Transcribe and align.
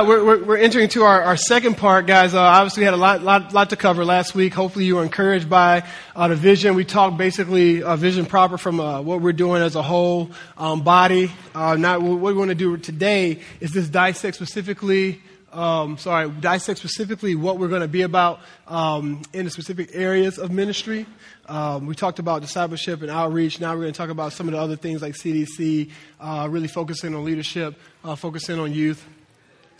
We're, 0.00 0.24
we're, 0.24 0.44
we're, 0.44 0.56
entering 0.58 0.88
to 0.90 1.02
our, 1.02 1.22
our 1.22 1.36
second 1.36 1.76
part, 1.76 2.06
guys. 2.06 2.32
Uh, 2.32 2.38
obviously, 2.40 2.82
we 2.82 2.84
had 2.84 2.94
a 2.94 2.98
lot, 2.98 3.20
lot, 3.24 3.52
lot 3.52 3.70
to 3.70 3.76
cover 3.76 4.04
last 4.04 4.32
week. 4.32 4.54
Hopefully, 4.54 4.84
you 4.84 4.94
were 4.94 5.02
encouraged 5.02 5.50
by 5.50 5.82
uh, 6.14 6.28
the 6.28 6.36
vision. 6.36 6.76
We 6.76 6.84
talked 6.84 7.16
basically 7.16 7.82
uh, 7.82 7.96
vision 7.96 8.24
proper 8.24 8.58
from 8.58 8.78
uh, 8.78 9.02
what 9.02 9.20
we're 9.20 9.32
doing 9.32 9.60
as 9.60 9.74
a 9.74 9.82
whole 9.82 10.30
um, 10.56 10.82
body. 10.84 11.32
Uh, 11.52 11.74
not 11.74 12.00
what 12.00 12.20
we 12.20 12.32
want 12.32 12.50
to 12.50 12.54
do 12.54 12.76
today 12.76 13.40
is 13.58 13.72
just 13.72 13.90
dissect 13.90 14.36
specifically. 14.36 15.20
Um, 15.52 15.98
sorry, 15.98 16.30
dissect 16.30 16.78
specifically 16.78 17.34
what 17.34 17.58
we're 17.58 17.66
going 17.66 17.82
to 17.82 17.88
be 17.88 18.02
about 18.02 18.38
um, 18.68 19.22
in 19.32 19.46
the 19.46 19.50
specific 19.50 19.90
areas 19.94 20.38
of 20.38 20.52
ministry. 20.52 21.06
Um, 21.46 21.86
we 21.86 21.96
talked 21.96 22.20
about 22.20 22.40
discipleship 22.40 23.02
and 23.02 23.10
outreach. 23.10 23.58
Now 23.58 23.74
we're 23.74 23.80
going 23.80 23.94
to 23.94 23.98
talk 23.98 24.10
about 24.10 24.32
some 24.32 24.46
of 24.46 24.52
the 24.52 24.60
other 24.60 24.76
things 24.76 25.02
like 25.02 25.14
CDC, 25.14 25.90
uh, 26.20 26.46
really 26.48 26.68
focusing 26.68 27.16
on 27.16 27.24
leadership, 27.24 27.74
focusing 28.14 28.60
on 28.60 28.72
youth. 28.72 29.04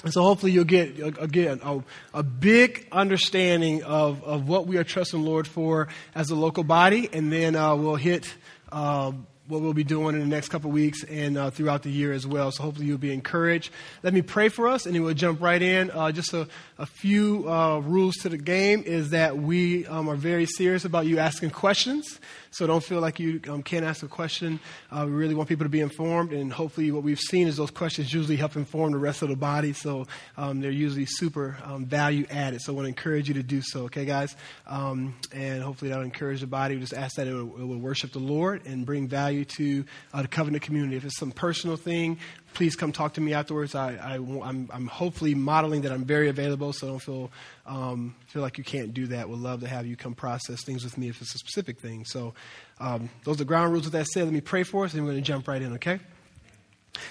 And 0.05 0.13
so 0.13 0.23
hopefully 0.23 0.53
you'll 0.53 0.65
get, 0.65 0.99
again, 1.19 1.61
a, 1.63 1.83
a, 2.15 2.23
big 2.23 2.87
understanding 2.93 3.83
of, 3.83 4.23
of 4.23 4.47
what 4.47 4.69
we 4.69 4.77
are 4.77 4.85
trusting 4.85 5.21
Lord 5.21 5.49
for 5.49 5.89
as 6.15 6.31
a 6.31 6.37
local 6.37 6.63
body. 6.63 7.09
And 7.13 7.33
then 7.33 7.57
uh, 7.57 7.75
we'll 7.75 7.97
hit 7.97 8.33
uh, 8.71 9.11
what 9.49 9.63
we'll 9.63 9.73
be 9.73 9.83
doing 9.83 10.15
in 10.15 10.21
the 10.21 10.27
next 10.27 10.51
couple 10.51 10.71
weeks 10.71 11.03
and 11.05 11.39
uh, 11.39 11.51
throughout 11.51 11.83
the 11.83 11.91
year 11.91 12.13
as 12.13 12.27
well. 12.27 12.53
So 12.53 12.63
hopefully 12.63 12.87
you'll 12.87 12.99
be 12.99 13.13
encouraged. 13.13 13.73
Let 14.03 14.13
me 14.13 14.21
pray 14.21 14.51
for 14.51 14.69
us 14.69 14.85
and 14.87 14.95
then 14.95 15.03
we'll 15.03 15.15
jump 15.15 15.41
right 15.41 15.61
in. 15.61 15.91
Uh, 15.91 16.13
just 16.13 16.33
a, 16.35 16.47
a 16.77 16.87
few 16.87 17.51
uh, 17.51 17.79
rules 17.79 18.17
to 18.17 18.29
the 18.29 18.37
game 18.37 18.83
is 18.85 19.11
that 19.11 19.39
we 19.39 19.87
um, 19.87 20.09
are 20.09 20.17
very 20.17 20.45
serious 20.45 20.85
about 20.85 21.07
you 21.07 21.19
asking 21.19 21.51
questions. 21.51 22.21
So 22.51 22.67
don't 22.67 22.83
feel 22.83 23.01
like 23.01 23.19
you 23.21 23.41
um, 23.49 23.63
can't 23.63 23.85
ask 23.85 24.03
a 24.03 24.09
question. 24.09 24.61
Uh, 24.91 25.05
we 25.07 25.13
really 25.13 25.35
want 25.35 25.49
people 25.49 25.65
to 25.65 25.71
be 25.71 25.81
informed, 25.81 26.33
and 26.33 26.53
hopefully, 26.53 26.91
what 26.91 27.03
we've 27.03 27.21
seen 27.21 27.47
is 27.49 27.57
those 27.57 27.71
questions 27.71 28.13
usually 28.13 28.37
help 28.37 28.57
inform 28.57 28.93
the 28.93 28.99
rest 28.99 29.23
of 29.23 29.29
the 29.29 29.37
body. 29.37 29.73
So 29.73 30.07
um, 30.37 30.61
they're 30.61 30.71
usually 30.71 31.07
super 31.07 31.59
um, 31.65 31.85
value 31.87 32.27
added. 32.31 32.61
So 32.63 32.73
I 32.73 32.77
want 32.77 32.87
to 32.87 32.89
encourage 32.89 33.29
you 33.29 33.35
to 33.35 33.43
do 33.43 33.61
so, 33.63 33.85
okay, 33.85 34.05
guys? 34.05 34.37
Um, 34.67 35.15
and 35.33 35.63
hopefully, 35.63 35.91
that'll 35.91 36.05
encourage 36.05 36.41
the 36.41 36.47
body. 36.47 36.75
We 36.75 36.81
just 36.81 36.95
ask 36.95 37.17
that 37.17 37.27
it 37.27 37.35
will, 37.35 37.61
it 37.61 37.67
will 37.67 37.79
worship 37.79 38.13
the 38.13 38.19
Lord 38.19 38.67
and 38.67 38.87
bring 38.87 39.09
value 39.09 39.45
to 39.45 39.85
uh, 40.13 40.23
the 40.23 40.29
covenant 40.29 40.63
community. 40.63 40.97
If 40.97 41.05
it's 41.05 41.19
some 41.19 41.33
personal 41.33 41.77
thing, 41.77 42.19
please 42.59 42.75
come 42.75 42.91
talk 42.91 43.15
to 43.15 43.21
me 43.21 43.33
afterwards. 43.33 43.77
I, 43.77 44.17
am 44.17 44.69
I'm 44.73 44.89
hopefully 44.89 45.33
modeling 45.33 45.83
that 45.83 45.93
I'm 45.93 46.05
very 46.05 46.29
available, 46.29 46.73
so 46.73 46.89
don't 46.89 46.99
feel, 46.99 47.31
um, 47.67 48.17
feel 48.27 48.43
like 48.43 48.59
you 48.59 48.65
can't 48.65 48.93
do 48.93 49.07
that. 49.07 49.29
Would 49.29 49.39
love 49.39 49.61
to 49.61 49.69
have 49.69 49.87
you 49.87 49.95
come 49.95 50.13
process 50.13 50.65
things 50.65 50.83
with 50.83 50.99
me 50.99 51.09
if 51.09 51.23
it's 51.23 51.37
a 51.37 51.39
specific 51.39 51.79
thing. 51.79 52.05
So, 52.05 52.35
um, 52.81 53.11
those 53.23 53.37
are 53.37 53.39
the 53.39 53.45
ground 53.45 53.71
rules 53.71 53.85
with 53.85 53.93
that 53.93 54.09
said. 54.09 54.25
Let 54.25 54.33
me 54.33 54.41
pray 54.41 54.65
for 54.65 54.85
us, 54.85 54.93
and 54.93 55.05
we're 55.05 55.13
going 55.13 55.23
to 55.23 55.27
jump 55.27 55.47
right 55.47 55.63
in, 55.63 55.75
okay? 55.75 56.01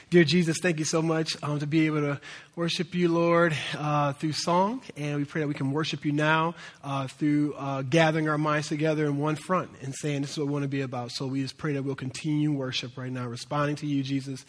Dear 0.10 0.26
Jesus, 0.26 0.58
thank 0.62 0.80
you 0.80 0.86
so 0.86 1.02
much 1.02 1.38
um, 1.42 1.60
to 1.60 1.66
be 1.66 1.86
able 1.86 2.02
to 2.02 2.20
worship 2.58 2.94
you, 2.94 3.08
Lord, 3.08 3.56
uh, 3.78 4.12
through 4.12 4.34
song. 4.34 4.82
And 4.98 5.16
we 5.16 5.24
pray 5.24 5.40
that 5.40 5.48
we 5.48 5.54
can 5.54 5.72
worship 5.72 6.04
you 6.04 6.12
now 6.12 6.56
uh, 6.84 7.08
through 7.08 7.54
uh, 7.54 7.84
gathering 7.84 8.28
our 8.28 8.38
minds 8.38 8.68
together 8.68 9.06
in 9.06 9.18
one 9.18 9.38
front 9.38 9.70
and 9.82 9.96
saying, 9.96 10.24
This 10.24 10.32
is 10.32 10.40
what 10.40 10.48
we 10.48 10.54
want 10.54 10.64
to 10.64 10.70
be 10.70 10.82
about. 10.82 11.12
So 11.12 11.26
we 11.26 11.42
just 11.42 11.58
pray 11.58 11.72
that 11.72 11.84
we'll 11.84 11.96
continue 11.96 12.52
worship 12.52 12.98
right 12.98 13.12
now, 13.14 13.28
responding 13.28 13.78
to 13.78 13.86
you, 13.86 14.04
Jesus 14.04 14.46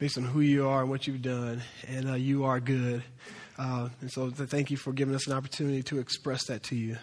based 0.00 0.16
on 0.16 0.24
who 0.24 0.40
you 0.40 0.66
are 0.66 0.80
and 0.80 0.90
what 0.90 1.06
you've 1.06 1.20
done. 1.20 1.62
And 1.86 2.10
uh, 2.10 2.14
you 2.14 2.44
are 2.44 2.58
good. 2.58 3.04
Uh, 3.58 3.90
and 4.00 4.10
so 4.10 4.30
thank 4.30 4.70
you 4.70 4.78
for 4.78 4.92
giving 4.94 5.14
us 5.14 5.26
an 5.26 5.34
opportunity 5.34 5.82
to 5.84 5.98
express 5.98 6.46
that 6.46 6.62
to 6.64 6.74
you. 6.74 6.96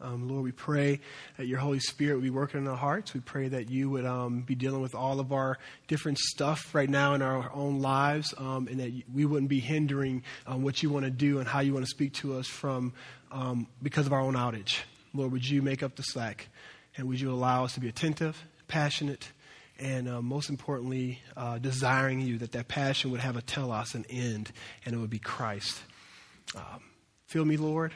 Um, 0.00 0.28
Lord, 0.28 0.44
we 0.44 0.52
pray 0.52 1.00
that 1.38 1.46
your 1.46 1.58
Holy 1.58 1.80
Spirit 1.80 2.14
would 2.14 2.22
be 2.22 2.30
working 2.30 2.60
in 2.60 2.68
our 2.68 2.76
hearts. 2.76 3.14
We 3.14 3.20
pray 3.20 3.48
that 3.48 3.68
you 3.68 3.90
would 3.90 4.04
um, 4.04 4.42
be 4.42 4.54
dealing 4.54 4.80
with 4.80 4.94
all 4.94 5.18
of 5.18 5.32
our 5.32 5.58
different 5.88 6.18
stuff 6.18 6.72
right 6.72 6.88
now 6.88 7.14
in 7.14 7.22
our 7.22 7.50
own 7.52 7.80
lives, 7.80 8.32
um, 8.38 8.68
and 8.68 8.78
that 8.78 8.92
we 9.12 9.24
wouldn't 9.24 9.48
be 9.48 9.58
hindering 9.58 10.22
um, 10.46 10.62
what 10.62 10.82
you 10.82 10.90
want 10.90 11.06
to 11.06 11.10
do 11.10 11.38
and 11.38 11.48
how 11.48 11.60
you 11.60 11.72
want 11.72 11.84
to 11.84 11.90
speak 11.90 12.12
to 12.12 12.38
us 12.38 12.46
from 12.46 12.92
um, 13.32 13.66
because 13.82 14.06
of 14.06 14.12
our 14.12 14.20
own 14.20 14.34
outage. 14.34 14.80
Lord, 15.14 15.32
would 15.32 15.48
you 15.48 15.62
make 15.62 15.82
up 15.82 15.96
the 15.96 16.02
slack, 16.02 16.48
and 16.96 17.08
would 17.08 17.20
you 17.20 17.32
allow 17.32 17.64
us 17.64 17.72
to 17.74 17.80
be 17.80 17.88
attentive, 17.88 18.40
passionate, 18.68 19.32
and 19.78 20.08
uh, 20.08 20.22
most 20.22 20.50
importantly, 20.50 21.20
uh, 21.36 21.58
desiring 21.58 22.20
you 22.20 22.38
that 22.38 22.52
that 22.52 22.68
passion 22.68 23.10
would 23.10 23.20
have 23.20 23.36
a 23.36 23.42
telos, 23.42 23.94
an 23.94 24.04
end, 24.08 24.52
and 24.84 24.94
it 24.94 24.98
would 24.98 25.10
be 25.10 25.18
Christ. 25.18 25.80
Um, 26.54 26.82
fill 27.26 27.44
me, 27.44 27.56
Lord. 27.56 27.92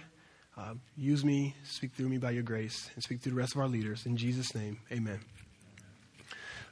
Uh, 0.56 0.74
use 0.96 1.24
me, 1.24 1.54
speak 1.64 1.92
through 1.92 2.08
me 2.08 2.18
by 2.18 2.32
your 2.32 2.42
grace, 2.42 2.90
and 2.94 3.02
speak 3.02 3.20
through 3.20 3.32
the 3.32 3.38
rest 3.38 3.54
of 3.54 3.60
our 3.60 3.68
leaders. 3.68 4.04
In 4.04 4.16
Jesus' 4.16 4.54
name, 4.54 4.78
amen. 4.92 5.20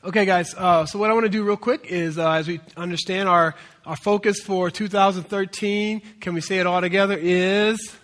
Okay, 0.05 0.27
guys, 0.27 0.55
uh, 0.55 0.87
so 0.87 0.99
what 0.99 1.11
I 1.11 1.15
want 1.15 1.25
to 1.25 1.31
do 1.31 1.43
real 1.43 1.57
quick 1.57 1.87
is 1.87 2.19
uh, 2.19 2.31
as 2.33 2.47
we 2.47 2.61
understand 2.77 3.29
our, 3.29 3.55
our 3.85 3.97
focus 3.97 4.41
for 4.41 4.71
2013, 4.71 6.03
can 6.21 6.35
we 6.35 6.41
say 6.41 6.59
it 6.59 6.67
all 6.67 6.81
together? 6.81 7.17
Is 7.19 7.97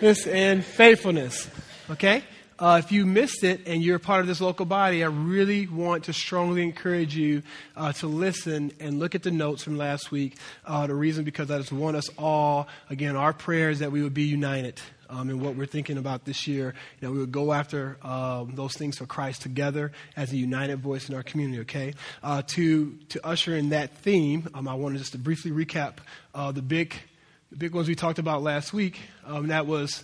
this 0.00 0.26
and 0.26 0.64
faithfulness. 0.64 1.48
Okay? 1.90 2.22
Uh, 2.58 2.80
if 2.82 2.90
you 2.90 3.04
missed 3.04 3.44
it 3.44 3.60
and 3.66 3.82
you're 3.82 3.98
part 3.98 4.22
of 4.22 4.26
this 4.26 4.40
local 4.40 4.64
body, 4.64 5.04
I 5.04 5.08
really 5.08 5.66
want 5.66 6.04
to 6.04 6.14
strongly 6.14 6.62
encourage 6.62 7.14
you 7.14 7.42
uh, 7.76 7.92
to 7.94 8.06
listen 8.06 8.72
and 8.80 8.98
look 8.98 9.14
at 9.14 9.22
the 9.22 9.30
notes 9.30 9.62
from 9.62 9.76
last 9.76 10.10
week. 10.10 10.38
Uh, 10.64 10.86
the 10.86 10.94
reason 10.94 11.24
because 11.24 11.50
I 11.50 11.58
just 11.58 11.72
want 11.72 11.96
us 11.96 12.08
all, 12.16 12.66
again, 12.88 13.14
our 13.14 13.34
prayer 13.34 13.68
is 13.68 13.80
that 13.80 13.92
we 13.92 14.02
would 14.02 14.14
be 14.14 14.24
united. 14.24 14.80
Um, 15.08 15.30
in 15.30 15.38
what 15.38 15.54
we're 15.54 15.66
thinking 15.66 15.98
about 15.98 16.24
this 16.24 16.48
year, 16.48 16.74
know, 17.00 17.12
we 17.12 17.20
would 17.20 17.30
go 17.30 17.52
after 17.52 17.96
um, 18.02 18.56
those 18.56 18.74
things 18.74 18.98
for 18.98 19.06
Christ 19.06 19.40
together 19.40 19.92
as 20.16 20.32
a 20.32 20.36
united 20.36 20.80
voice 20.80 21.08
in 21.08 21.14
our 21.14 21.22
community. 21.22 21.60
Okay, 21.60 21.94
uh, 22.24 22.42
to 22.48 22.92
to 23.10 23.24
usher 23.24 23.54
in 23.54 23.68
that 23.68 23.96
theme, 23.98 24.48
um, 24.52 24.66
I 24.66 24.74
wanted 24.74 24.98
just 24.98 25.12
to 25.12 25.18
briefly 25.18 25.52
recap 25.52 25.98
uh, 26.34 26.50
the 26.50 26.60
big 26.60 26.92
the 27.52 27.56
big 27.56 27.72
ones 27.72 27.86
we 27.86 27.94
talked 27.94 28.18
about 28.18 28.42
last 28.42 28.72
week. 28.72 28.98
Um, 29.24 29.46
that 29.46 29.68
was 29.68 30.02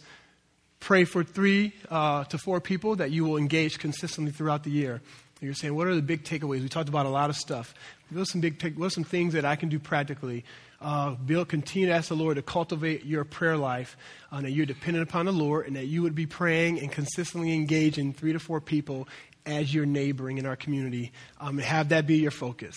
pray 0.82 1.04
for 1.04 1.22
three 1.22 1.72
uh, 1.90 2.24
to 2.24 2.36
four 2.36 2.60
people 2.60 2.96
that 2.96 3.12
you 3.12 3.24
will 3.24 3.36
engage 3.36 3.78
consistently 3.78 4.32
throughout 4.32 4.64
the 4.64 4.70
year. 4.70 5.00
You're 5.40 5.54
saying, 5.54 5.74
what 5.74 5.86
are 5.86 5.94
the 5.94 6.02
big 6.02 6.24
takeaways? 6.24 6.60
We 6.60 6.68
talked 6.68 6.88
about 6.88 7.06
a 7.06 7.08
lot 7.08 7.30
of 7.30 7.36
stuff. 7.36 7.74
What 8.10 8.22
are 8.22 8.24
some 8.24 8.40
big 8.40 8.58
take, 8.58 8.78
what 8.78 8.86
are 8.86 8.90
some 8.90 9.04
things 9.04 9.32
that 9.34 9.44
I 9.44 9.56
can 9.56 9.68
do 9.68 9.78
practically? 9.78 10.44
Uh, 10.80 11.10
build, 11.10 11.48
continue 11.48 11.86
to 11.86 11.94
ask 11.94 12.08
the 12.08 12.16
Lord 12.16 12.36
to 12.36 12.42
cultivate 12.42 13.04
your 13.04 13.24
prayer 13.24 13.56
life, 13.56 13.96
uh, 14.32 14.40
that 14.40 14.50
you're 14.50 14.66
dependent 14.66 15.08
upon 15.08 15.26
the 15.26 15.32
Lord, 15.32 15.66
and 15.68 15.76
that 15.76 15.86
you 15.86 16.02
would 16.02 16.16
be 16.16 16.26
praying 16.26 16.80
and 16.80 16.90
consistently 16.90 17.54
engaging 17.54 18.12
three 18.12 18.32
to 18.32 18.40
four 18.40 18.60
people 18.60 19.08
as 19.46 19.72
you're 19.72 19.86
neighboring 19.86 20.38
in 20.38 20.46
our 20.46 20.56
community, 20.56 21.12
um, 21.40 21.58
and 21.58 21.66
have 21.66 21.90
that 21.90 22.06
be 22.08 22.16
your 22.16 22.32
focus. 22.32 22.76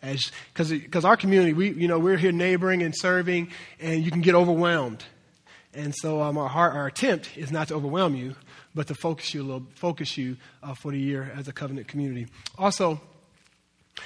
Because 0.00 1.04
our 1.04 1.16
community, 1.16 1.52
we, 1.52 1.72
you 1.72 1.88
know, 1.88 1.98
we're 1.98 2.16
here 2.16 2.32
neighboring 2.32 2.82
and 2.82 2.94
serving, 2.96 3.48
and 3.80 4.02
you 4.02 4.10
can 4.10 4.22
get 4.22 4.34
overwhelmed. 4.34 5.04
And 5.76 5.94
so 5.94 6.22
um, 6.22 6.38
our, 6.38 6.48
heart, 6.48 6.74
our 6.74 6.86
attempt 6.86 7.36
is 7.36 7.52
not 7.52 7.68
to 7.68 7.74
overwhelm 7.74 8.14
you, 8.14 8.34
but 8.74 8.86
to 8.86 8.94
focus 8.94 9.34
you 9.34 9.42
a 9.42 9.44
little, 9.44 9.66
focus 9.74 10.16
you 10.16 10.38
uh, 10.62 10.74
for 10.74 10.90
the 10.90 10.98
year 10.98 11.30
as 11.36 11.48
a 11.48 11.52
covenant 11.52 11.86
community. 11.86 12.28
Also, 12.58 12.98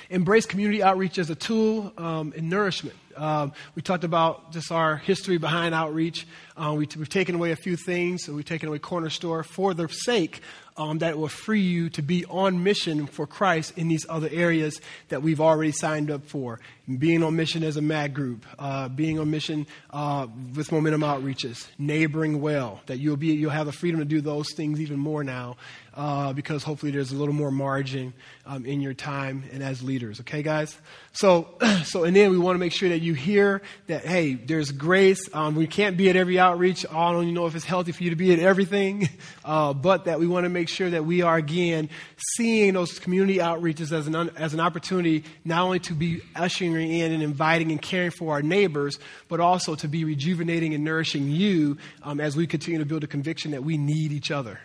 embrace 0.09 0.47
community 0.47 0.82
outreach 0.82 1.19
as 1.19 1.30
a 1.30 1.34
tool 1.34 1.92
um, 1.97 2.32
in 2.34 2.48
nourishment. 2.48 2.97
Um, 3.16 3.53
we 3.75 3.82
talked 3.82 4.04
about 4.04 4.53
just 4.53 4.72
our 4.72 4.97
history 4.97 5.38
behind 5.38 5.75
outreach. 5.75 6.26
Uh, 6.56 6.75
we, 6.76 6.86
have 6.86 7.09
taken 7.09 7.36
away 7.36 7.53
a 7.53 7.56
few 7.56 7.76
things. 7.76 8.25
So 8.25 8.32
we've 8.32 8.44
taken 8.44 8.69
away 8.69 8.78
Corner 8.80 9.10
Store 9.10 9.42
for 9.42 9.72
the 9.72 9.88
sake 9.88 10.42
um, 10.80 10.98
that 10.98 11.18
will 11.18 11.28
free 11.28 11.60
you 11.60 11.91
to 11.91 12.00
be 12.00 12.24
on 12.24 12.64
mission 12.64 13.06
for 13.06 13.26
Christ 13.26 13.76
in 13.76 13.88
these 13.88 14.06
other 14.08 14.30
areas 14.32 14.80
that 15.10 15.22
we've 15.22 15.41
already 15.41 15.72
signed 15.72 16.10
up 16.10 16.24
for. 16.24 16.58
Being 16.98 17.22
on 17.22 17.36
mission 17.36 17.62
as 17.62 17.76
a 17.76 17.82
MAG 17.82 18.14
group, 18.14 18.46
uh, 18.58 18.88
being 18.88 19.18
on 19.18 19.30
mission 19.30 19.66
uh, 19.91 20.26
with 20.56 20.72
Momentum 20.72 21.02
Outreaches, 21.02 21.68
neighboring 21.78 22.41
well, 22.41 22.80
that 22.86 22.98
you'll, 22.98 23.18
be, 23.18 23.28
you'll 23.28 23.50
have 23.50 23.66
the 23.66 23.72
freedom 23.72 24.00
to 24.00 24.06
do 24.06 24.22
those 24.22 24.54
things 24.54 24.80
even 24.80 24.98
more 24.98 25.22
now 25.22 25.56
uh, 26.00 26.32
because 26.32 26.64
hopefully 26.64 26.90
there's 26.90 27.12
a 27.12 27.14
little 27.14 27.34
more 27.34 27.50
margin 27.50 28.14
um, 28.46 28.64
in 28.64 28.80
your 28.80 28.94
time 28.94 29.44
and 29.52 29.62
as 29.62 29.82
leaders. 29.82 30.18
Okay, 30.20 30.42
guys? 30.42 30.78
So, 31.12 31.58
so 31.84 32.04
and 32.04 32.16
then 32.16 32.30
we 32.30 32.38
want 32.38 32.54
to 32.54 32.58
make 32.58 32.72
sure 32.72 32.88
that 32.88 33.00
you 33.00 33.12
hear 33.12 33.60
that, 33.86 34.06
hey, 34.06 34.32
there's 34.32 34.72
grace. 34.72 35.28
Um, 35.34 35.56
we 35.56 35.66
can't 35.66 35.98
be 35.98 36.08
at 36.08 36.16
every 36.16 36.38
outreach. 36.38 36.86
I 36.91 37.12
don't 37.12 37.24
even 37.24 37.34
know 37.34 37.44
if 37.44 37.54
it's 37.54 37.66
healthy 37.66 37.92
for 37.92 38.02
you 38.02 38.08
to 38.08 38.16
be 38.16 38.32
at 38.32 38.38
everything, 38.38 39.10
uh, 39.44 39.74
but 39.74 40.06
that 40.06 40.18
we 40.18 40.26
want 40.26 40.44
to 40.44 40.48
make 40.48 40.70
sure 40.70 40.88
that 40.88 41.04
we 41.04 41.20
are, 41.20 41.36
again, 41.36 41.91
seeing 42.34 42.72
those 42.72 42.98
community 42.98 43.36
outreaches 43.36 43.92
as 43.92 44.06
an, 44.06 44.16
as 44.36 44.54
an 44.54 44.60
opportunity 44.60 45.24
not 45.44 45.64
only 45.64 45.80
to 45.80 45.92
be 45.92 46.22
ushering 46.34 46.91
in 46.91 47.12
and 47.12 47.22
inviting 47.22 47.70
and 47.72 47.82
caring 47.82 48.10
for 48.10 48.32
our 48.32 48.42
neighbors, 48.42 48.98
but 49.28 49.38
also 49.38 49.74
to 49.74 49.86
be 49.86 50.04
rejuvenating 50.04 50.72
and 50.72 50.82
nourishing 50.82 51.30
you 51.30 51.76
um, 52.03 52.20
as 52.20 52.36
we 52.36 52.46
continue 52.46 52.78
to 52.78 52.86
build 52.86 53.04
a 53.04 53.06
conviction 53.06 53.50
that 53.50 53.62
we 53.62 53.76
need 53.76 54.12
each 54.12 54.30
other. 54.30 54.60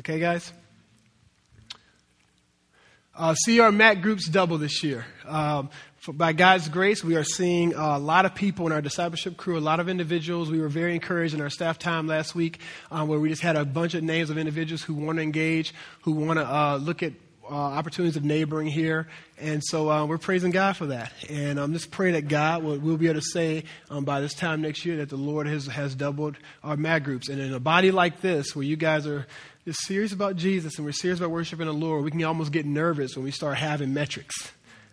Okay, 0.00 0.18
guys? 0.18 0.52
Uh, 3.14 3.34
see 3.34 3.60
our 3.60 3.72
MAC 3.72 4.02
groups 4.02 4.28
double 4.28 4.58
this 4.58 4.84
year. 4.84 5.06
Um, 5.24 5.70
by 6.06 6.34
God's 6.34 6.68
grace, 6.68 7.02
we 7.02 7.16
are 7.16 7.24
seeing 7.24 7.72
a 7.72 7.98
lot 7.98 8.26
of 8.26 8.34
people 8.34 8.66
in 8.66 8.72
our 8.72 8.82
discipleship 8.82 9.38
crew, 9.38 9.56
a 9.56 9.58
lot 9.58 9.80
of 9.80 9.88
individuals. 9.88 10.50
We 10.50 10.60
were 10.60 10.68
very 10.68 10.94
encouraged 10.94 11.32
in 11.32 11.40
our 11.40 11.48
staff 11.48 11.78
time 11.78 12.06
last 12.06 12.34
week 12.34 12.60
um, 12.90 13.08
where 13.08 13.18
we 13.18 13.30
just 13.30 13.40
had 13.40 13.56
a 13.56 13.64
bunch 13.64 13.94
of 13.94 14.02
names 14.02 14.28
of 14.28 14.36
individuals 14.36 14.82
who 14.82 14.92
want 14.92 15.16
to 15.16 15.22
engage, 15.22 15.72
who 16.02 16.12
want 16.12 16.38
to 16.38 16.46
uh, 16.46 16.76
look 16.76 17.02
at 17.02 17.14
uh, 17.50 17.54
opportunities 17.54 18.16
of 18.16 18.24
neighboring 18.24 18.66
here. 18.66 19.08
And 19.38 19.62
so 19.64 19.90
uh, 19.90 20.04
we're 20.04 20.18
praising 20.18 20.50
God 20.50 20.76
for 20.76 20.86
that. 20.86 21.12
And 21.30 21.58
I'm 21.58 21.66
um, 21.66 21.72
just 21.72 21.90
praying 21.90 22.14
that 22.14 22.28
God 22.28 22.62
will 22.62 22.78
we'll 22.78 22.98
be 22.98 23.06
able 23.06 23.20
to 23.20 23.26
say 23.26 23.64
um, 23.88 24.04
by 24.04 24.20
this 24.20 24.34
time 24.34 24.60
next 24.60 24.84
year 24.84 24.98
that 24.98 25.08
the 25.08 25.16
Lord 25.16 25.46
has, 25.46 25.66
has 25.66 25.94
doubled 25.94 26.36
our 26.62 26.76
MAD 26.76 27.04
groups. 27.04 27.30
And 27.30 27.40
in 27.40 27.54
a 27.54 27.60
body 27.60 27.92
like 27.92 28.20
this, 28.20 28.54
where 28.54 28.64
you 28.64 28.76
guys 28.76 29.06
are 29.06 29.26
just 29.66 29.80
serious 29.82 30.12
about 30.12 30.36
Jesus 30.36 30.76
and 30.76 30.86
we're 30.86 30.92
serious 30.92 31.18
about 31.18 31.30
worshiping 31.30 31.66
the 31.66 31.72
Lord, 31.72 32.04
we 32.04 32.10
can 32.10 32.22
almost 32.24 32.52
get 32.52 32.64
nervous 32.64 33.16
when 33.16 33.24
we 33.24 33.30
start 33.30 33.58
having 33.58 33.92
metrics. 33.92 34.34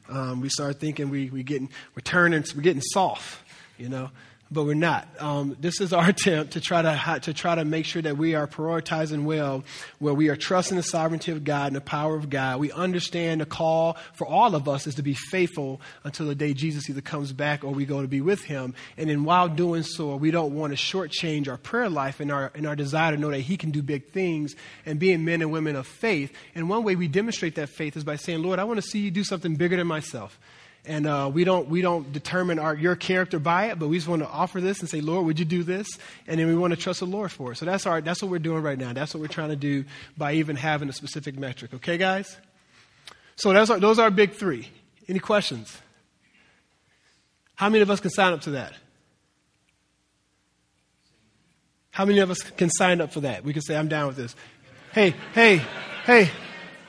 Um, 0.10 0.42
we 0.42 0.50
start 0.50 0.80
thinking 0.80 1.10
we, 1.10 1.30
we 1.30 1.44
getting, 1.44 1.70
we're 1.96 2.02
turning, 2.02 2.44
we're 2.56 2.62
getting 2.62 2.82
soft, 2.82 3.40
you 3.78 3.88
know 3.88 4.10
but 4.54 4.66
we're 4.66 4.76
not. 4.76 5.08
Um, 5.20 5.58
this 5.60 5.82
is 5.82 5.92
our 5.94 6.08
attempt 6.10 6.54
to 6.54 6.62
try 6.62 6.82
to 6.82 7.20
to 7.22 7.34
try 7.34 7.56
to 7.56 7.66
make 7.66 7.86
sure 7.86 8.02
that 8.02 8.18
we 8.18 8.36
are 8.36 8.48
prioritizing 8.48 9.24
well, 9.24 9.64
where 10.00 10.14
we 10.14 10.30
are 10.30 10.36
trusting 10.36 10.78
the 10.78 10.84
sovereignty 10.84 11.32
of 11.32 11.44
God 11.44 11.68
and 11.68 11.76
the 11.76 11.82
power 11.82 12.16
of 12.16 12.30
God. 12.30 12.60
We 12.60 12.72
understand 12.72 13.42
the 13.42 13.46
call 13.46 13.98
for 14.14 14.28
all 14.28 14.56
of 14.56 14.70
us 14.70 14.88
is 14.88 14.96
to 14.96 15.04
be 15.04 15.14
faithful 15.14 15.82
until 16.04 16.28
the 16.28 16.36
day 16.36 16.54
Jesus 16.54 16.90
either 16.90 17.02
comes 17.02 17.34
back 17.34 17.64
or 17.64 17.72
we 17.72 17.86
go 17.86 18.02
to 18.02 18.08
be 18.08 18.22
with 18.22 18.44
Him. 18.44 18.76
And 18.98 19.10
in 19.10 19.24
while 19.24 19.50
doing 19.50 19.84
so, 19.84 20.16
we 20.16 20.32
don't 20.32 20.56
want 20.56 20.72
to 20.72 20.78
shortchange 20.78 21.48
our 21.48 21.58
prayer 21.58 21.90
life 21.90 22.20
and 22.20 22.32
our 22.32 22.52
and 22.54 22.68
our 22.68 22.76
desire 22.76 23.16
to 23.16 23.18
know 23.18 23.32
that 23.32 23.40
He 23.40 23.58
can 23.58 23.72
do 23.72 23.82
big 23.82 24.12
things 24.12 24.56
and 24.86 25.00
being 25.00 25.26
men 25.26 25.42
and 25.42 25.52
women 25.52 25.76
of 25.76 25.88
faith. 25.88 26.32
And 26.56 26.70
one 26.70 26.84
way 26.84 26.96
we 26.96 27.08
demonstrate 27.08 27.56
that 27.56 27.70
faith 27.70 27.98
is 27.98 28.04
by 28.04 28.16
saying, 28.16 28.44
Lord, 28.44 28.60
I 28.60 28.64
want 28.64 28.78
to 28.78 28.88
see 28.88 29.00
you 29.00 29.12
do 29.12 29.24
something 29.24 29.56
bigger 29.56 29.78
than 29.78 29.88
myself. 29.88 30.40
And 30.86 31.08
uh, 31.08 31.32
we 31.34 31.46
don't 31.46 31.70
we 31.70 31.82
don't 31.82 32.12
determine 32.12 32.60
our 32.60 32.76
your 32.76 32.96
character 32.98 33.40
by 33.40 33.68
it, 33.68 33.80
but 33.80 33.88
we 33.88 33.98
just 33.98 34.08
want 34.08 34.22
to 34.22 34.28
offer 34.28 34.60
this 34.60 34.82
and 34.82 34.90
say, 34.90 35.00
Lord, 35.00 35.26
would 35.26 35.40
you 35.40 35.46
do 35.46 35.64
this? 35.64 35.88
And 36.28 36.40
then 36.40 36.48
we 36.48 36.56
want 36.56 36.74
to 36.74 36.80
trust 36.80 37.00
the 37.00 37.06
Lord 37.06 37.32
for 37.32 37.54
it. 37.54 37.58
So 37.58 37.66
that's 37.66 37.86
our 37.86 38.02
that's 38.02 38.22
what 38.22 38.30
we're 38.30 38.40
doing 38.40 38.64
right 38.64 38.78
now. 38.78 38.92
That's 38.92 39.14
what 39.14 39.22
we're 39.22 39.28
trying 39.28 39.50
to 39.50 39.56
do 39.56 39.86
by 40.18 40.34
even 40.34 40.58
having 40.58 40.90
a 40.90 40.94
specific 40.94 41.40
metric. 41.40 41.74
Okay, 41.76 41.98
guys. 41.98 42.36
So 43.38 43.54
that's 43.54 43.70
our, 43.70 43.80
those 43.80 43.98
are 43.98 44.04
our 44.04 44.12
big 44.12 44.34
three. 44.34 44.68
Any 45.08 45.20
questions? 45.20 45.78
How 47.56 47.70
many 47.70 47.82
of 47.82 47.90
us 47.90 48.00
can 48.00 48.12
sign 48.12 48.34
up 48.34 48.42
to 48.42 48.52
that? 48.52 48.74
How 51.92 52.06
many 52.06 52.20
of 52.20 52.32
us 52.32 52.42
can 52.42 52.70
sign 52.72 53.02
up 53.02 53.14
for 53.14 53.22
that? 53.22 53.44
We 53.44 53.54
can 53.54 53.62
say, 53.62 53.78
I'm 53.78 53.88
down 53.88 54.08
with 54.08 54.18
this. 54.18 54.36
Hey, 54.94 55.14
hey, 55.34 55.62
hey, 56.06 56.30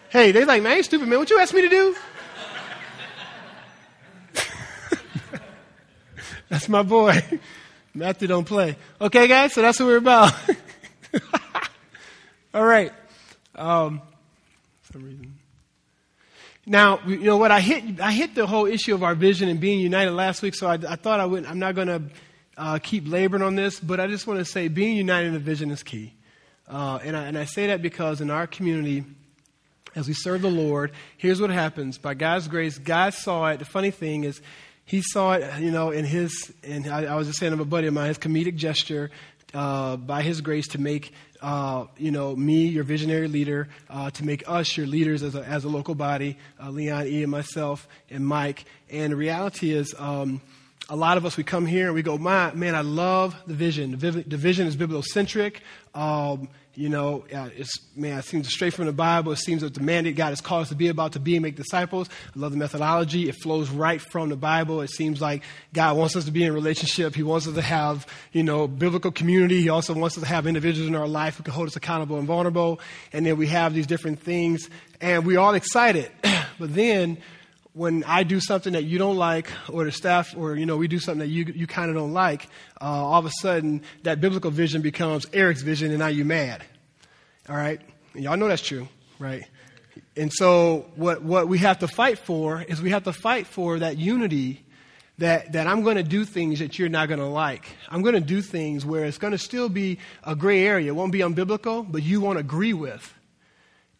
hey. 0.08 0.32
They 0.32 0.44
like, 0.46 0.62
man, 0.62 0.78
ain't 0.78 0.86
stupid, 0.86 1.08
man. 1.08 1.18
What 1.18 1.28
you 1.28 1.38
asked 1.38 1.52
me 1.52 1.60
to 1.60 1.68
do? 1.68 1.94
That's 6.54 6.68
my 6.68 6.84
boy. 6.84 7.20
Matthew 7.94 8.28
don't 8.28 8.44
play. 8.44 8.76
Okay, 9.00 9.26
guys, 9.26 9.52
so 9.52 9.60
that's 9.60 9.80
what 9.80 9.86
we're 9.86 9.96
about. 9.96 10.32
All 12.54 12.64
right. 12.64 12.92
Um, 13.56 14.00
some 14.92 15.02
reason. 15.02 15.34
Now, 16.64 17.00
you 17.08 17.18
know 17.18 17.38
what? 17.38 17.50
I 17.50 17.58
hit 17.58 17.98
I 18.00 18.12
hit 18.12 18.36
the 18.36 18.46
whole 18.46 18.66
issue 18.66 18.94
of 18.94 19.02
our 19.02 19.16
vision 19.16 19.48
and 19.48 19.58
being 19.58 19.80
united 19.80 20.12
last 20.12 20.42
week, 20.42 20.54
so 20.54 20.68
I, 20.68 20.74
I 20.74 20.94
thought 20.94 21.18
I 21.18 21.26
would. 21.26 21.44
I'm 21.44 21.58
not 21.58 21.74
going 21.74 21.88
to 21.88 22.02
uh, 22.56 22.78
keep 22.80 23.08
laboring 23.08 23.42
on 23.42 23.56
this, 23.56 23.80
but 23.80 23.98
I 23.98 24.06
just 24.06 24.28
want 24.28 24.38
to 24.38 24.44
say 24.44 24.68
being 24.68 24.96
united 24.96 25.30
in 25.30 25.34
a 25.34 25.40
vision 25.40 25.72
is 25.72 25.82
key, 25.82 26.14
uh, 26.68 27.00
and 27.02 27.16
I, 27.16 27.24
and 27.24 27.36
I 27.36 27.46
say 27.46 27.66
that 27.66 27.82
because 27.82 28.20
in 28.20 28.30
our 28.30 28.46
community, 28.46 29.02
as 29.96 30.06
we 30.06 30.14
serve 30.14 30.42
the 30.42 30.50
Lord, 30.52 30.92
here's 31.16 31.40
what 31.40 31.50
happens. 31.50 31.98
By 31.98 32.14
God's 32.14 32.46
grace, 32.46 32.78
God 32.78 33.12
saw 33.12 33.46
it. 33.48 33.58
The 33.58 33.64
funny 33.64 33.90
thing 33.90 34.22
is, 34.22 34.40
he 34.84 35.02
saw 35.02 35.32
it, 35.32 35.60
you 35.60 35.70
know, 35.70 35.90
in 35.90 36.04
his, 36.04 36.52
and 36.62 36.86
I, 36.86 37.04
I 37.04 37.14
was 37.14 37.26
just 37.26 37.38
saying 37.38 37.56
to 37.56 37.62
a 37.62 37.64
buddy 37.64 37.86
of 37.86 37.94
mine, 37.94 38.08
his 38.08 38.18
comedic 38.18 38.56
gesture 38.56 39.10
uh, 39.54 39.96
by 39.96 40.22
his 40.22 40.40
grace 40.40 40.68
to 40.68 40.80
make, 40.80 41.12
uh, 41.40 41.86
you 41.96 42.10
know, 42.10 42.36
me 42.36 42.66
your 42.66 42.84
visionary 42.84 43.28
leader, 43.28 43.68
uh, 43.88 44.10
to 44.10 44.24
make 44.24 44.44
us 44.46 44.76
your 44.76 44.86
leaders 44.86 45.22
as 45.22 45.34
a, 45.34 45.42
as 45.42 45.64
a 45.64 45.68
local 45.68 45.94
body, 45.94 46.36
uh, 46.62 46.70
Leon 46.70 47.06
E. 47.06 47.22
and 47.22 47.30
myself 47.30 47.88
and 48.10 48.26
Mike. 48.26 48.64
And 48.90 49.12
the 49.12 49.16
reality 49.16 49.72
is, 49.72 49.94
um, 49.98 50.42
a 50.90 50.96
lot 50.96 51.16
of 51.16 51.24
us, 51.24 51.38
we 51.38 51.44
come 51.44 51.64
here 51.64 51.86
and 51.86 51.94
we 51.94 52.02
go, 52.02 52.18
man, 52.18 52.58
man 52.58 52.74
I 52.74 52.82
love 52.82 53.34
the 53.46 53.54
vision. 53.54 53.98
The, 53.98 54.10
the 54.10 54.36
vision 54.36 54.66
is 54.66 54.76
bibliocentric. 54.76 55.56
Um, 55.94 56.48
you 56.76 56.88
know, 56.88 57.24
uh, 57.34 57.50
it's, 57.56 57.78
man, 57.94 58.18
it 58.18 58.24
seems 58.24 58.48
straight 58.48 58.74
from 58.74 58.86
the 58.86 58.92
Bible. 58.92 59.32
It 59.32 59.38
seems 59.38 59.62
that 59.62 59.74
the 59.74 59.80
mandate 59.80 60.16
God 60.16 60.30
has 60.30 60.40
called 60.40 60.62
us 60.62 60.68
to 60.70 60.74
be 60.74 60.88
about 60.88 61.12
to 61.12 61.20
be 61.20 61.36
and 61.36 61.42
make 61.42 61.56
disciples. 61.56 62.08
I 62.34 62.38
love 62.38 62.50
the 62.50 62.58
methodology. 62.58 63.28
It 63.28 63.36
flows 63.36 63.70
right 63.70 64.00
from 64.00 64.28
the 64.28 64.36
Bible. 64.36 64.80
It 64.80 64.90
seems 64.90 65.20
like 65.20 65.42
God 65.72 65.96
wants 65.96 66.16
us 66.16 66.24
to 66.24 66.30
be 66.30 66.44
in 66.44 66.52
relationship. 66.52 67.14
He 67.14 67.22
wants 67.22 67.46
us 67.46 67.54
to 67.54 67.62
have, 67.62 68.06
you 68.32 68.42
know, 68.42 68.66
biblical 68.66 69.12
community. 69.12 69.62
He 69.62 69.68
also 69.68 69.94
wants 69.94 70.18
us 70.18 70.24
to 70.24 70.28
have 70.28 70.46
individuals 70.46 70.88
in 70.88 70.94
our 70.94 71.08
life 71.08 71.36
who 71.36 71.44
can 71.44 71.54
hold 71.54 71.68
us 71.68 71.76
accountable 71.76 72.18
and 72.18 72.26
vulnerable. 72.26 72.80
And 73.12 73.24
then 73.24 73.36
we 73.36 73.46
have 73.48 73.74
these 73.74 73.86
different 73.86 74.20
things. 74.20 74.68
And 75.00 75.24
we're 75.24 75.38
all 75.38 75.54
excited. 75.54 76.10
but 76.58 76.74
then 76.74 77.18
when 77.74 78.04
I 78.04 78.22
do 78.22 78.38
something 78.38 78.72
that 78.74 78.84
you 78.84 78.98
don't 78.98 79.16
like, 79.16 79.50
or 79.68 79.84
the 79.84 79.90
staff, 79.90 80.34
or 80.36 80.54
you 80.56 80.64
know, 80.64 80.76
we 80.76 80.88
do 80.88 81.00
something 81.00 81.18
that 81.18 81.26
you 81.28 81.44
you 81.54 81.66
kind 81.66 81.90
of 81.90 81.96
don't 81.96 82.12
like, 82.12 82.48
uh, 82.80 82.84
all 82.84 83.18
of 83.18 83.26
a 83.26 83.30
sudden 83.30 83.82
that 84.04 84.20
biblical 84.20 84.50
vision 84.50 84.80
becomes 84.80 85.26
Eric's 85.32 85.62
vision, 85.62 85.90
and 85.90 85.98
now 85.98 86.06
you're 86.06 86.24
mad. 86.24 86.62
All 87.48 87.56
right, 87.56 87.80
and 88.14 88.22
y'all 88.22 88.36
know 88.36 88.48
that's 88.48 88.62
true, 88.62 88.88
right? 89.18 89.44
And 90.16 90.32
so 90.32 90.86
what 90.94 91.22
what 91.22 91.48
we 91.48 91.58
have 91.58 91.80
to 91.80 91.88
fight 91.88 92.18
for 92.18 92.62
is 92.62 92.80
we 92.80 92.90
have 92.90 93.04
to 93.04 93.12
fight 93.12 93.46
for 93.46 93.80
that 93.80 93.98
unity. 93.98 94.60
That, 95.18 95.52
that 95.52 95.68
I'm 95.68 95.84
going 95.84 95.94
to 95.94 96.02
do 96.02 96.24
things 96.24 96.58
that 96.58 96.76
you're 96.76 96.88
not 96.88 97.06
going 97.06 97.20
to 97.20 97.26
like. 97.26 97.68
I'm 97.88 98.02
going 98.02 98.16
to 98.16 98.20
do 98.20 98.42
things 98.42 98.84
where 98.84 99.04
it's 99.04 99.16
going 99.16 99.30
to 99.30 99.38
still 99.38 99.68
be 99.68 100.00
a 100.24 100.34
gray 100.34 100.66
area. 100.66 100.88
It 100.88 100.96
won't 100.96 101.12
be 101.12 101.20
unbiblical, 101.20 101.86
but 101.88 102.02
you 102.02 102.20
won't 102.20 102.40
agree 102.40 102.72
with. 102.72 103.14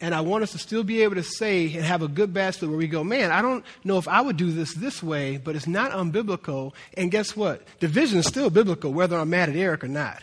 And 0.01 0.15
I 0.15 0.21
want 0.21 0.43
us 0.43 0.53
to 0.53 0.59
still 0.59 0.83
be 0.83 1.03
able 1.03 1.15
to 1.15 1.23
say 1.23 1.73
and 1.75 1.85
have 1.85 2.03
a 2.03 2.09
good 2.09 2.35
basket 2.35 2.69
where 2.69 2.77
we 2.77 2.89
go, 2.89 3.05
man, 3.05 3.31
I 3.31 3.41
don't 3.43 3.65
know 3.85 3.97
if 3.97 4.09
I 4.09 4.21
would 4.21 4.37
do 4.37 4.51
this 4.51 4.75
this 4.75 5.03
way, 5.03 5.37
but 5.37 5.57
it's 5.57 5.67
not 5.67 5.93
unbiblical. 5.93 6.75
And 6.97 7.11
guess 7.11 7.37
what? 7.37 7.63
Division 7.79 8.19
is 8.19 8.27
still 8.27 8.51
biblical, 8.51 8.93
whether 8.93 9.17
I'm 9.17 9.31
mad 9.31 9.49
at 9.49 9.57
Eric 9.57 9.85
or 9.85 9.89
not. 9.89 10.23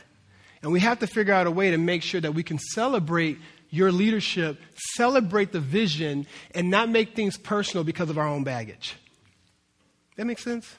And 0.61 0.71
we 0.71 0.81
have 0.81 0.99
to 0.99 1.07
figure 1.07 1.33
out 1.33 1.47
a 1.47 1.51
way 1.51 1.71
to 1.71 1.77
make 1.77 2.03
sure 2.03 2.21
that 2.21 2.33
we 2.33 2.43
can 2.43 2.59
celebrate 2.59 3.39
your 3.69 3.91
leadership, 3.91 4.59
celebrate 4.95 5.51
the 5.51 5.61
vision, 5.61 6.27
and 6.53 6.69
not 6.69 6.89
make 6.89 7.15
things 7.15 7.37
personal 7.37 7.83
because 7.83 8.09
of 8.09 8.17
our 8.17 8.27
own 8.27 8.43
baggage. 8.43 8.95
That 10.17 10.25
makes 10.25 10.43
sense? 10.43 10.75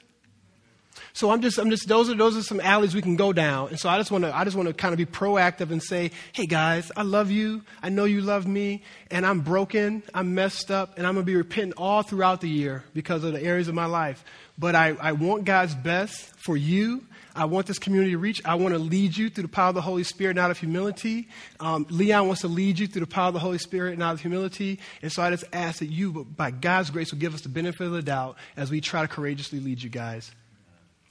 So 1.15 1.29
I'm 1.29 1.43
just, 1.43 1.59
I'm 1.59 1.69
just, 1.69 1.87
those 1.87 2.09
are, 2.09 2.15
those 2.15 2.35
are 2.35 2.41
some 2.41 2.59
alleys 2.59 2.95
we 2.95 3.01
can 3.03 3.15
go 3.15 3.31
down. 3.33 3.69
And 3.69 3.79
so 3.79 3.87
I 3.87 3.99
just 3.99 4.09
want 4.09 4.23
to, 4.23 4.35
I 4.35 4.43
just 4.43 4.57
want 4.57 4.67
to 4.67 4.73
kind 4.73 4.93
of 4.93 4.97
be 4.97 5.05
proactive 5.05 5.69
and 5.69 5.81
say, 5.81 6.09
hey 6.31 6.47
guys, 6.47 6.91
I 6.97 7.03
love 7.03 7.29
you. 7.29 7.61
I 7.83 7.89
know 7.89 8.05
you 8.05 8.21
love 8.21 8.47
me. 8.47 8.81
And 9.11 9.23
I'm 9.23 9.41
broken. 9.41 10.01
I'm 10.11 10.33
messed 10.33 10.71
up. 10.71 10.97
And 10.97 11.05
I'm 11.05 11.13
going 11.13 11.23
to 11.23 11.31
be 11.31 11.35
repenting 11.35 11.73
all 11.77 12.01
throughout 12.01 12.41
the 12.41 12.49
year 12.49 12.83
because 12.95 13.23
of 13.23 13.33
the 13.33 13.43
areas 13.43 13.67
of 13.67 13.75
my 13.75 13.85
life. 13.85 14.25
But 14.57 14.73
I, 14.73 14.95
I 14.99 15.11
want 15.11 15.45
God's 15.45 15.75
best 15.75 16.33
for 16.43 16.57
you. 16.57 17.05
I 17.35 17.45
want 17.45 17.67
this 17.67 17.79
community 17.79 18.11
to 18.11 18.17
reach. 18.17 18.41
I 18.43 18.55
want 18.55 18.73
to 18.73 18.79
lead 18.79 19.15
you 19.15 19.29
through 19.29 19.43
the 19.43 19.49
power 19.49 19.69
of 19.69 19.75
the 19.75 19.81
Holy 19.81 20.03
Spirit 20.03 20.31
and 20.31 20.39
out 20.39 20.51
of 20.51 20.57
humility. 20.57 21.27
Um, 21.59 21.85
Leon 21.91 22.25
wants 22.25 22.41
to 22.41 22.47
lead 22.47 22.79
you 22.79 22.87
through 22.87 23.01
the 23.01 23.07
power 23.07 23.27
of 23.27 23.33
the 23.33 23.39
Holy 23.39 23.57
Spirit 23.59 23.93
and 23.93 24.01
out 24.03 24.13
of 24.13 24.21
humility. 24.21 24.79
And 25.03 25.11
so 25.11 25.21
I 25.21 25.29
just 25.29 25.45
ask 25.53 25.79
that 25.79 25.87
you, 25.87 26.25
by 26.25 26.49
God's 26.49 26.89
grace, 26.89 27.11
will 27.11 27.19
give 27.19 27.35
us 27.35 27.41
the 27.41 27.49
benefit 27.49 27.85
of 27.85 27.93
the 27.93 28.01
doubt 28.01 28.37
as 28.57 28.71
we 28.71 28.81
try 28.81 29.01
to 29.01 29.07
courageously 29.07 29.59
lead 29.59 29.81
you 29.81 29.89
guys. 29.89 30.31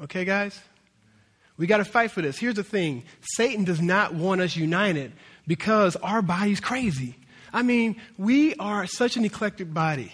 Okay, 0.02 0.25
guys? 0.25 0.61
We 1.56 1.66
got 1.68 1.76
to 1.76 1.85
fight 1.85 2.11
for 2.11 2.23
this. 2.23 2.38
Here's 2.38 2.56
the 2.56 2.64
thing 2.64 3.04
Satan 3.21 3.64
does 3.64 3.80
not 3.80 4.14
want 4.14 4.40
us 4.40 4.56
united 4.56 5.12
because 5.47 5.97
our 5.97 6.23
body's 6.23 6.61
crazy. 6.61 7.14
I 7.52 7.62
mean, 7.62 7.97
we 8.18 8.54
are 8.56 8.87
such 8.87 9.16
an 9.16 9.25
eclectic 9.25 9.73
body. 9.73 10.12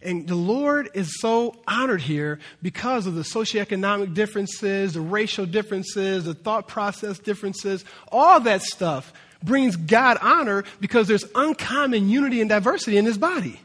And 0.00 0.28
the 0.28 0.36
Lord 0.36 0.88
is 0.94 1.20
so 1.20 1.56
honored 1.66 2.00
here 2.00 2.38
because 2.62 3.06
of 3.06 3.14
the 3.14 3.22
socioeconomic 3.22 4.14
differences, 4.14 4.94
the 4.94 5.00
racial 5.00 5.46
differences, 5.46 6.24
the 6.24 6.34
thought 6.34 6.68
process 6.68 7.18
differences, 7.18 7.84
all 8.12 8.40
that 8.40 8.62
stuff 8.62 9.12
brings 9.42 9.74
God 9.74 10.18
honor 10.22 10.64
because 10.80 11.08
there's 11.08 11.24
uncommon 11.34 12.08
unity 12.08 12.40
and 12.40 12.48
diversity 12.48 12.96
in 12.96 13.04
this 13.04 13.18
body. 13.18 13.60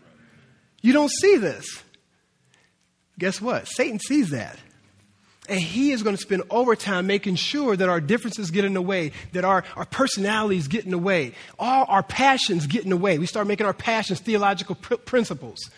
You 0.82 0.94
don't 0.94 1.12
see 1.12 1.38
this. 1.38 1.84
Guess 3.20 3.40
what? 3.40 3.68
Satan 3.68 4.00
sees 4.00 4.32
that. 4.32 4.58
And 5.52 5.60
he 5.60 5.92
is 5.92 6.02
going 6.02 6.16
to 6.16 6.22
spend 6.22 6.44
overtime 6.50 7.08
making 7.08 7.36
sure 7.36 7.76
that 7.76 7.90
our 7.90 8.00
differences 8.00 8.52
get 8.52 8.64
in 8.64 8.74
the 8.74 8.82
way, 8.82 9.12
that 9.34 9.44
our, 9.44 9.66
our 9.76 9.84
personalities 9.84 10.70
get 10.70 10.86
in 10.86 10.92
the 10.92 10.98
way, 10.98 11.34
all 11.60 11.84
our 11.90 12.02
passions 12.02 12.68
get 12.68 12.86
in 12.86 12.90
the 12.90 12.96
way. 12.96 13.20
We 13.20 13.26
start 13.26 13.48
making 13.48 13.66
our 13.66 13.74
passions 13.74 14.22
theological 14.22 14.76
pr- 14.76 14.96
principles. 14.96 15.70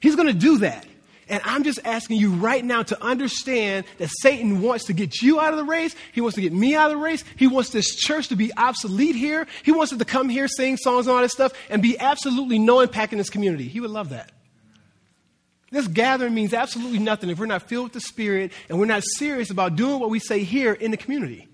He's 0.00 0.16
going 0.16 0.26
to 0.26 0.34
do 0.34 0.58
that. 0.58 0.84
And 1.28 1.40
I'm 1.44 1.62
just 1.62 1.78
asking 1.84 2.16
you 2.16 2.32
right 2.32 2.64
now 2.64 2.82
to 2.82 3.00
understand 3.00 3.86
that 3.98 4.10
Satan 4.20 4.62
wants 4.62 4.86
to 4.86 4.92
get 4.92 5.22
you 5.22 5.38
out 5.38 5.52
of 5.52 5.58
the 5.58 5.64
race. 5.64 5.94
He 6.10 6.20
wants 6.20 6.34
to 6.34 6.40
get 6.40 6.52
me 6.52 6.74
out 6.74 6.90
of 6.90 6.96
the 6.96 7.02
race. 7.04 7.22
He 7.36 7.46
wants 7.46 7.70
this 7.70 7.94
church 7.94 8.26
to 8.28 8.36
be 8.36 8.50
obsolete 8.56 9.14
here. 9.14 9.46
He 9.62 9.70
wants 9.70 9.92
it 9.92 10.00
to 10.00 10.04
come 10.04 10.28
here, 10.28 10.48
sing 10.48 10.76
songs 10.76 11.06
and 11.06 11.14
all 11.14 11.22
that 11.22 11.30
stuff, 11.30 11.52
and 11.68 11.80
be 11.80 11.96
absolutely 12.00 12.58
no 12.58 12.80
impact 12.80 13.12
in 13.12 13.18
this 13.18 13.30
community. 13.30 13.68
He 13.68 13.78
would 13.78 13.92
love 13.92 14.08
that. 14.08 14.32
This 15.70 15.86
gathering 15.86 16.34
means 16.34 16.52
absolutely 16.52 16.98
nothing 16.98 17.30
if 17.30 17.38
we're 17.38 17.46
not 17.46 17.62
filled 17.62 17.84
with 17.84 17.92
the 17.92 18.00
Spirit 18.00 18.52
and 18.68 18.78
we're 18.78 18.86
not 18.86 19.04
serious 19.16 19.50
about 19.50 19.76
doing 19.76 20.00
what 20.00 20.10
we 20.10 20.18
say 20.18 20.42
here 20.42 20.72
in 20.72 20.90
the 20.90 20.96
community. 20.96 21.46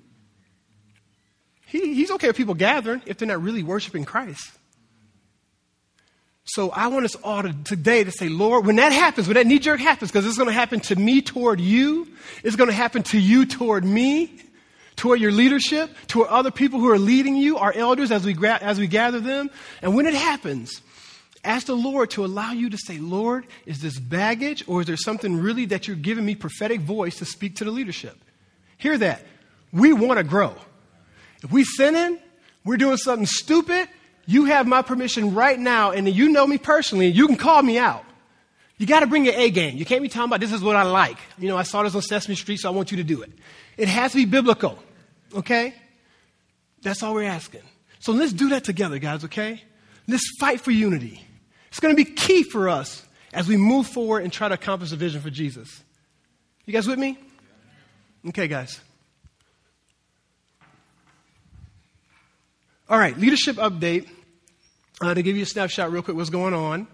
He, 1.66 1.94
he's 1.94 2.10
okay 2.12 2.28
with 2.28 2.36
people 2.36 2.54
gathering 2.54 3.02
if 3.04 3.18
they're 3.18 3.28
not 3.28 3.42
really 3.42 3.62
worshiping 3.62 4.04
Christ. 4.04 4.52
So 6.44 6.70
I 6.70 6.86
want 6.86 7.04
us 7.04 7.16
all 7.16 7.42
to, 7.42 7.52
today 7.64 8.04
to 8.04 8.12
say, 8.12 8.28
Lord, 8.28 8.64
when 8.64 8.76
that 8.76 8.92
happens, 8.92 9.26
when 9.26 9.34
that 9.34 9.46
knee 9.46 9.58
jerk 9.58 9.80
happens, 9.80 10.12
because 10.12 10.24
it's 10.24 10.38
going 10.38 10.48
to 10.48 10.54
happen 10.54 10.78
to 10.80 10.96
me 10.96 11.20
toward 11.20 11.60
you, 11.60 12.06
it's 12.44 12.54
going 12.54 12.70
to 12.70 12.74
happen 12.74 13.02
to 13.04 13.18
you 13.18 13.44
toward 13.46 13.84
me, 13.84 14.40
toward 14.94 15.20
your 15.20 15.32
leadership, 15.32 15.90
toward 16.06 16.28
other 16.28 16.52
people 16.52 16.78
who 16.78 16.88
are 16.88 17.00
leading 17.00 17.36
you, 17.36 17.58
our 17.58 17.72
elders, 17.72 18.12
as 18.12 18.24
we, 18.24 18.32
gra- 18.32 18.60
as 18.62 18.78
we 18.78 18.86
gather 18.86 19.18
them. 19.18 19.50
And 19.82 19.96
when 19.96 20.06
it 20.06 20.14
happens, 20.14 20.80
ask 21.46 21.66
the 21.66 21.76
Lord 21.76 22.10
to 22.10 22.24
allow 22.24 22.52
you 22.52 22.70
to 22.70 22.76
say, 22.76 22.98
Lord, 22.98 23.46
is 23.64 23.80
this 23.80 23.98
baggage 23.98 24.64
or 24.66 24.80
is 24.80 24.86
there 24.86 24.96
something 24.96 25.36
really 25.36 25.64
that 25.66 25.86
you're 25.86 25.96
giving 25.96 26.24
me 26.24 26.34
prophetic 26.34 26.80
voice 26.80 27.16
to 27.16 27.24
speak 27.24 27.56
to 27.56 27.64
the 27.64 27.70
leadership? 27.70 28.16
Hear 28.78 28.98
that. 28.98 29.24
We 29.72 29.92
want 29.92 30.18
to 30.18 30.24
grow. 30.24 30.54
If 31.42 31.50
we 31.52 31.64
sinning, 31.64 32.18
we're 32.64 32.76
doing 32.76 32.96
something 32.96 33.26
stupid, 33.26 33.88
you 34.26 34.46
have 34.46 34.66
my 34.66 34.82
permission 34.82 35.34
right 35.34 35.58
now, 35.58 35.92
and 35.92 36.08
you 36.08 36.28
know 36.30 36.46
me 36.46 36.58
personally, 36.58 37.06
you 37.06 37.26
can 37.26 37.36
call 37.36 37.62
me 37.62 37.78
out. 37.78 38.04
You 38.78 38.86
got 38.86 39.00
to 39.00 39.06
bring 39.06 39.24
your 39.24 39.34
A 39.34 39.50
game. 39.50 39.76
You 39.76 39.86
can't 39.86 40.02
be 40.02 40.08
talking 40.08 40.28
about 40.28 40.40
this 40.40 40.52
is 40.52 40.62
what 40.62 40.76
I 40.76 40.82
like. 40.82 41.16
You 41.38 41.48
know, 41.48 41.56
I 41.56 41.62
saw 41.62 41.82
this 41.82 41.94
on 41.94 42.02
Sesame 42.02 42.34
Street, 42.34 42.58
so 42.58 42.68
I 42.68 42.72
want 42.72 42.90
you 42.90 42.98
to 42.98 43.04
do 43.04 43.22
it. 43.22 43.32
It 43.76 43.88
has 43.88 44.12
to 44.12 44.18
be 44.18 44.24
biblical, 44.24 44.78
okay? 45.34 45.74
That's 46.82 47.02
all 47.02 47.14
we're 47.14 47.24
asking. 47.24 47.62
So 48.00 48.12
let's 48.12 48.32
do 48.32 48.50
that 48.50 48.64
together, 48.64 48.98
guys, 48.98 49.24
okay? 49.24 49.62
Let's 50.06 50.28
fight 50.38 50.60
for 50.60 50.70
unity. 50.70 51.25
It's 51.76 51.80
going 51.82 51.94
to 51.94 52.02
be 52.02 52.10
key 52.10 52.42
for 52.42 52.70
us 52.70 53.04
as 53.34 53.46
we 53.48 53.58
move 53.58 53.86
forward 53.86 54.22
and 54.22 54.32
try 54.32 54.48
to 54.48 54.54
accomplish 54.54 54.88
the 54.88 54.96
vision 54.96 55.20
for 55.20 55.28
Jesus. 55.28 55.84
You 56.64 56.72
guys 56.72 56.86
with 56.86 56.98
me? 56.98 57.18
Okay, 58.28 58.48
guys. 58.48 58.80
All 62.88 62.98
right, 62.98 63.14
leadership 63.18 63.56
update. 63.56 64.08
Uh, 65.02 65.12
to 65.12 65.22
give 65.22 65.36
you 65.36 65.42
a 65.42 65.46
snapshot 65.46 65.92
real 65.92 66.00
quick, 66.00 66.16
what's 66.16 66.30
going 66.30 66.54
on. 66.54 66.86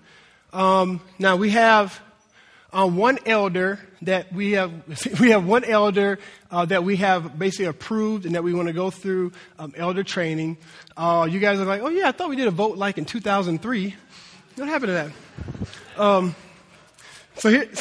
Um, 0.53 1.01
now 1.17 1.37
we 1.37 1.51
have 1.51 2.01
uh, 2.73 2.89
one 2.89 3.21
elder 3.25 3.79
that 4.03 4.33
we 4.33 4.51
have. 4.53 4.73
We 5.21 5.31
have 5.31 5.47
one 5.47 5.63
elder 5.63 6.19
uh, 6.51 6.65
that 6.65 6.83
we 6.83 6.97
have 6.97 7.39
basically 7.39 7.67
approved, 7.67 8.27
and 8.27 8.35
that 8.35 8.43
we 8.43 8.53
want 8.53 8.67
to 8.67 8.75
go 8.75 8.91
through 8.91 9.31
um, 9.61 9.75
elder 9.77 10.03
training. 10.03 10.59
Uh, 10.97 11.29
you 11.31 11.39
guys 11.39 11.61
are 11.61 11.67
like, 11.67 11.83
oh 11.83 11.89
yeah, 11.89 12.09
I 12.09 12.11
thought 12.11 12.31
we 12.31 12.37
did 12.37 12.49
a 12.49 12.51
vote 12.51 12.79
like 12.79 12.99
in 12.99 13.05
2003. 13.05 13.95
What 14.57 14.69
happened 14.69 14.89
to 14.89 14.93
that? 14.93 16.01
Um, 16.01 16.35
so 17.37 17.49
here. 17.49 17.69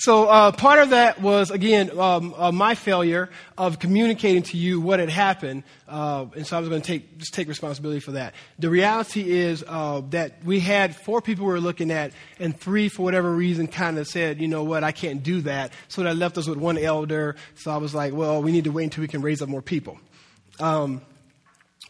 So 0.00 0.26
uh, 0.26 0.52
part 0.52 0.78
of 0.78 0.90
that 0.90 1.20
was 1.20 1.50
again 1.50 1.98
um, 1.98 2.32
uh, 2.36 2.52
my 2.52 2.76
failure 2.76 3.30
of 3.58 3.80
communicating 3.80 4.44
to 4.44 4.56
you 4.56 4.80
what 4.80 5.00
had 5.00 5.08
happened, 5.08 5.64
uh, 5.88 6.26
and 6.36 6.46
so 6.46 6.56
I 6.56 6.60
was 6.60 6.68
going 6.68 6.80
to 6.80 6.86
take 6.86 7.18
just 7.18 7.34
take 7.34 7.48
responsibility 7.48 7.98
for 7.98 8.12
that. 8.12 8.34
The 8.60 8.70
reality 8.70 9.28
is 9.28 9.64
uh, 9.66 10.02
that 10.10 10.44
we 10.44 10.60
had 10.60 10.94
four 10.94 11.20
people 11.20 11.46
we 11.46 11.52
were 11.52 11.60
looking 11.60 11.90
at, 11.90 12.12
and 12.38 12.58
three 12.58 12.88
for 12.88 13.02
whatever 13.02 13.34
reason 13.34 13.66
kind 13.66 13.98
of 13.98 14.06
said, 14.06 14.40
you 14.40 14.46
know 14.46 14.62
what, 14.62 14.84
I 14.84 14.92
can't 14.92 15.24
do 15.24 15.40
that. 15.40 15.72
So 15.88 16.04
that 16.04 16.16
left 16.16 16.38
us 16.38 16.46
with 16.46 16.58
one 16.58 16.78
elder. 16.78 17.34
So 17.56 17.72
I 17.72 17.78
was 17.78 17.92
like, 17.92 18.14
well, 18.14 18.40
we 18.40 18.52
need 18.52 18.64
to 18.64 18.70
wait 18.70 18.84
until 18.84 19.02
we 19.02 19.08
can 19.08 19.20
raise 19.20 19.42
up 19.42 19.48
more 19.48 19.62
people. 19.62 19.98
Um, 20.60 21.02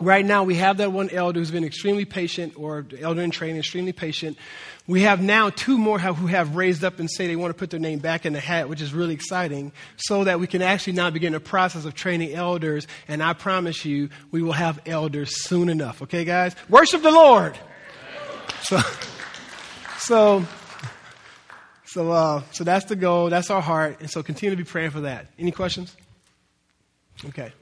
Right 0.00 0.25
now, 0.25 0.45
we 0.45 0.55
have 0.55 0.76
that 0.76 0.93
one 0.93 1.11
elder 1.11 1.40
who's 1.40 1.50
been 1.50 1.64
extremely 1.64 2.05
patient, 2.05 2.52
or 2.57 2.87
elder 3.00 3.21
in 3.21 3.33
training, 3.33 3.57
extremely 3.57 3.93
patient. 3.93 4.38
We 4.87 5.02
have 5.02 5.21
now 5.21 5.50
two 5.50 5.76
more 5.76 5.99
who 5.99 6.28
have 6.28 6.55
raised 6.55 6.85
up 6.85 7.00
and 7.00 7.11
say 7.11 7.26
they 7.26 7.35
want 7.35 7.50
to 7.50 7.59
put 7.59 7.71
their 7.71 7.81
name 7.81 7.99
back 7.99 8.25
in 8.25 8.33
the 8.33 8.38
hat, 8.38 8.69
which 8.69 8.81
is 8.81 8.95
really 8.95 9.12
exciting, 9.12 9.73
so 9.97 10.23
that 10.23 10.38
we 10.38 10.47
can 10.47 10.62
actually 10.62 10.93
now 10.93 11.11
begin 11.11 11.33
the 11.33 11.40
process 11.40 11.85
of 11.85 11.95
training 11.95 12.33
elders. 12.33 12.87
And 13.09 13.23
I 13.25 13.33
promise 13.33 13.85
you, 13.85 14.09
we 14.31 14.40
will 14.40 14.52
have 14.52 14.81
elders 14.87 15.43
soon 15.43 15.69
enough. 15.69 16.00
Okay, 16.02 16.25
guys? 16.25 16.55
Worship 16.69 17.02
the 17.02 17.11
Lord. 17.11 17.59
So, 18.62 18.81
so, 19.99 20.47
so, 21.87 22.12
uh, 22.12 22.43
so 22.52 22.62
that's 22.62 22.85
the 22.85 22.97
goal. 22.97 23.31
That's 23.31 23.50
our 23.50 23.61
heart. 23.61 23.97
And 23.99 24.09
so 24.09 24.23
continue 24.23 24.55
to 24.55 24.62
be 24.62 24.69
praying 24.69 24.90
for 24.90 25.00
that. 25.00 25.26
Any 25.40 25.50
questions? 25.50 25.97
Okay. 27.26 27.52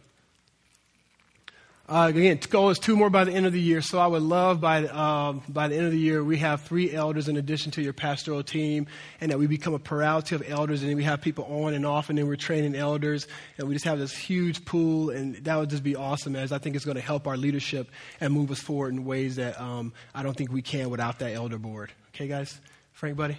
Uh, 1.89 2.11
again, 2.13 2.41
goal 2.51 2.71
is 2.71 2.81
two 2.81 2.97
more 2.97 3.11
by 3.11 3.23
the 3.23 3.33
end 3.33 3.47
of 3.47 3.53
the 3.53 3.61
year. 3.61 3.81
So 3.81 4.01
I 4.01 4.09
would 4.09 4.23
love 4.23 4.61
by 4.61 4.87
um, 4.89 5.43
by 5.49 5.69
the 5.69 5.77
end 5.77 5.87
of 5.87 5.93
the 5.93 5.99
year 5.99 6.25
we 6.25 6.39
have 6.39 6.63
three 6.63 6.93
elders 6.93 7.29
in 7.29 7.37
addition 7.37 7.71
to 7.73 7.83
your 7.83 7.93
pastoral 7.93 8.43
team, 8.43 8.89
and 9.21 9.31
that 9.31 9.39
we 9.39 9.47
become 9.47 9.73
a 9.73 9.79
plurality 9.79 10.35
of 10.35 10.43
elders, 10.49 10.83
and 10.83 10.97
we 10.97 11.05
have 11.05 11.21
people 11.21 11.45
on 11.45 11.75
and 11.75 11.87
off, 11.87 12.09
and 12.09 12.19
then 12.19 12.27
we're 12.27 12.35
training 12.35 12.75
elders, 12.75 13.29
and 13.57 13.69
we 13.69 13.75
just 13.75 13.85
have 13.85 14.01
this 14.01 14.17
huge 14.17 14.65
pool, 14.65 15.11
and 15.11 15.37
that 15.45 15.57
would 15.57 15.71
just 15.71 15.85
be 15.85 15.95
awesome. 15.95 16.35
As 16.35 16.51
I 16.51 16.59
think 16.59 16.75
it's 16.75 16.85
going 16.85 16.97
to 16.97 17.01
help 17.01 17.29
our 17.29 17.37
leadership 17.37 17.89
and 18.21 18.35
move 18.35 18.51
us 18.51 18.59
forward 18.59 18.93
in 18.93 19.05
ways 19.05 19.37
that 19.37 19.61
um, 19.61 19.93
I 20.13 20.25
don't 20.25 20.37
think 20.37 20.51
we 20.51 20.63
can 20.63 20.91
without 20.91 21.21
that 21.21 21.35
elder 21.35 21.59
board. 21.59 21.93
Okay, 22.15 22.27
guys, 22.27 22.61
Frank, 22.95 23.17
buddy. 23.17 23.39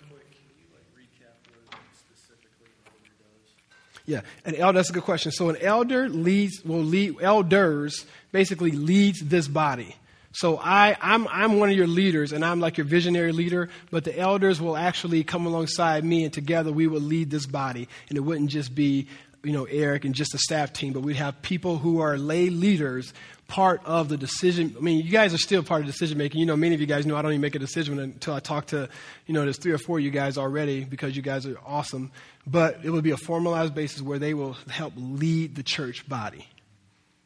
Yeah, 4.08 4.22
an 4.46 4.56
elder, 4.56 4.80
that's 4.80 4.90
a 4.90 4.94
good 4.94 5.04
question. 5.04 5.34
So 5.34 5.50
an 5.50 5.58
elder 5.58 6.08
leads, 6.08 6.64
will 6.64 6.82
lead, 6.82 7.18
elders 7.22 8.06
basically 8.32 8.72
leads 8.72 9.20
this 9.20 9.50
body. 9.50 9.96
So 10.32 10.58
I, 10.58 10.96
I'm, 11.02 11.28
I'm 11.28 11.60
one 11.60 11.70
of 11.70 11.76
your 11.76 11.88
leaders 11.88 12.32
and 12.32 12.46
I'm 12.46 12.62
like 12.62 12.78
your 12.78 12.86
visionary 12.86 13.34
leader, 13.34 13.70
but 13.92 14.06
the 14.06 14.18
elders 14.18 14.62
will 14.62 14.78
actually 14.78 15.26
come 15.26 15.46
alongside 15.46 16.06
me 16.06 16.24
and 16.24 16.32
together 16.32 16.72
we 16.72 16.88
will 16.88 17.02
lead 17.02 17.30
this 17.30 17.46
body. 17.46 17.90
And 18.08 18.18
it 18.18 18.22
wouldn't 18.22 18.50
just 18.50 18.74
be, 18.74 19.08
you 19.48 19.54
know, 19.54 19.66
Eric 19.66 20.06
and 20.06 20.14
just 20.14 20.34
the 20.34 20.38
staff 20.38 20.74
team, 20.74 20.94
but 20.94 21.02
we'd 21.02 21.16
have 21.16 21.42
people 21.42 21.78
who 21.78 22.02
are 22.02 22.18
lay 22.18 22.50
leaders 22.50 23.14
part 23.48 23.82
of 23.86 24.10
the 24.10 24.18
decision. 24.18 24.76
I 24.78 24.82
mean, 24.82 25.06
you 25.06 25.12
guys 25.12 25.34
are 25.34 25.38
still 25.38 25.64
part 25.64 25.82
of 25.82 25.88
decision 25.88 26.18
making. 26.18 26.40
You 26.40 26.46
know, 26.46 26.58
many 26.58 26.76
of 26.76 26.82
you 26.82 26.88
guys 26.88 27.06
know 27.06 27.16
I 27.16 27.22
don't 27.22 27.32
even 27.32 27.42
make 27.42 27.56
a 27.56 27.60
decision 27.60 27.98
until 27.98 28.34
I 28.34 28.40
talk 28.40 28.68
to, 28.68 28.90
you 29.26 29.34
know, 29.34 29.44
there's 29.44 29.58
three 29.58 29.72
or 29.72 29.78
four 29.78 30.00
of 30.00 30.04
you 30.04 30.12
guys 30.12 30.38
already 30.38 30.84
because 30.84 31.16
you 31.16 31.22
guys 31.22 31.46
are 31.46 31.58
awesome. 31.66 32.12
But 32.46 32.80
it 32.84 32.90
will 32.90 33.02
be 33.02 33.12
a 33.12 33.18
formalized 33.18 33.74
basis 33.74 34.02
where 34.02 34.20
they 34.20 34.34
will 34.34 34.54
help 34.70 34.94
lead 34.98 35.56
the 35.56 35.64
church 35.64 36.08
body. 36.08 36.48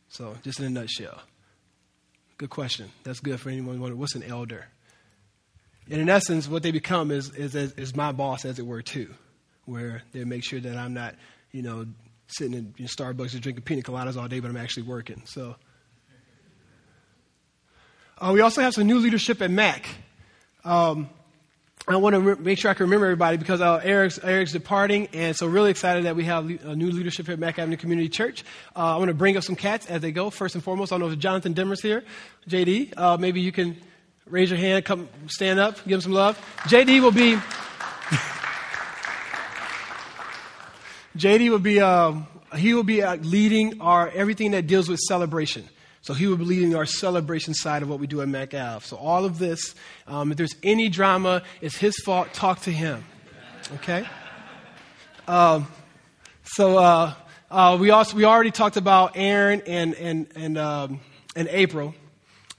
So, 0.10 0.36
just 0.44 0.60
in 0.60 0.66
a 0.66 0.70
nutshell. 0.70 1.20
Good 2.38 2.50
question. 2.50 2.92
That's 3.04 3.20
good 3.20 3.40
for 3.40 3.50
anyone 3.50 3.80
wondering 3.80 4.00
what's 4.00 4.16
an 4.16 4.24
elder? 4.24 4.68
And 5.90 6.02
in 6.02 6.10
essence, 6.10 6.48
what 6.48 6.64
they 6.64 6.72
become 6.72 7.12
is, 7.12 7.30
is, 7.32 7.56
is 7.56 7.96
my 7.96 8.12
boss, 8.12 8.46
as 8.46 8.60
it 8.60 8.66
were, 8.66 8.82
too, 8.82 9.14
where 9.66 10.04
they 10.12 10.24
make 10.24 10.44
sure 10.44 10.60
that 10.60 10.78
I'm 10.78 10.94
not, 10.94 11.16
you 11.52 11.62
know, 11.62 11.86
sitting 12.34 12.54
in 12.54 12.86
Starbucks 12.86 13.34
and 13.34 13.42
drinking 13.42 13.64
pina 13.64 13.82
coladas 13.82 14.18
all 14.18 14.28
day, 14.28 14.40
but 14.40 14.50
I'm 14.50 14.58
actually 14.58 14.84
working. 14.84 15.22
So, 15.26 15.56
uh, 18.18 18.32
we 18.34 18.42
also 18.42 18.62
have 18.62 18.74
some 18.74 18.86
new 18.86 19.00
leadership 19.00 19.42
at 19.42 19.50
Mac. 19.50 19.88
Um, 20.64 21.10
I 21.88 21.96
want 21.96 22.14
to 22.14 22.20
re- 22.20 22.36
make 22.36 22.60
sure 22.60 22.70
I 22.70 22.76
can 22.76 22.86
remember 22.86 23.08
everybody 23.08 23.38
because 23.38 23.60
uh, 23.60 23.82
Eric's, 23.84 24.20
Eric's 24.24 24.52
departing, 24.52 25.08
and 25.14 25.36
so 25.36 25.48
really 25.48 25.72
excited 25.72 26.06
that 26.06 26.16
we 26.16 26.26
have 26.26 26.46
le- 26.46 26.72
a 26.72 26.76
new 26.76 26.92
leadership 26.92 27.26
here 27.26 27.34
at 27.34 27.40
Mac 27.40 27.58
Avenue 27.58 27.78
Community 27.78 28.08
Church. 28.08 28.44
Uh, 28.76 28.94
I 28.94 28.98
want 28.98 29.08
to 29.08 29.16
bring 29.16 29.36
up 29.36 29.44
some 29.44 29.56
cats 29.56 29.88
as 29.88 30.02
they 30.02 30.12
go. 30.12 30.30
First 30.30 30.54
and 30.54 30.64
foremost, 30.64 30.92
I 30.92 31.00
don't 31.00 31.08
know 31.08 31.14
if 31.14 31.18
Jonathan 31.18 31.54
Demmer's 31.54 31.82
here. 31.82 32.04
JD, 32.48 32.94
uh, 32.96 33.18
maybe 33.18 33.42
you 33.42 33.52
can 33.52 33.76
raise 34.28 34.52
your 34.52 34.60
hand, 34.60 34.86
come 34.86 35.10
stand 35.26 35.60
up, 35.60 35.78
give 35.86 35.96
him 35.96 36.02
some 36.02 36.14
love. 36.14 36.40
JD 36.66 37.02
will 37.02 37.12
be. 37.12 37.40
JD 41.18 41.50
will 41.50 41.60
be. 41.60 41.80
Um, 41.80 42.28
he 42.56 42.74
will 42.74 42.84
be 42.84 43.02
uh, 43.02 43.16
leading 43.16 43.82
our 43.82 44.10
everything 44.10 44.52
that 44.52 44.68
deals 44.68 44.90
with 44.90 45.00
celebration. 45.00 45.68
So 46.02 46.14
he 46.14 46.26
will 46.26 46.38
be 46.38 46.46
leading 46.46 46.76
our 46.76 46.86
celebration 46.86 47.54
side 47.54 47.84
of 47.84 47.90
what 47.90 48.00
we 48.00 48.08
do 48.08 48.22
at 48.22 48.28
MacAv. 48.28 48.84
So 48.84 48.98
all 48.98 49.24
of 49.24 49.38
this, 49.38 49.76
um, 50.08 50.32
if 50.32 50.38
there's 50.38 50.56
any 50.64 50.90
drama, 50.90 51.44
it's 51.62 51.78
his 51.78 51.96
fault. 52.00 52.34
Talk 52.34 52.62
to 52.62 52.72
him. 52.72 53.04
Okay. 53.76 54.08
Um, 55.28 55.68
so 56.44 56.78
uh, 56.78 57.14
uh, 57.52 57.78
we 57.80 57.92
also 57.92 58.18
we 58.18 58.26
already 58.26 58.52
talked 58.52 58.78
about 58.78 59.12
Aaron 59.16 59.62
and 59.68 59.94
and 59.96 60.28
and 60.36 60.58
um, 60.58 61.00
and 61.36 61.48
April. 61.50 61.94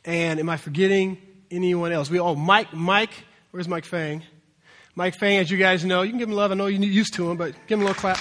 And 0.04 0.38
am 0.40 0.49
I 0.49 0.56
forgetting 0.56 1.18
anyone 1.50 1.92
else? 1.92 2.11
We 2.11 2.21
oh 2.21 2.35
Mike 2.35 2.73
Mike. 2.73 3.12
Where's 3.50 3.68
Mike 3.68 3.85
Fang? 3.85 4.23
Mike 4.94 5.14
Fang, 5.14 5.38
as 5.38 5.50
you 5.50 5.59
guys 5.59 5.85
know, 5.85 6.02
you 6.02 6.11
can 6.11 6.18
give 6.18 6.28
him 6.28 6.35
love. 6.35 6.52
I 6.52 6.54
know 6.54 6.66
you're 6.66 6.82
used 6.82 7.14
to 7.14 7.30
him, 7.30 7.37
but 7.38 7.54
give 7.66 7.78
him 7.78 7.87
a 7.87 7.88
little 7.88 8.00
clap. 8.00 8.18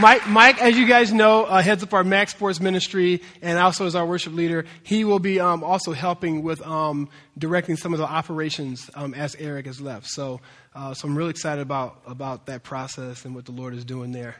Mike, 0.00 0.28
Mike, 0.28 0.62
as 0.62 0.78
you 0.78 0.86
guys 0.86 1.12
know, 1.12 1.44
uh, 1.44 1.60
heads 1.60 1.82
up 1.82 1.92
our 1.92 2.04
Mac 2.04 2.28
Sports 2.28 2.60
Ministry 2.60 3.20
and 3.42 3.58
also 3.58 3.84
is 3.84 3.96
our 3.96 4.06
worship 4.06 4.32
leader. 4.32 4.64
He 4.84 5.02
will 5.04 5.18
be 5.18 5.40
um, 5.40 5.64
also 5.64 5.92
helping 5.92 6.44
with 6.44 6.64
um, 6.64 7.08
directing 7.36 7.76
some 7.76 7.92
of 7.92 7.98
the 7.98 8.04
operations 8.04 8.88
um, 8.94 9.12
as 9.12 9.34
Eric 9.34 9.66
has 9.66 9.80
left. 9.80 10.06
So, 10.06 10.40
uh, 10.72 10.94
so 10.94 11.08
I'm 11.08 11.18
really 11.18 11.30
excited 11.30 11.62
about 11.62 12.00
about 12.06 12.46
that 12.46 12.62
process 12.62 13.24
and 13.24 13.34
what 13.34 13.44
the 13.44 13.50
Lord 13.50 13.74
is 13.74 13.84
doing 13.84 14.12
there. 14.12 14.36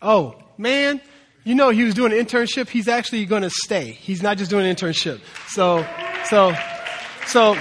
Oh 0.00 0.42
man, 0.58 1.00
you 1.44 1.54
know 1.54 1.70
he 1.70 1.84
was 1.84 1.94
doing 1.94 2.12
an 2.12 2.18
internship. 2.18 2.68
He's 2.68 2.88
actually 2.88 3.26
going 3.26 3.42
to 3.42 3.50
stay. 3.50 3.92
He's 3.92 4.24
not 4.24 4.38
just 4.38 4.50
doing 4.50 4.66
an 4.66 4.74
internship. 4.74 5.20
So, 5.46 5.86
so, 6.24 6.52
so 7.26 7.56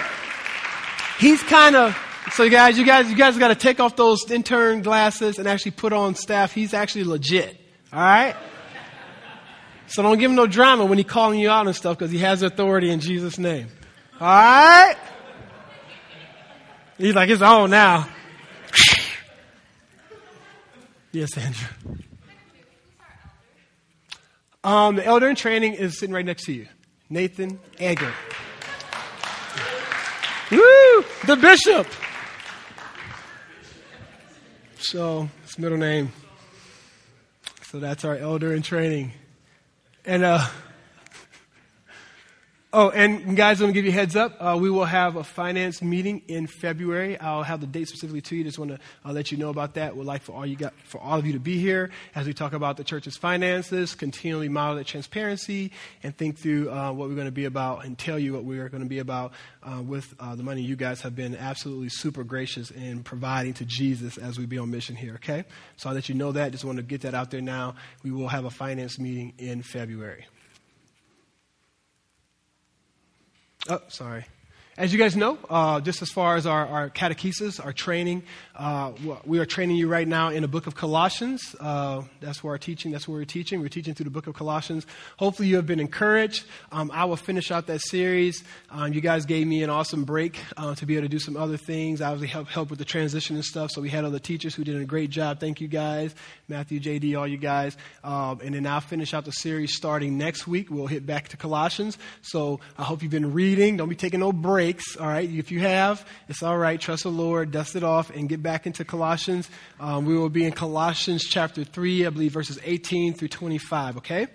he's 1.20 1.44
kind 1.44 1.75
of 1.75 1.96
so 2.34 2.50
guys, 2.50 2.78
you 2.78 2.86
guys, 2.86 3.10
you 3.10 3.16
guys 3.16 3.38
got 3.38 3.50
to 3.50 3.56
take 3.56 3.80
off 3.80 3.96
those 3.96 4.30
intern 4.32 4.82
glasses 4.82 5.38
and 5.38 5.48
actually 5.48 5.72
put 5.72 5.94
on 5.94 6.16
staff. 6.16 6.54
He's 6.54 6.74
actually 6.74 7.04
legit. 7.04 7.58
All 7.92 8.00
right. 8.00 8.36
So 9.88 10.02
don't 10.02 10.18
give 10.18 10.32
him 10.32 10.38
no 10.38 10.48
drama 10.48 10.86
when 10.86 10.98
he's 10.98 11.08
calling 11.08 11.40
you 11.40 11.50
out 11.50 11.68
and 11.68 11.76
stuff 11.76 11.98
because 11.98 12.12
he 12.12 12.20
has 12.20 12.44
authority 12.44 12.90
in 12.90 13.02
Jesus' 13.02 13.38
name. 13.38 13.68
All 14.22 14.28
right? 14.28 14.96
He's 16.98 17.14
like 17.14 17.28
his 17.28 17.42
own 17.42 17.72
now. 17.72 18.08
yes, 21.12 21.38
Andrew. 21.38 21.68
Um, 24.64 24.96
the 24.96 25.06
elder 25.06 25.28
in 25.28 25.36
training 25.36 25.74
is 25.74 25.98
sitting 25.98 26.14
right 26.14 26.26
next 26.26 26.46
to 26.46 26.54
you, 26.54 26.68
Nathan 27.10 27.60
Egger. 27.80 28.14
Woo! 30.52 31.06
The 31.26 31.36
bishop. 31.36 31.88
So, 34.84 35.30
his 35.44 35.60
middle 35.60 35.78
name. 35.78 36.12
So 37.62 37.80
that's 37.80 38.04
our 38.04 38.18
elder 38.18 38.54
in 38.56 38.64
training. 38.64 39.12
And, 40.06 40.24
uh, 40.24 40.48
Oh, 42.74 42.90
and 42.90 43.36
guys, 43.36 43.60
let 43.60 43.68
me 43.68 43.74
give 43.74 43.84
you 43.84 43.92
a 43.92 43.94
heads 43.94 44.16
up. 44.16 44.38
Uh, 44.40 44.58
we 44.58 44.70
will 44.70 44.86
have 44.86 45.18
a 45.18 45.25
finance 45.25 45.82
meeting 45.82 46.22
in 46.30 46.48
February. 46.48 47.20
I'll 47.20 47.44
have 47.44 47.60
the 47.60 47.68
date 47.68 47.90
specifically 47.90 48.22
to 48.22 48.36
you. 48.38 48.46
Just 48.46 48.58
want 48.58 48.72
to 48.72 48.80
uh, 49.04 49.12
let 49.12 49.30
you 49.30 49.38
know 49.38 49.50
about 49.50 49.74
that. 49.74 49.98
We'd 49.98 50.06
like 50.06 50.22
for 50.22 50.32
all 50.32 50.46
you 50.46 50.56
got, 50.56 50.74
for 50.86 51.01
all 51.01 51.20
of 51.20 51.25
you 51.25 51.34
to 51.34 51.40
be 51.40 51.60
here 51.60 51.90
as 52.16 52.28
we 52.28 52.34
talk 52.34 52.54
about 52.54 52.78
the 52.78 52.86
church's 52.86 53.18
finances, 53.18 53.94
continually 53.94 54.48
model 54.48 54.78
that 54.78 54.88
transparency, 54.88 55.74
and 56.01 56.16
think 56.16 56.40
through 56.40 56.72
uh, 56.72 56.94
what 56.94 57.10
we're 57.10 57.16
going 57.16 57.25
to 57.25 57.32
be 57.32 57.44
about, 57.44 57.84
and 57.84 57.98
tell 57.98 58.18
you 58.18 58.32
what 58.32 58.46
we 58.46 58.58
are 58.60 58.70
going 58.70 58.84
to 58.84 58.90
be 58.90 59.00
about 59.00 59.34
uh, 59.63 59.82
with 59.82 60.13
uh, 60.22 60.34
the 60.36 60.44
money 60.44 60.62
you 60.62 60.78
guys 60.78 61.01
have 61.01 61.13
been 61.13 61.36
absolutely 61.36 61.90
super 61.90 62.24
gracious 62.24 62.72
in 62.72 63.04
providing 63.04 63.54
to 63.54 63.66
Jesus 63.66 64.18
as 64.18 64.40
we 64.40 64.46
be 64.46 64.58
on 64.58 64.72
mission 64.72 64.96
here. 64.96 65.16
Okay, 65.16 65.44
so 65.75 65.90
I'll 65.90 65.96
let 65.96 66.08
you 66.08 66.16
know 66.16 66.32
that. 66.32 66.54
Just 66.54 66.63
want 66.63 66.78
to 66.78 66.84
get 66.84 67.01
that 67.01 67.16
out 67.16 67.32
there 67.32 67.42
now. 67.42 67.75
We 68.01 68.12
will 68.12 68.30
have 68.30 68.46
a 68.46 68.50
finance 68.50 68.98
meeting 68.98 69.34
in 69.40 69.62
February. 69.62 70.25
Oh, 73.70 73.82
sorry. 73.88 74.25
As 74.82 74.92
you 74.92 74.98
guys 74.98 75.16
know, 75.16 75.38
uh, 75.48 75.80
just 75.80 76.02
as 76.02 76.10
far 76.10 76.38
as 76.38 76.48
our, 76.48 76.66
our 76.66 76.90
catechesis, 76.90 77.64
our 77.64 77.72
training, 77.72 78.24
uh, 78.56 78.94
we 79.26 79.38
are 79.38 79.46
training 79.46 79.76
you 79.76 79.88
right 79.88 80.08
now 80.08 80.30
in 80.30 80.42
the 80.42 80.48
book 80.48 80.66
of 80.66 80.74
Colossians. 80.74 81.56
Uh, 81.60 82.02
that's 82.20 82.44
where 82.44 82.54
our 82.54 82.58
teaching, 82.58 82.92
that's 82.92 83.08
where 83.08 83.20
we're 83.20 83.26
teaching. 83.26 83.62
We're 83.62 83.68
teaching 83.68 83.94
through 83.94 84.06
the 84.06 84.10
book 84.10 84.26
of 84.26 84.34
Colossians. 84.34 84.88
Hopefully, 85.18 85.50
you 85.50 85.58
have 85.58 85.68
been 85.68 85.80
encouraged. 85.80 86.46
Um, 86.72 86.90
I 86.92 87.06
will 87.06 87.16
finish 87.16 87.52
out 87.52 87.68
that 87.68 87.82
series. 87.82 88.44
Um, 88.72 88.92
you 88.92 89.02
guys 89.02 89.28
gave 89.28 89.46
me 89.46 89.62
an 89.62 89.70
awesome 89.70 90.04
break 90.04 90.40
uh, 90.58 90.74
to 90.74 90.86
be 90.88 90.96
able 90.96 91.06
to 91.06 91.10
do 91.10 91.20
some 91.20 91.38
other 91.38 91.58
things. 91.58 92.00
Was 92.00 92.24
help 92.24 92.48
help 92.48 92.72
with 92.72 92.80
the 92.80 92.86
transition 92.86 93.36
and 93.36 93.46
stuff. 93.46 93.70
So 93.70 93.84
we 93.84 93.90
had 93.90 94.04
other 94.04 94.18
teachers 94.18 94.56
who 94.56 94.64
did 94.64 94.82
a 94.82 94.86
great 94.86 95.12
job. 95.12 95.40
Thank 95.40 95.62
you 95.62 95.68
guys, 95.68 96.16
Matthew, 96.48 96.80
JD, 96.80 97.20
all 97.20 97.28
you 97.28 97.38
guys. 97.38 97.78
Um, 98.04 98.42
and 98.44 98.56
then 98.56 98.66
I'll 98.66 98.82
finish 98.82 99.14
out 99.14 99.26
the 99.26 99.32
series 99.32 99.76
starting 99.76 100.18
next 100.18 100.48
week. 100.48 100.72
We'll 100.72 100.88
hit 100.88 101.06
back 101.06 101.28
to 101.28 101.38
Colossians. 101.38 102.00
So 102.24 102.62
I 102.80 102.84
hope 102.84 103.04
you've 103.04 103.12
been 103.12 103.32
reading. 103.32 103.78
Don't 103.78 103.88
be 103.88 103.96
taking 103.96 104.22
no 104.22 104.34
break 104.34 104.71
all 105.00 105.08
right? 105.08 105.30
If 105.30 105.51
you 105.51 105.60
have, 105.62 106.06
it's 106.28 106.44
all 106.44 106.58
right. 106.58 106.80
Trust 106.80 107.04
the 107.04 107.10
Lord, 107.10 107.51
dust 107.51 107.75
it 107.75 107.84
off, 107.84 108.10
and 108.10 108.28
get 108.30 108.44
back 108.44 108.66
into 108.66 108.86
Colossians. 108.86 109.50
Um, 109.80 110.06
we 110.06 110.18
will 110.18 110.30
be 110.30 110.46
in 110.46 110.51
Colossians 110.51 111.24
chapter 111.24 111.63
3, 111.63 112.06
I 112.06 112.10
believe, 112.10 112.34
verses 112.34 112.60
18 112.63 113.13
through 113.13 113.30
25, 113.30 113.98
okay? 113.98 114.28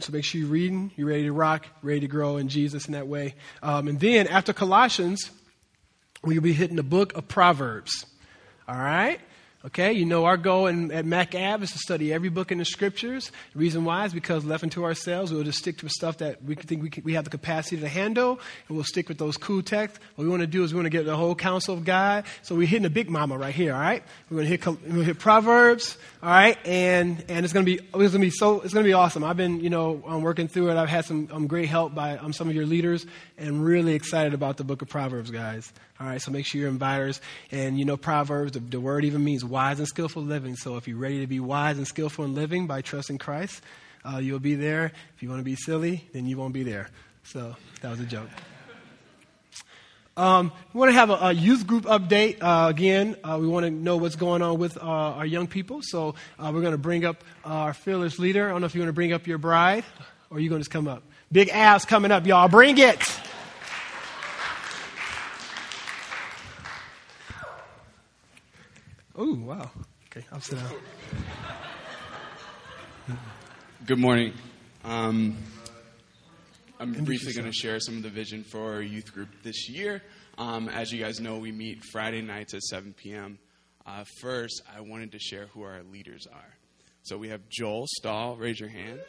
So 0.00 0.12
make 0.12 0.24
sure 0.24 0.40
you're 0.40 0.50
reading, 0.50 0.90
you're 0.96 1.08
ready 1.08 1.24
to 1.24 1.32
rock, 1.32 1.66
ready 1.82 2.00
to 2.00 2.08
grow 2.08 2.36
in 2.38 2.48
Jesus 2.48 2.86
in 2.86 2.92
that 2.92 3.06
way. 3.06 3.34
Um, 3.62 3.88
and 3.88 4.00
then 4.00 4.26
after 4.26 4.52
Colossians, 4.52 5.30
we'll 6.24 6.40
be 6.40 6.52
hitting 6.52 6.76
the 6.76 6.82
book 6.82 7.14
of 7.16 7.28
Proverbs, 7.28 8.06
all 8.66 8.76
right? 8.76 9.20
Okay, 9.62 9.92
you 9.92 10.06
know 10.06 10.24
our 10.24 10.38
goal 10.38 10.68
in, 10.68 10.90
at 10.90 11.04
MacAv 11.04 11.62
is 11.62 11.70
to 11.72 11.78
study 11.78 12.14
every 12.14 12.30
book 12.30 12.50
in 12.50 12.56
the 12.56 12.64
scriptures. 12.64 13.30
The 13.52 13.58
reason 13.58 13.84
why 13.84 14.06
is 14.06 14.14
because 14.14 14.42
left 14.42 14.62
unto 14.62 14.84
ourselves, 14.84 15.30
we'll 15.30 15.42
just 15.42 15.58
stick 15.58 15.76
to 15.78 15.88
stuff 15.90 16.16
that 16.18 16.42
we 16.42 16.54
think 16.54 16.82
we, 16.82 16.88
can, 16.88 17.04
we 17.04 17.12
have 17.12 17.24
the 17.24 17.30
capacity 17.30 17.78
to 17.78 17.86
handle, 17.86 18.40
and 18.68 18.76
we'll 18.76 18.86
stick 18.86 19.06
with 19.10 19.18
those 19.18 19.36
cool 19.36 19.62
texts. 19.62 20.00
What 20.14 20.24
we 20.24 20.30
want 20.30 20.40
to 20.40 20.46
do 20.46 20.64
is 20.64 20.72
we 20.72 20.78
want 20.78 20.86
to 20.86 20.90
get 20.90 21.04
the 21.04 21.14
whole 21.14 21.34
counsel 21.34 21.74
of 21.74 21.84
God. 21.84 22.24
So 22.40 22.54
we're 22.54 22.66
hitting 22.66 22.84
the 22.84 22.90
big 22.90 23.10
mama 23.10 23.36
right 23.36 23.54
here. 23.54 23.74
All 23.74 23.80
right, 23.80 24.02
we're 24.30 24.38
going 24.38 24.48
to 24.48 24.56
hit 24.56 24.66
we're 24.90 25.04
hit 25.04 25.18
Proverbs. 25.18 25.98
All 26.22 26.30
right, 26.30 26.56
and 26.64 27.22
and 27.28 27.44
it's 27.44 27.52
going 27.52 27.66
to 27.66 27.70
be 27.70 27.82
it's 27.84 27.92
going 27.92 28.12
to 28.12 28.18
be 28.18 28.30
so 28.30 28.62
it's 28.62 28.72
going 28.72 28.84
to 28.84 28.88
be 28.88 28.94
awesome. 28.94 29.22
I've 29.24 29.36
been 29.36 29.60
you 29.60 29.68
know 29.68 30.02
um, 30.06 30.22
working 30.22 30.48
through 30.48 30.70
it. 30.70 30.78
I've 30.78 30.88
had 30.88 31.04
some 31.04 31.28
um, 31.30 31.46
great 31.46 31.68
help 31.68 31.94
by 31.94 32.16
um, 32.16 32.32
some 32.32 32.48
of 32.48 32.54
your 32.54 32.64
leaders, 32.64 33.04
and 33.36 33.62
really 33.62 33.92
excited 33.92 34.32
about 34.32 34.56
the 34.56 34.64
book 34.64 34.80
of 34.80 34.88
Proverbs, 34.88 35.30
guys. 35.30 35.70
All 36.00 36.06
right, 36.06 36.20
so 36.20 36.30
make 36.30 36.46
sure 36.46 36.62
you're 36.62 36.72
inviters. 36.72 37.20
And 37.50 37.78
you 37.78 37.84
know, 37.84 37.98
Proverbs, 37.98 38.52
the, 38.52 38.60
the, 38.60 38.80
word 38.80 39.04
even 39.04 39.22
means 39.22 39.44
wise 39.50 39.78
and 39.78 39.88
skillful 39.88 40.22
living. 40.22 40.56
So 40.56 40.76
if 40.76 40.88
you're 40.88 40.96
ready 40.96 41.20
to 41.20 41.26
be 41.26 41.40
wise 41.40 41.76
and 41.76 41.86
skillful 41.86 42.24
in 42.24 42.34
living 42.34 42.66
by 42.66 42.80
trusting 42.80 43.18
Christ, 43.18 43.62
uh, 44.04 44.18
you'll 44.18 44.38
be 44.38 44.54
there. 44.54 44.92
If 45.14 45.22
you 45.22 45.28
want 45.28 45.40
to 45.40 45.44
be 45.44 45.56
silly, 45.56 46.08
then 46.12 46.26
you 46.26 46.38
won't 46.38 46.54
be 46.54 46.62
there. 46.62 46.88
So 47.24 47.56
that 47.82 47.90
was 47.90 48.00
a 48.00 48.06
joke. 48.06 48.28
Um, 50.16 50.52
we 50.72 50.78
want 50.78 50.90
to 50.90 50.94
have 50.94 51.10
a, 51.10 51.14
a 51.14 51.32
youth 51.32 51.66
group 51.66 51.84
update 51.84 52.38
uh, 52.42 52.68
again. 52.68 53.16
Uh, 53.24 53.38
we 53.40 53.46
want 53.46 53.64
to 53.64 53.70
know 53.70 53.96
what's 53.96 54.16
going 54.16 54.42
on 54.42 54.58
with 54.58 54.76
uh, 54.76 54.80
our 54.80 55.26
young 55.26 55.46
people. 55.46 55.80
So 55.82 56.14
uh, 56.38 56.50
we're 56.52 56.60
going 56.60 56.72
to 56.72 56.78
bring 56.78 57.04
up 57.04 57.24
our 57.44 57.72
fearless 57.72 58.18
leader. 58.18 58.48
I 58.48 58.52
don't 58.52 58.60
know 58.60 58.66
if 58.66 58.74
you 58.74 58.80
want 58.80 58.88
to 58.88 58.94
bring 58.94 59.12
up 59.12 59.26
your 59.26 59.38
bride 59.38 59.84
or 60.30 60.38
you're 60.38 60.44
you 60.44 60.48
going 60.50 60.60
to 60.60 60.64
just 60.64 60.70
come 60.70 60.88
up. 60.88 61.02
Big 61.32 61.48
ass 61.48 61.84
coming 61.84 62.10
up, 62.10 62.26
y'all. 62.26 62.48
Bring 62.48 62.78
it. 62.78 63.00
Oh, 69.22 69.34
wow. 69.34 69.70
Okay, 70.06 70.24
I'll 70.32 70.40
sit 70.40 70.58
down. 70.58 70.72
Good 73.84 73.98
morning. 73.98 74.32
Um, 74.82 75.36
I'm 76.78 76.94
briefly 77.04 77.34
going 77.34 77.44
to 77.44 77.52
share 77.52 77.80
some 77.80 77.98
of 77.98 78.02
the 78.02 78.08
vision 78.08 78.44
for 78.44 78.72
our 78.72 78.80
youth 78.80 79.12
group 79.12 79.28
this 79.42 79.68
year. 79.68 80.02
Um, 80.38 80.70
as 80.70 80.90
you 80.90 81.04
guys 81.04 81.20
know, 81.20 81.36
we 81.36 81.52
meet 81.52 81.84
Friday 81.92 82.22
nights 82.22 82.54
at 82.54 82.62
7 82.62 82.94
p.m. 82.94 83.38
Uh, 83.84 84.04
first, 84.22 84.62
I 84.74 84.80
wanted 84.80 85.12
to 85.12 85.18
share 85.18 85.48
who 85.48 85.64
our 85.64 85.82
leaders 85.82 86.26
are. 86.26 86.54
So 87.02 87.18
we 87.18 87.28
have 87.28 87.46
Joel 87.50 87.84
Stahl. 87.88 88.36
Raise 88.36 88.58
your 88.58 88.70
hand. 88.70 89.00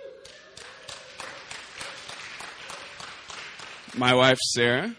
My 3.95 4.13
wife, 4.13 4.39
Sarah. 4.39 4.93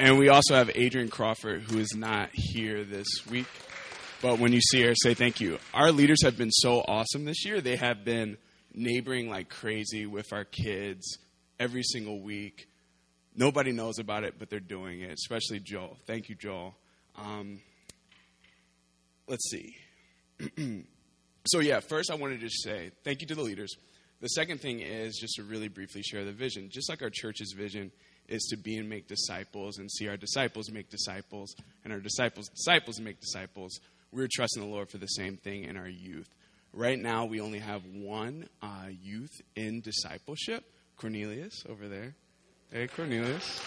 And 0.00 0.16
we 0.16 0.30
also 0.30 0.54
have 0.54 0.70
Adrian 0.74 1.10
Crawford, 1.10 1.60
who 1.60 1.78
is 1.78 1.94
not 1.94 2.30
here 2.32 2.84
this 2.84 3.06
week. 3.28 3.46
But 4.22 4.38
when 4.38 4.50
you 4.50 4.62
see 4.62 4.80
her, 4.80 4.94
say 4.94 5.12
thank 5.12 5.42
you. 5.42 5.58
Our 5.74 5.92
leaders 5.92 6.24
have 6.24 6.38
been 6.38 6.50
so 6.50 6.80
awesome 6.80 7.26
this 7.26 7.44
year. 7.44 7.60
They 7.60 7.76
have 7.76 8.02
been 8.02 8.38
neighboring 8.72 9.28
like 9.28 9.50
crazy 9.50 10.06
with 10.06 10.32
our 10.32 10.46
kids 10.46 11.18
every 11.58 11.82
single 11.82 12.18
week. 12.18 12.66
Nobody 13.36 13.72
knows 13.72 13.98
about 13.98 14.24
it, 14.24 14.36
but 14.38 14.48
they're 14.48 14.58
doing 14.58 15.02
it, 15.02 15.12
especially 15.12 15.60
Joel. 15.60 15.98
Thank 16.06 16.30
you, 16.30 16.34
Joel. 16.34 16.74
Um, 17.18 17.60
let's 19.28 19.50
see. 19.50 19.76
so, 21.46 21.58
yeah, 21.58 21.80
first 21.80 22.10
I 22.10 22.14
wanted 22.14 22.40
to 22.40 22.48
say 22.48 22.92
thank 23.04 23.20
you 23.20 23.26
to 23.26 23.34
the 23.34 23.42
leaders. 23.42 23.76
The 24.22 24.28
second 24.28 24.62
thing 24.62 24.80
is 24.80 25.18
just 25.20 25.34
to 25.34 25.42
really 25.42 25.68
briefly 25.68 26.00
share 26.00 26.24
the 26.24 26.32
vision. 26.32 26.70
Just 26.72 26.88
like 26.88 27.02
our 27.02 27.10
church's 27.10 27.52
vision 27.52 27.92
is 28.30 28.46
to 28.50 28.56
be 28.56 28.76
and 28.76 28.88
make 28.88 29.08
disciples 29.08 29.78
and 29.78 29.90
see 29.90 30.08
our 30.08 30.16
disciples 30.16 30.70
make 30.70 30.88
disciples 30.88 31.54
and 31.84 31.92
our 31.92 32.00
disciples' 32.00 32.48
disciples 32.48 33.00
make 33.00 33.20
disciples. 33.20 33.80
We're 34.12 34.28
trusting 34.32 34.62
the 34.62 34.68
Lord 34.68 34.90
for 34.90 34.98
the 34.98 35.06
same 35.06 35.36
thing 35.36 35.64
in 35.64 35.76
our 35.76 35.88
youth. 35.88 36.28
Right 36.72 36.98
now, 36.98 37.24
we 37.24 37.40
only 37.40 37.58
have 37.58 37.82
one 37.84 38.48
uh, 38.62 38.86
youth 38.88 39.40
in 39.56 39.80
discipleship 39.80 40.64
Cornelius 41.00 41.64
over 41.68 41.88
there. 41.88 42.14
Hey, 42.70 42.86
Cornelius. 42.86 43.60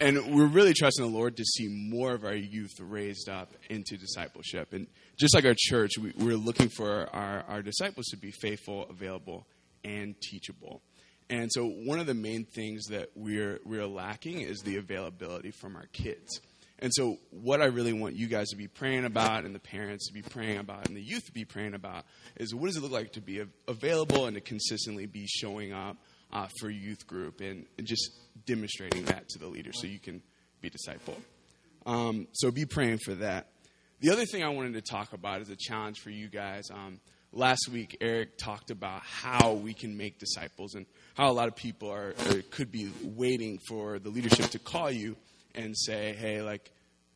And 0.00 0.34
we're 0.34 0.46
really 0.46 0.72
trusting 0.72 1.04
the 1.04 1.10
Lord 1.10 1.36
to 1.36 1.44
see 1.44 1.68
more 1.68 2.12
of 2.12 2.24
our 2.24 2.34
youth 2.34 2.72
raised 2.80 3.28
up 3.28 3.52
into 3.68 3.96
discipleship. 3.96 4.72
And 4.72 4.86
just 5.20 5.34
like 5.34 5.44
our 5.44 5.54
church, 5.56 5.92
we, 5.98 6.10
are 6.32 6.36
looking 6.36 6.70
for 6.70 7.08
our, 7.14 7.44
our 7.46 7.62
disciples 7.62 8.06
to 8.06 8.16
be 8.16 8.32
faithful, 8.32 8.86
available, 8.88 9.46
and 9.84 10.20
teachable. 10.20 10.80
And 11.32 11.50
so 11.50 11.66
one 11.66 11.98
of 11.98 12.06
the 12.06 12.12
main 12.12 12.44
things 12.44 12.88
that 12.88 13.08
we're 13.14 13.58
we're 13.64 13.86
lacking 13.86 14.42
is 14.42 14.58
the 14.60 14.76
availability 14.76 15.50
from 15.50 15.76
our 15.76 15.86
kids. 15.86 16.42
And 16.78 16.92
so 16.92 17.16
what 17.30 17.62
I 17.62 17.66
really 17.66 17.94
want 17.94 18.16
you 18.16 18.26
guys 18.26 18.50
to 18.50 18.56
be 18.56 18.68
praying 18.68 19.06
about 19.06 19.46
and 19.46 19.54
the 19.54 19.58
parents 19.58 20.08
to 20.08 20.12
be 20.12 20.20
praying 20.20 20.58
about 20.58 20.88
and 20.88 20.96
the 20.96 21.00
youth 21.00 21.24
to 21.26 21.32
be 21.32 21.46
praying 21.46 21.72
about 21.72 22.04
is 22.36 22.54
what 22.54 22.66
does 22.66 22.76
it 22.76 22.82
look 22.82 22.92
like 22.92 23.12
to 23.12 23.22
be 23.22 23.42
available 23.66 24.26
and 24.26 24.34
to 24.34 24.42
consistently 24.42 25.06
be 25.06 25.26
showing 25.26 25.72
up 25.72 25.96
uh, 26.34 26.48
for 26.60 26.68
youth 26.68 27.06
group 27.06 27.40
and, 27.40 27.64
just 27.82 28.10
demonstrating 28.44 29.04
that 29.06 29.26
to 29.30 29.38
the 29.38 29.46
leader 29.46 29.72
so 29.72 29.86
you 29.86 29.98
can 29.98 30.20
be 30.60 30.68
disciple. 30.68 31.16
Um, 31.86 32.26
so 32.32 32.50
be 32.50 32.66
praying 32.66 32.98
for 33.04 33.14
that. 33.14 33.48
The 34.00 34.10
other 34.10 34.26
thing 34.26 34.42
I 34.42 34.48
wanted 34.50 34.74
to 34.74 34.82
talk 34.82 35.14
about 35.14 35.40
is 35.40 35.48
a 35.48 35.56
challenge 35.56 36.00
for 36.00 36.10
you 36.10 36.28
guys. 36.28 36.64
Um, 36.70 37.00
last 37.32 37.68
week, 37.70 37.96
Eric 38.00 38.36
talked 38.38 38.70
about 38.70 39.02
how 39.02 39.54
we 39.54 39.74
can 39.74 39.96
make 39.96 40.18
disciples 40.18 40.74
and 40.74 40.86
how 41.14 41.30
a 41.30 41.32
lot 41.32 41.48
of 41.48 41.56
people 41.56 41.90
are, 41.90 42.14
uh, 42.26 42.34
could 42.50 42.70
be 42.70 42.90
waiting 43.02 43.58
for 43.68 43.98
the 43.98 44.08
leadership 44.08 44.50
to 44.50 44.58
call 44.58 44.90
you 44.90 45.16
and 45.54 45.76
say, 45.76 46.14
hey, 46.14 46.42
like, 46.42 46.70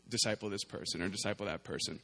disciple 0.08 0.50
this 0.50 0.64
person 0.64 1.02
or 1.02 1.08
disciple 1.08 1.46
that 1.46 1.64
person. 1.64 2.00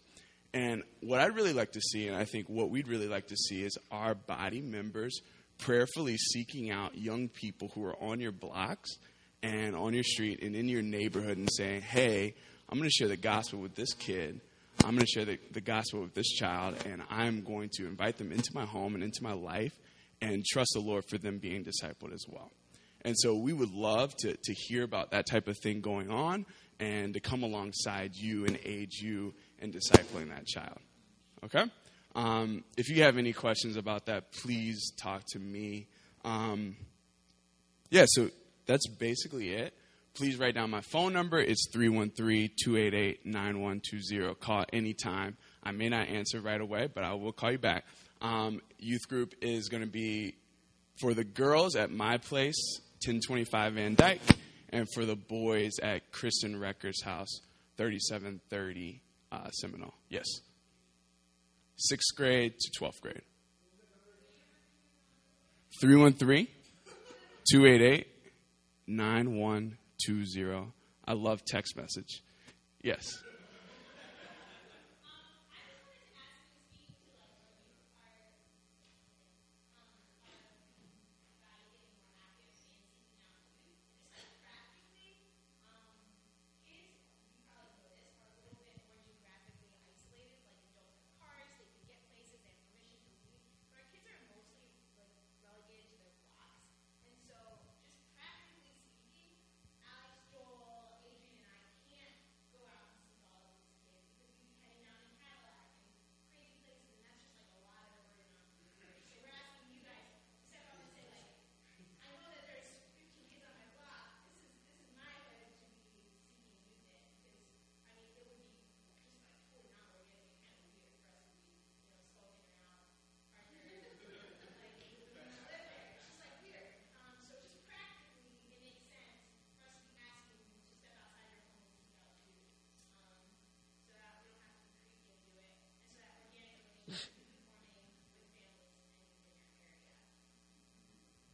And 0.55 0.83
what 1.01 1.21
I'd 1.21 1.35
really 1.35 1.53
like 1.53 1.73
to 1.73 1.81
see, 1.81 2.09
and 2.09 2.17
I 2.17 2.25
think 2.25 2.49
what 2.49 2.71
we'd 2.71 2.89
really 2.89 3.09
like 3.09 3.29
to 3.29 3.37
see, 3.37 3.63
is 3.63 3.79
our 3.91 4.15
body 4.15 4.61
members 4.61 5.21
prayerfully 5.59 6.17
seeking 6.17 6.71
out 6.71 6.99
young 6.99 7.29
people 7.29 7.71
who 7.75 7.85
are 7.85 7.97
on 8.03 8.21
your 8.21 8.33
blocks 8.33 8.97
and 9.43 9.75
on 9.75 9.95
your 9.95 10.03
street 10.05 10.43
and 10.43 10.55
in 10.55 10.69
your 10.69 10.83
neighborhood 10.83 11.39
and 11.39 11.49
saying, 11.51 11.83
hey, 11.83 12.35
I'm 12.69 12.79
going 12.79 12.89
to 12.89 12.95
share 12.95 13.09
the 13.09 13.17
gospel 13.17 13.61
with 13.61 13.75
this 13.75 13.95
kid. 13.95 14.41
I'm 14.85 14.91
going 14.91 15.01
to 15.01 15.07
share 15.07 15.25
the, 15.25 15.39
the 15.53 15.61
gospel 15.61 16.03
with 16.03 16.15
this 16.15 16.29
child, 16.29 16.77
and 16.87 17.03
I'm 17.09 17.43
going 17.43 17.71
to 17.75 17.87
invite 17.87 18.19
them 18.19 18.33
into 18.33 18.51
my 18.55 18.65
home 18.65 18.95
and 18.95 19.05
into 19.05 19.23
my 19.23 19.33
life 19.33 19.73
and 20.21 20.45
trust 20.45 20.73
the 20.75 20.81
Lord 20.81 21.05
for 21.09 21.19
them 21.19 21.39
being 21.39 21.65
discipled 21.65 22.13
as 22.13 22.25
well. 22.29 22.51
And 23.05 23.17
so 23.19 23.35
we 23.35 23.53
would 23.53 23.73
love 23.73 24.15
to, 24.19 24.37
to 24.37 24.55
hear 24.55 24.85
about 24.85 25.11
that 25.11 25.27
type 25.27 25.49
of 25.49 25.59
thing 25.59 25.81
going 25.81 26.11
on 26.11 26.47
and 26.79 27.15
to 27.15 27.21
come 27.21 27.43
alongside 27.43 28.15
you 28.15 28.45
and 28.45 28.59
aid 28.65 28.93
you 28.93 29.35
in 29.59 29.73
discipling 29.73 30.31
that 30.31 30.47
child. 30.47 30.79
Okay? 31.45 31.65
Um, 32.15 32.65
if 32.77 32.89
you 32.89 33.03
have 33.03 33.19
any 33.19 33.33
questions 33.33 33.77
about 33.77 34.07
that, 34.07 34.33
please 34.33 34.93
talk 34.97 35.23
to 35.33 35.39
me. 35.39 35.89
Um, 36.25 36.77
yeah, 37.91 38.05
so 38.09 38.31
that's 38.67 38.87
basically 38.87 39.51
it. 39.51 39.75
Please 40.15 40.39
write 40.39 40.55
down 40.55 40.69
my 40.69 40.83
phone 40.83 41.15
number. 41.15 41.39
It's 41.39 41.69
313 41.73 42.51
288 42.63 43.25
9120. 43.25 44.35
Call 44.35 44.65
anytime. 44.73 45.39
I 45.63 45.73
may 45.73 45.89
not 45.89 46.09
answer 46.09 46.41
right 46.41 46.61
away, 46.61 46.89
but 46.93 47.03
I 47.03 47.15
will 47.15 47.33
call 47.33 47.53
you 47.53 47.59
back. 47.59 47.85
Um, 48.21 48.61
youth 48.79 49.09
group 49.09 49.35
is 49.41 49.69
going 49.69 49.83
to 49.83 49.89
be 49.89 50.35
for 51.01 51.15
the 51.15 51.25
girls 51.25 51.77
at 51.77 51.91
my 51.91 52.19
place, 52.19 52.81
1025 53.07 53.75
Van 53.75 53.95
Dyke, 53.95 54.21
and 54.69 54.87
for 54.93 55.07
the 55.07 55.17
boys 55.17 55.73
at 55.83 56.13
Kristen 56.13 56.61
Recker's 56.61 57.03
house, 57.03 57.41
3730 57.79 59.01
uh, 59.33 59.49
Seminole. 59.51 59.95
Yes. 60.11 60.27
Sixth 61.77 62.15
grade 62.15 62.53
to 62.59 62.81
12th 62.81 63.01
grade. 63.01 63.23
313 65.81 66.47
288 67.51 68.07
9120. 68.87 69.82
I 71.07 71.13
love 71.15 71.45
text 71.45 71.77
message. 71.77 72.23
Yes. 72.83 73.23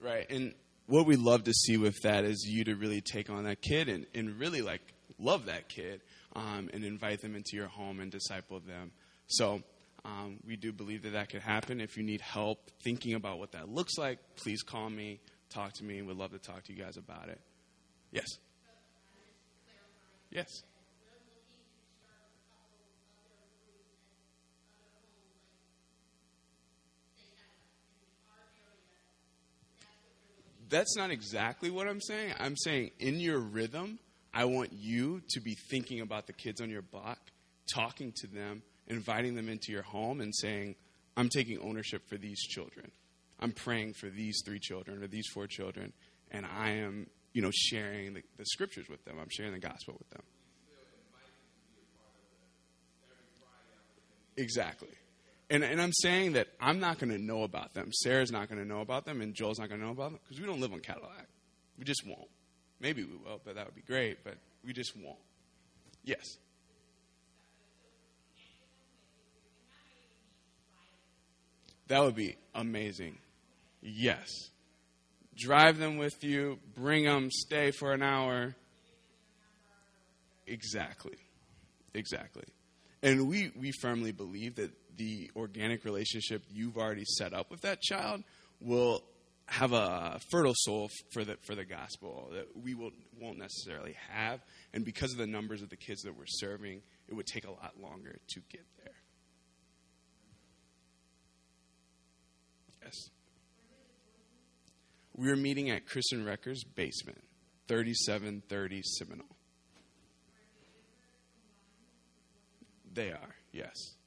Right. 0.00 0.30
And 0.30 0.54
what 0.86 1.06
we 1.06 1.16
love 1.16 1.44
to 1.44 1.52
see 1.52 1.76
with 1.76 2.00
that 2.02 2.24
is 2.24 2.46
you 2.48 2.64
to 2.64 2.74
really 2.74 3.00
take 3.00 3.30
on 3.30 3.44
that 3.44 3.60
kid 3.60 3.88
and, 3.88 4.06
and 4.14 4.38
really 4.38 4.62
like 4.62 4.80
love 5.18 5.46
that 5.46 5.68
kid 5.68 6.00
um, 6.34 6.70
and 6.72 6.84
invite 6.84 7.20
them 7.20 7.34
into 7.34 7.56
your 7.56 7.68
home 7.68 8.00
and 8.00 8.10
disciple 8.10 8.60
them. 8.60 8.92
So 9.26 9.62
um, 10.04 10.38
we 10.46 10.56
do 10.56 10.72
believe 10.72 11.02
that 11.02 11.12
that 11.12 11.28
could 11.28 11.42
happen. 11.42 11.80
If 11.80 11.96
you 11.96 12.02
need 12.02 12.20
help 12.20 12.70
thinking 12.82 13.14
about 13.14 13.38
what 13.38 13.52
that 13.52 13.68
looks 13.68 13.98
like, 13.98 14.18
please 14.36 14.62
call 14.62 14.88
me, 14.88 15.20
talk 15.50 15.74
to 15.74 15.84
me. 15.84 16.00
We'd 16.02 16.16
love 16.16 16.30
to 16.32 16.38
talk 16.38 16.64
to 16.64 16.72
you 16.72 16.82
guys 16.82 16.96
about 16.96 17.28
it. 17.28 17.40
Yes. 18.10 18.26
Yes. 20.30 20.62
That's 30.68 30.96
not 30.96 31.10
exactly 31.10 31.70
what 31.70 31.88
I'm 31.88 32.00
saying. 32.00 32.34
I'm 32.38 32.56
saying 32.56 32.90
in 32.98 33.20
your 33.20 33.38
rhythm, 33.38 33.98
I 34.32 34.44
want 34.44 34.72
you 34.72 35.22
to 35.30 35.40
be 35.40 35.56
thinking 35.70 36.00
about 36.00 36.26
the 36.26 36.32
kids 36.32 36.60
on 36.60 36.70
your 36.70 36.82
block, 36.82 37.18
talking 37.72 38.12
to 38.16 38.26
them, 38.26 38.62
inviting 38.86 39.34
them 39.34 39.48
into 39.48 39.72
your 39.72 39.82
home, 39.82 40.20
and 40.20 40.34
saying, 40.34 40.74
I'm 41.16 41.28
taking 41.28 41.58
ownership 41.60 42.08
for 42.08 42.16
these 42.16 42.40
children. 42.40 42.90
I'm 43.40 43.52
praying 43.52 43.94
for 43.94 44.08
these 44.08 44.42
three 44.44 44.58
children 44.58 45.02
or 45.02 45.06
these 45.06 45.26
four 45.32 45.46
children, 45.46 45.92
and 46.30 46.44
I 46.44 46.70
am, 46.70 47.06
you 47.32 47.42
know, 47.42 47.50
sharing 47.52 48.14
the, 48.14 48.22
the 48.36 48.44
scriptures 48.46 48.88
with 48.88 49.04
them. 49.04 49.16
I'm 49.20 49.28
sharing 49.30 49.52
the 49.52 49.58
gospel 49.58 49.94
with 49.98 50.10
them. 50.10 50.22
Exactly. 54.36 54.88
And, 55.50 55.64
and 55.64 55.80
I'm 55.80 55.92
saying 55.92 56.34
that 56.34 56.48
I'm 56.60 56.78
not 56.78 56.98
going 56.98 57.10
to 57.10 57.18
know 57.18 57.42
about 57.42 57.72
them. 57.72 57.90
Sarah's 57.92 58.30
not 58.30 58.48
going 58.48 58.60
to 58.60 58.68
know 58.68 58.80
about 58.80 59.06
them, 59.06 59.20
and 59.22 59.34
Joel's 59.34 59.58
not 59.58 59.68
going 59.68 59.80
to 59.80 59.86
know 59.86 59.92
about 59.92 60.10
them 60.10 60.20
because 60.22 60.40
we 60.40 60.46
don't 60.46 60.60
live 60.60 60.72
on 60.72 60.80
Cadillac. 60.80 61.26
We 61.78 61.84
just 61.84 62.06
won't. 62.06 62.28
Maybe 62.80 63.02
we 63.02 63.16
will, 63.16 63.40
but 63.44 63.54
that 63.54 63.64
would 63.66 63.74
be 63.74 63.82
great, 63.82 64.22
but 64.24 64.34
we 64.64 64.72
just 64.72 64.94
won't. 64.96 65.18
Yes. 66.04 66.24
That 71.88 72.02
would 72.02 72.14
be 72.14 72.36
amazing. 72.54 73.16
Yes. 73.80 74.28
Drive 75.34 75.78
them 75.78 75.96
with 75.96 76.22
you, 76.22 76.58
bring 76.74 77.04
them, 77.04 77.30
stay 77.30 77.70
for 77.70 77.92
an 77.92 78.02
hour. 78.02 78.54
Exactly. 80.46 81.16
Exactly. 81.94 82.44
And 83.02 83.28
we, 83.28 83.52
we 83.56 83.72
firmly 83.80 84.12
believe 84.12 84.56
that 84.56 84.72
the 84.98 85.30
organic 85.34 85.84
relationship 85.84 86.42
you've 86.50 86.76
already 86.76 87.04
set 87.04 87.32
up 87.32 87.50
with 87.50 87.62
that 87.62 87.80
child 87.80 88.22
will 88.60 89.02
have 89.46 89.72
a 89.72 90.20
fertile 90.30 90.54
soul 90.54 90.90
for 91.10 91.24
the 91.24 91.36
for 91.46 91.54
the 91.54 91.64
gospel 91.64 92.28
that 92.34 92.46
we 92.62 92.74
will 92.74 92.90
won't 93.18 93.38
necessarily 93.38 93.96
have. 94.10 94.40
And 94.74 94.84
because 94.84 95.12
of 95.12 95.18
the 95.18 95.26
numbers 95.26 95.62
of 95.62 95.70
the 95.70 95.76
kids 95.76 96.02
that 96.02 96.16
we're 96.16 96.26
serving 96.26 96.82
it 97.08 97.14
would 97.14 97.26
take 97.26 97.46
a 97.46 97.50
lot 97.50 97.72
longer 97.80 98.16
to 98.28 98.40
get 98.50 98.66
there. 98.84 98.92
Yes. 102.84 103.10
We 105.16 105.30
are 105.30 105.36
meeting 105.36 105.70
at 105.70 105.86
Kristen 105.86 106.24
Recker's 106.24 106.62
basement 106.62 107.22
3730 107.68 108.82
Seminole. 108.82 109.26
They 112.92 113.10
are 113.12 113.34
yes 113.52 113.97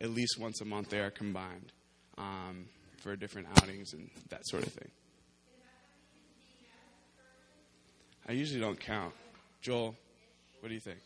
at 0.00 0.10
least 0.10 0.38
once 0.38 0.60
a 0.60 0.64
month 0.64 0.90
they 0.90 1.00
are 1.00 1.10
combined 1.10 1.72
um, 2.18 2.66
for 2.98 3.16
different 3.16 3.48
outings 3.56 3.92
and 3.92 4.10
that 4.30 4.46
sort 4.46 4.66
of 4.66 4.72
thing. 4.72 4.88
I 8.28 8.32
usually 8.32 8.60
don't 8.60 8.78
count. 8.78 9.14
Joel, 9.60 9.96
what 10.60 10.68
do 10.68 10.74
you 10.74 10.80
think? 10.80 10.98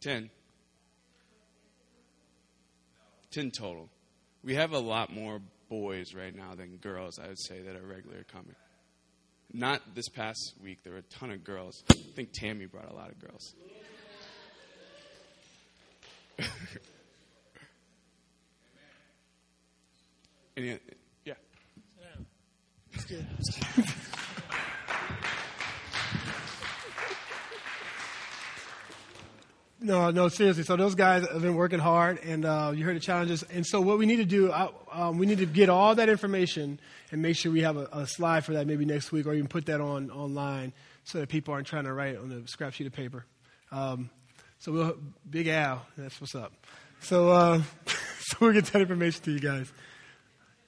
Ten. 0.00 0.30
Ten 3.30 3.50
total. 3.50 3.88
We 4.42 4.54
have 4.54 4.72
a 4.72 4.78
lot 4.78 5.12
more 5.12 5.40
boys 5.68 6.14
right 6.14 6.34
now 6.34 6.54
than 6.54 6.76
girls, 6.76 7.18
I 7.18 7.28
would 7.28 7.38
say, 7.38 7.60
that 7.60 7.76
are 7.76 7.86
regular 7.86 8.24
coming. 8.32 8.54
Not 9.52 9.94
this 9.94 10.08
past 10.08 10.54
week, 10.62 10.82
there 10.84 10.92
were 10.92 11.00
a 11.00 11.02
ton 11.02 11.30
of 11.30 11.42
girls. 11.42 11.82
I 11.90 11.94
think 12.14 12.30
Tammy 12.32 12.66
brought 12.66 12.90
a 12.90 12.94
lot 12.94 13.10
of 13.10 13.18
girls. 13.20 13.54
Any, 20.56 20.78
yeah. 21.24 21.34
That's 22.92 23.04
good. 23.04 23.26
No, 29.80 30.10
no, 30.10 30.26
seriously. 30.28 30.64
So 30.64 30.76
those 30.76 30.96
guys 30.96 31.26
have 31.28 31.40
been 31.40 31.54
working 31.54 31.78
hard, 31.78 32.18
and 32.24 32.44
uh, 32.44 32.72
you 32.74 32.84
heard 32.84 32.96
the 32.96 33.00
challenges. 33.00 33.44
And 33.44 33.64
so 33.64 33.80
what 33.80 33.96
we 33.96 34.06
need 34.06 34.16
to 34.16 34.24
do, 34.24 34.50
uh, 34.50 34.70
um, 34.90 35.18
we 35.18 35.26
need 35.26 35.38
to 35.38 35.46
get 35.46 35.68
all 35.68 35.94
that 35.94 36.08
information 36.08 36.80
and 37.12 37.22
make 37.22 37.36
sure 37.36 37.52
we 37.52 37.60
have 37.60 37.76
a, 37.76 37.88
a, 37.92 38.06
slide 38.06 38.44
for 38.44 38.54
that 38.54 38.66
maybe 38.66 38.84
next 38.84 39.12
week, 39.12 39.26
or 39.26 39.34
even 39.34 39.46
put 39.46 39.66
that 39.66 39.80
on 39.80 40.10
online 40.10 40.72
so 41.04 41.20
that 41.20 41.28
people 41.28 41.54
aren't 41.54 41.68
trying 41.68 41.84
to 41.84 41.92
write 41.92 42.18
on 42.18 42.32
a 42.32 42.48
scrap 42.48 42.72
sheet 42.72 42.88
of 42.88 42.92
paper. 42.92 43.24
Um, 43.70 44.10
so 44.58 44.72
we'll, 44.72 44.96
Big 45.28 45.48
Al, 45.48 45.86
that's 45.96 46.20
what's 46.20 46.34
up. 46.34 46.52
So, 47.00 47.30
uh, 47.30 47.62
so 48.18 48.36
we'll 48.40 48.52
get 48.52 48.66
that 48.66 48.82
information 48.82 49.22
to 49.24 49.32
you 49.32 49.40
guys. 49.40 49.72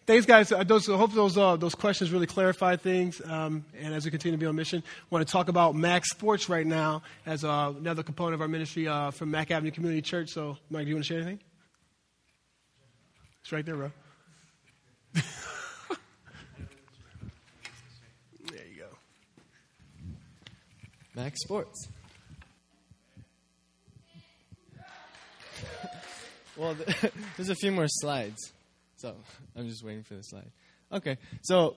Thanks, 0.07 0.27
guys. 0.27 0.51
Uh, 0.51 0.59
I 0.59 0.65
hope 0.97 1.13
those, 1.13 1.39
uh, 1.39 1.57
those 1.57 1.75
questions 1.77 2.11
really 2.11 2.27
clarify 2.27 2.75
things. 2.77 3.21
Um, 3.25 3.65
and 3.79 3.95
as 3.95 4.05
we 4.05 4.11
continue 4.11 4.37
to 4.37 4.41
be 4.41 4.47
on 4.47 4.57
mission, 4.57 4.83
I 4.85 5.07
want 5.09 5.25
to 5.25 5.31
talk 5.31 5.49
about 5.49 5.77
Mac 5.77 6.05
Sports 6.05 6.49
right 6.49 6.67
now 6.67 7.03
as 7.27 7.45
uh, 7.45 7.73
another 7.79 8.03
component 8.03 8.35
of 8.35 8.41
our 8.41 8.49
ministry 8.49 8.89
uh, 8.89 9.13
from 9.13 9.31
Mac 9.31 9.53
Avenue 9.53 9.71
Community 9.71 10.03
Church. 10.03 10.31
So, 10.31 10.57
Mike, 10.69 10.85
do 10.85 10.89
you 10.89 10.97
want 10.97 11.05
to 11.05 11.09
share 11.09 11.19
anything? 11.19 11.39
It's 13.43 13.53
right 13.53 13.65
there, 13.65 13.77
bro. 13.77 13.93
there 15.15 15.23
you 18.69 18.81
go. 18.81 18.89
Mac 21.15 21.37
Sports. 21.37 21.89
Well, 26.61 26.77
there's 27.37 27.49
a 27.49 27.55
few 27.55 27.73
more 27.73 27.89
slides. 27.89 28.53
So 28.97 29.17
I'm 29.57 29.67
just 29.67 29.83
waiting 29.83 30.03
for 30.03 30.15
the 30.15 30.23
slide. 30.23 30.51
Okay, 30.93 31.17
so, 31.41 31.77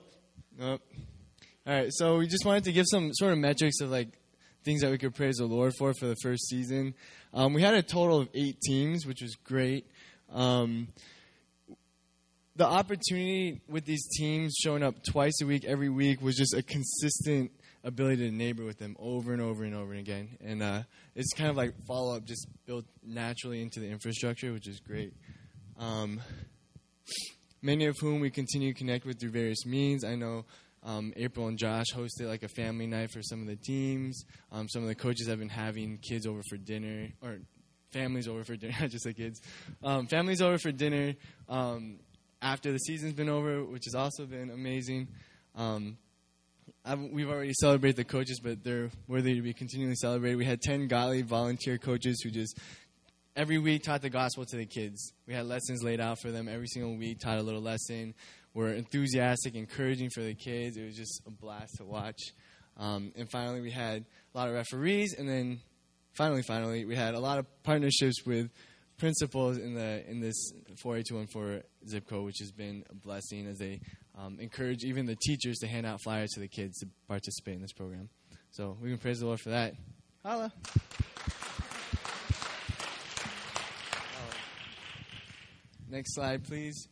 all 0.60 0.78
right. 1.66 1.88
So 1.90 2.18
we 2.18 2.26
just 2.26 2.44
wanted 2.44 2.64
to 2.64 2.72
give 2.72 2.84
some 2.90 3.12
sort 3.14 3.32
of 3.32 3.38
metrics 3.38 3.80
of 3.80 3.90
like 3.90 4.08
things 4.62 4.82
that 4.82 4.90
we 4.90 4.98
could 4.98 5.14
praise 5.14 5.36
the 5.36 5.46
Lord 5.46 5.72
for 5.78 5.94
for 5.94 6.06
the 6.06 6.16
first 6.22 6.48
season. 6.48 6.94
Um, 7.32 7.54
we 7.54 7.62
had 7.62 7.74
a 7.74 7.82
total 7.82 8.20
of 8.20 8.28
eight 8.34 8.60
teams, 8.60 9.06
which 9.06 9.22
was 9.22 9.34
great. 9.36 9.86
Um, 10.30 10.88
the 12.56 12.66
opportunity 12.66 13.62
with 13.68 13.86
these 13.86 14.06
teams 14.18 14.54
showing 14.62 14.82
up 14.82 14.96
twice 15.02 15.40
a 15.42 15.46
week, 15.46 15.64
every 15.64 15.88
week, 15.88 16.20
was 16.20 16.36
just 16.36 16.52
a 16.54 16.62
consistent 16.62 17.50
ability 17.84 18.28
to 18.28 18.34
neighbor 18.34 18.64
with 18.64 18.78
them 18.78 18.96
over 18.98 19.32
and 19.32 19.40
over 19.40 19.62
and 19.62 19.74
over 19.74 19.94
again. 19.94 20.36
And 20.42 20.62
uh, 20.62 20.82
it's 21.14 21.32
kind 21.34 21.50
of 21.50 21.56
like 21.56 21.74
follow 21.86 22.16
up, 22.16 22.24
just 22.24 22.48
built 22.66 22.86
naturally 23.04 23.62
into 23.62 23.78
the 23.78 23.88
infrastructure, 23.88 24.52
which 24.52 24.66
is 24.66 24.80
great. 24.80 25.12
Um, 25.78 26.20
many 27.62 27.86
of 27.86 27.96
whom 28.00 28.20
we 28.20 28.30
continue 28.30 28.72
to 28.72 28.78
connect 28.78 29.04
with 29.04 29.20
through 29.20 29.30
various 29.30 29.64
means. 29.66 30.04
I 30.04 30.14
know 30.16 30.44
um, 30.82 31.12
April 31.16 31.48
and 31.48 31.58
Josh 31.58 31.86
hosted 31.94 32.28
like 32.28 32.42
a 32.42 32.48
family 32.48 32.86
night 32.86 33.10
for 33.10 33.22
some 33.22 33.40
of 33.40 33.46
the 33.46 33.56
teams. 33.56 34.24
Um, 34.52 34.68
some 34.68 34.82
of 34.82 34.88
the 34.88 34.94
coaches 34.94 35.28
have 35.28 35.38
been 35.38 35.48
having 35.48 35.98
kids 35.98 36.26
over 36.26 36.40
for 36.48 36.56
dinner, 36.56 37.08
or 37.22 37.38
families 37.92 38.28
over 38.28 38.44
for 38.44 38.56
dinner, 38.56 38.74
not 38.80 38.90
just 38.90 39.04
the 39.04 39.14
kids. 39.14 39.40
Um, 39.82 40.06
families 40.06 40.42
over 40.42 40.58
for 40.58 40.72
dinner 40.72 41.14
um, 41.48 42.00
after 42.42 42.72
the 42.72 42.78
season's 42.78 43.14
been 43.14 43.30
over, 43.30 43.64
which 43.64 43.84
has 43.86 43.94
also 43.94 44.26
been 44.26 44.50
amazing. 44.50 45.08
Um, 45.54 45.96
we've 47.12 47.28
already 47.28 47.54
celebrated 47.54 47.96
the 47.96 48.04
coaches, 48.04 48.40
but 48.42 48.62
they're 48.62 48.90
worthy 49.08 49.34
to 49.34 49.42
be 49.42 49.54
continually 49.54 49.94
celebrated. 49.94 50.36
We 50.36 50.44
had 50.44 50.60
10 50.60 50.88
godly 50.88 51.22
volunteer 51.22 51.78
coaches 51.78 52.20
who 52.22 52.30
just 52.30 52.58
every 53.36 53.58
week 53.58 53.82
taught 53.82 54.02
the 54.02 54.10
gospel 54.10 54.44
to 54.44 54.56
the 54.56 54.66
kids. 54.66 55.12
We 55.26 55.34
had 55.34 55.46
lessons 55.46 55.82
laid 55.82 56.00
out 56.00 56.20
for 56.20 56.30
them 56.30 56.48
every 56.48 56.66
single 56.66 56.96
week, 56.96 57.20
taught 57.20 57.38
a 57.38 57.42
little 57.42 57.62
lesson. 57.62 58.14
We're 58.52 58.72
enthusiastic, 58.72 59.54
encouraging 59.54 60.10
for 60.14 60.22
the 60.22 60.34
kids. 60.34 60.76
It 60.76 60.84
was 60.84 60.96
just 60.96 61.22
a 61.26 61.30
blast 61.30 61.76
to 61.78 61.84
watch. 61.84 62.20
Um, 62.76 63.12
and 63.16 63.30
finally, 63.30 63.60
we 63.60 63.70
had 63.70 64.04
a 64.34 64.38
lot 64.38 64.48
of 64.48 64.54
referees, 64.54 65.14
and 65.16 65.28
then 65.28 65.60
finally, 66.12 66.42
finally, 66.42 66.84
we 66.84 66.96
had 66.96 67.14
a 67.14 67.20
lot 67.20 67.38
of 67.38 67.46
partnerships 67.62 68.24
with 68.26 68.50
principals 68.98 69.58
in 69.58 69.74
the 69.74 70.08
in 70.08 70.20
this 70.20 70.52
48214 70.82 71.62
zip 71.88 72.08
code, 72.08 72.24
which 72.24 72.38
has 72.40 72.52
been 72.52 72.84
a 72.90 72.94
blessing 72.94 73.46
as 73.46 73.58
they 73.58 73.80
um, 74.18 74.38
encourage 74.40 74.84
even 74.84 75.06
the 75.06 75.16
teachers 75.16 75.58
to 75.58 75.66
hand 75.66 75.86
out 75.86 76.00
flyers 76.02 76.30
to 76.30 76.40
the 76.40 76.48
kids 76.48 76.78
to 76.78 76.88
participate 77.08 77.54
in 77.56 77.62
this 77.62 77.72
program. 77.72 78.08
So 78.50 78.76
we 78.80 78.90
can 78.90 78.98
praise 78.98 79.20
the 79.20 79.26
Lord 79.26 79.40
for 79.40 79.50
that. 79.50 79.74
Holla. 80.24 80.52
Next 85.88 86.14
slide, 86.14 86.44
please. 86.44 86.88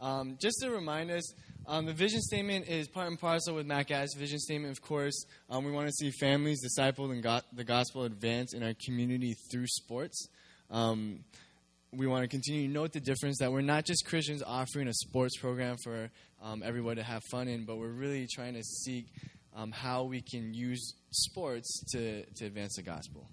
Um, 0.00 0.36
just 0.40 0.58
to 0.60 0.70
remind 0.70 1.10
us, 1.10 1.32
um, 1.66 1.86
the 1.86 1.92
vision 1.92 2.20
statement 2.20 2.66
is 2.68 2.88
part 2.88 3.06
and 3.06 3.18
parcel 3.18 3.54
with 3.54 3.66
MacAv's 3.66 4.14
vision 4.14 4.38
statement, 4.40 4.72
of 4.72 4.82
course. 4.82 5.24
Um, 5.48 5.64
we 5.64 5.70
want 5.70 5.86
to 5.86 5.92
see 5.92 6.10
families 6.10 6.60
discipled 6.62 7.12
and 7.12 7.22
got 7.22 7.44
the 7.54 7.62
gospel 7.62 8.02
advance 8.02 8.52
in 8.52 8.62
our 8.64 8.74
community 8.84 9.34
through 9.50 9.68
sports. 9.68 10.26
Um, 10.70 11.20
we 11.94 12.06
want 12.06 12.22
to 12.22 12.28
continue 12.28 12.66
to 12.66 12.72
note 12.72 12.92
the 12.92 13.00
difference 13.00 13.38
that 13.38 13.52
we're 13.52 13.60
not 13.60 13.84
just 13.84 14.06
Christians 14.06 14.42
offering 14.42 14.88
a 14.88 14.94
sports 14.94 15.36
program 15.36 15.76
for 15.84 16.10
um, 16.42 16.62
everyone 16.64 16.96
to 16.96 17.02
have 17.02 17.22
fun 17.30 17.48
in, 17.48 17.66
but 17.66 17.76
we're 17.76 17.88
really 17.88 18.26
trying 18.32 18.54
to 18.54 18.62
seek 18.62 19.06
um, 19.54 19.70
how 19.70 20.04
we 20.04 20.22
can 20.22 20.54
use 20.54 20.94
sports 21.10 21.84
to, 21.92 22.24
to 22.36 22.46
advance 22.46 22.76
the 22.76 22.82
gospel. 22.82 23.28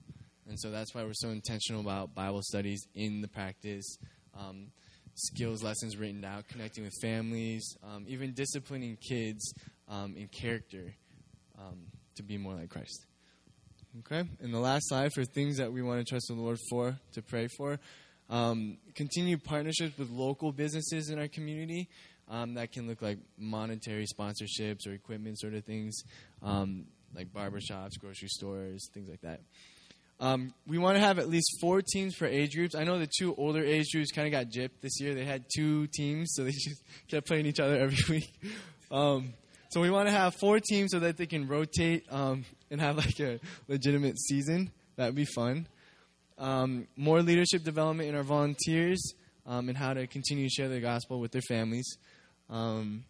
And 0.46 0.60
so 0.60 0.72
that's 0.72 0.94
why 0.94 1.04
we're 1.04 1.14
so 1.14 1.30
intentional 1.30 1.80
about 1.80 2.14
Bible 2.14 2.42
studies 2.42 2.86
in 2.96 3.22
the 3.22 3.30
practice, 3.30 3.98
um, 4.38 4.72
skills 5.16 5.64
lessons 5.64 5.96
written 5.96 6.26
out, 6.26 6.50
connecting 6.50 6.84
with 6.84 6.94
families, 7.02 7.78
um, 7.84 8.04
even 8.10 8.34
disciplining 8.34 8.98
kids 8.98 9.54
um, 9.88 10.16
in 10.18 10.28
character 10.28 10.96
um, 11.58 11.86
to 12.16 12.24
be 12.24 12.38
more 12.38 12.56
like 12.56 12.70
Christ. 12.70 13.06
Okay? 14.00 14.28
And 14.42 14.54
the 14.54 14.60
last 14.60 14.90
slide 14.90 15.14
for 15.14 15.24
things 15.24 15.58
that 15.58 15.72
we 15.72 15.82
want 15.82 16.00
to 16.00 16.06
trust 16.06 16.26
the 16.28 16.34
Lord 16.34 16.58
for, 16.70 17.00
to 17.14 17.22
pray 17.22 17.48
for. 17.48 17.80
Um, 18.30 18.78
continue 18.96 19.38
partnerships 19.38 19.98
with 19.98 20.10
local 20.10 20.52
businesses 20.52 21.10
in 21.10 21.20
our 21.20 21.28
community. 21.28 21.90
Um, 22.28 22.54
that 22.56 22.72
can 22.72 22.88
look 22.88 23.02
like 23.02 23.18
monetary 23.38 24.06
sponsorships 24.06 24.86
or 24.86 24.94
equipment 24.94 25.40
sort 25.40 25.56
of 25.56 25.66
things, 25.66 26.04
like 26.44 27.34
barbershops, 27.34 28.00
grocery 28.00 28.28
stores, 28.28 28.88
things 28.94 29.10
like 29.10 29.22
that. 29.22 29.42
Um, 30.22 30.54
we 30.68 30.78
want 30.78 30.98
to 30.98 31.00
have 31.00 31.18
at 31.18 31.30
least 31.30 31.58
four 31.62 31.82
teams 31.82 32.14
for 32.14 32.26
age 32.26 32.54
groups. 32.54 32.76
I 32.76 32.84
know 32.84 33.00
the 33.00 33.08
two 33.08 33.34
older 33.36 33.64
age 33.64 33.92
groups 33.94 34.12
kind 34.12 34.28
of 34.28 34.32
got 34.32 34.52
gypped 34.52 34.82
this 34.82 35.00
year. 35.00 35.16
They 35.16 35.24
had 35.24 35.46
two 35.56 35.88
teams, 35.88 36.34
so 36.34 36.44
they 36.44 36.52
just 36.52 36.84
kept 37.08 37.28
playing 37.28 37.46
each 37.46 37.60
other 37.60 37.78
every 37.78 37.98
week. 38.10 38.34
Um, 38.92 39.34
so 39.70 39.82
we 39.82 39.90
want 39.90 40.08
to 40.08 40.12
have 40.12 40.36
four 40.36 40.60
teams 40.60 40.92
so 40.92 41.00
that 41.00 41.16
they 41.16 41.26
can 41.26 41.48
rotate 41.48 42.04
um, 42.12 42.44
and 42.70 42.82
have 42.82 42.98
like 42.98 43.20
a 43.20 43.40
legitimate 43.68 44.20
season. 44.20 44.72
That 44.98 45.06
would 45.06 45.16
be 45.16 45.26
fun. 45.26 45.68
Um, 46.40 46.88
more 46.96 47.22
leadership 47.22 47.64
development 47.64 48.10
in 48.10 48.16
our 48.16 48.24
volunteers 48.24 49.14
um, 49.46 49.68
and 49.68 49.78
how 49.78 49.94
to 49.94 50.08
continue 50.08 50.46
to 50.48 50.50
share 50.50 50.70
the 50.70 50.80
gospel 50.80 51.20
with 51.20 51.32
their 51.32 51.42
families. 51.42 51.98
Um, 52.50 53.04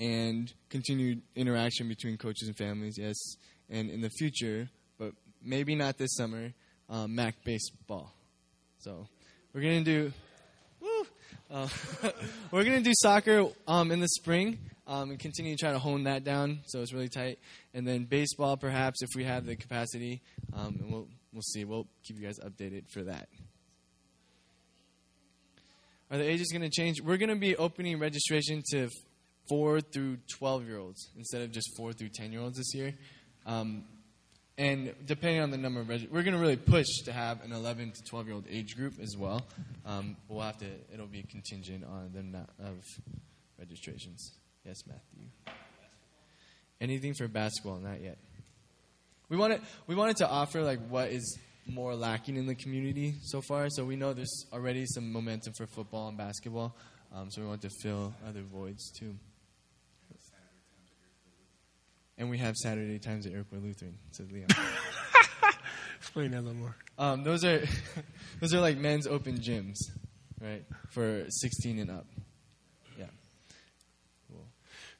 and 0.00 0.52
continued 0.68 1.22
interaction 1.36 1.88
between 1.88 2.16
coaches 2.16 2.48
and 2.48 2.56
families, 2.56 2.96
yes. 2.98 3.16
And 3.70 3.88
in 3.88 4.00
the 4.00 4.10
future, 4.10 4.68
but 4.98 5.12
maybe 5.42 5.76
not 5.76 5.96
this 5.96 6.16
summer, 6.16 6.52
um, 6.90 7.14
Mac 7.14 7.36
baseball. 7.44 8.12
So 8.78 9.06
we're 9.52 9.62
gonna 9.62 9.84
do. 9.84 10.12
Uh, 11.48 11.68
we're 12.50 12.64
gonna 12.64 12.80
do 12.80 12.92
soccer 12.96 13.46
um, 13.68 13.92
in 13.92 14.00
the 14.00 14.08
spring 14.08 14.58
um, 14.86 15.10
and 15.10 15.18
continue 15.18 15.56
to 15.56 15.58
try 15.58 15.72
to 15.72 15.78
hone 15.78 16.04
that 16.04 16.24
down 16.24 16.60
so 16.66 16.80
it's 16.80 16.92
really 16.92 17.08
tight. 17.08 17.38
And 17.74 17.86
then 17.86 18.04
baseball, 18.04 18.56
perhaps 18.56 19.02
if 19.02 19.10
we 19.14 19.24
have 19.24 19.46
the 19.46 19.56
capacity, 19.56 20.22
um, 20.54 20.78
and 20.80 20.92
we'll 20.92 21.08
we'll 21.32 21.42
see. 21.42 21.64
We'll 21.64 21.86
keep 22.02 22.18
you 22.18 22.26
guys 22.26 22.38
updated 22.38 22.88
for 22.90 23.02
that. 23.04 23.28
Are 26.10 26.18
the 26.18 26.28
ages 26.28 26.48
going 26.52 26.62
to 26.62 26.70
change? 26.70 27.00
We're 27.00 27.16
going 27.16 27.30
to 27.30 27.36
be 27.36 27.56
opening 27.56 27.98
registration 27.98 28.62
to 28.72 28.90
four 29.48 29.80
through 29.80 30.18
12 30.38 30.66
year 30.66 30.78
olds 30.78 31.08
instead 31.16 31.42
of 31.42 31.52
just 31.52 31.70
four 31.76 31.92
through 31.92 32.10
10 32.14 32.32
year 32.32 32.42
olds 32.42 32.58
this 32.58 32.74
year. 32.74 32.94
Um, 33.46 33.84
and 34.58 34.94
depending 35.06 35.40
on 35.40 35.50
the 35.50 35.56
number 35.56 35.80
of 35.80 35.88
reg- 35.88 36.08
we're 36.10 36.22
going 36.22 36.34
to 36.34 36.40
really 36.40 36.56
push 36.56 36.86
to 37.06 37.12
have 37.12 37.42
an 37.42 37.52
11 37.52 37.92
to 37.92 38.02
12 38.04 38.26
year 38.26 38.34
old 38.34 38.44
age 38.50 38.76
group 38.76 38.94
as 39.00 39.16
well. 39.16 39.46
Um, 39.86 40.16
we'll 40.28 40.42
have 40.42 40.58
to. 40.58 40.66
It'll 40.92 41.06
be 41.06 41.22
contingent 41.22 41.84
on 41.84 42.10
the 42.12 42.20
amount 42.20 42.50
of 42.60 42.84
registrations. 43.58 44.32
Yes, 44.64 44.82
Matthew. 44.86 45.56
Anything 46.80 47.14
for 47.14 47.28
basketball? 47.28 47.78
Not 47.78 48.00
yet. 48.00 48.18
We 49.28 49.36
wanted 49.36 49.62
we 49.86 49.94
wanted 49.94 50.16
to 50.18 50.28
offer 50.28 50.62
like 50.62 50.78
what 50.88 51.10
is 51.10 51.38
more 51.66 51.94
lacking 51.94 52.36
in 52.36 52.46
the 52.46 52.54
community 52.54 53.14
so 53.22 53.40
far. 53.40 53.68
So 53.70 53.84
we 53.84 53.96
know 53.96 54.12
there's 54.12 54.46
already 54.52 54.84
some 54.86 55.12
momentum 55.12 55.52
for 55.54 55.66
football 55.66 56.08
and 56.08 56.18
basketball. 56.18 56.76
Um, 57.14 57.30
so 57.30 57.40
we 57.42 57.48
want 57.48 57.62
to 57.62 57.70
fill 57.82 58.14
other 58.26 58.42
voids 58.42 58.90
too. 58.98 59.14
And 62.18 62.30
we 62.30 62.38
have 62.38 62.56
Saturday 62.56 62.98
times 62.98 63.26
at 63.26 63.32
Iroquois 63.32 63.58
Lutheran, 63.58 63.98
says 64.10 64.30
Leon. 64.30 64.48
Explain 65.98 66.32
that 66.32 66.40
a 66.40 66.42
little 66.42 66.54
more. 66.54 66.76
Um, 66.98 67.24
those 67.24 67.44
are 67.44 67.62
those 68.40 68.54
are 68.54 68.60
like 68.60 68.76
men's 68.76 69.06
open 69.06 69.38
gyms, 69.38 69.76
right? 70.40 70.64
For 70.90 71.24
16 71.28 71.78
and 71.78 71.90
up. 71.90 72.06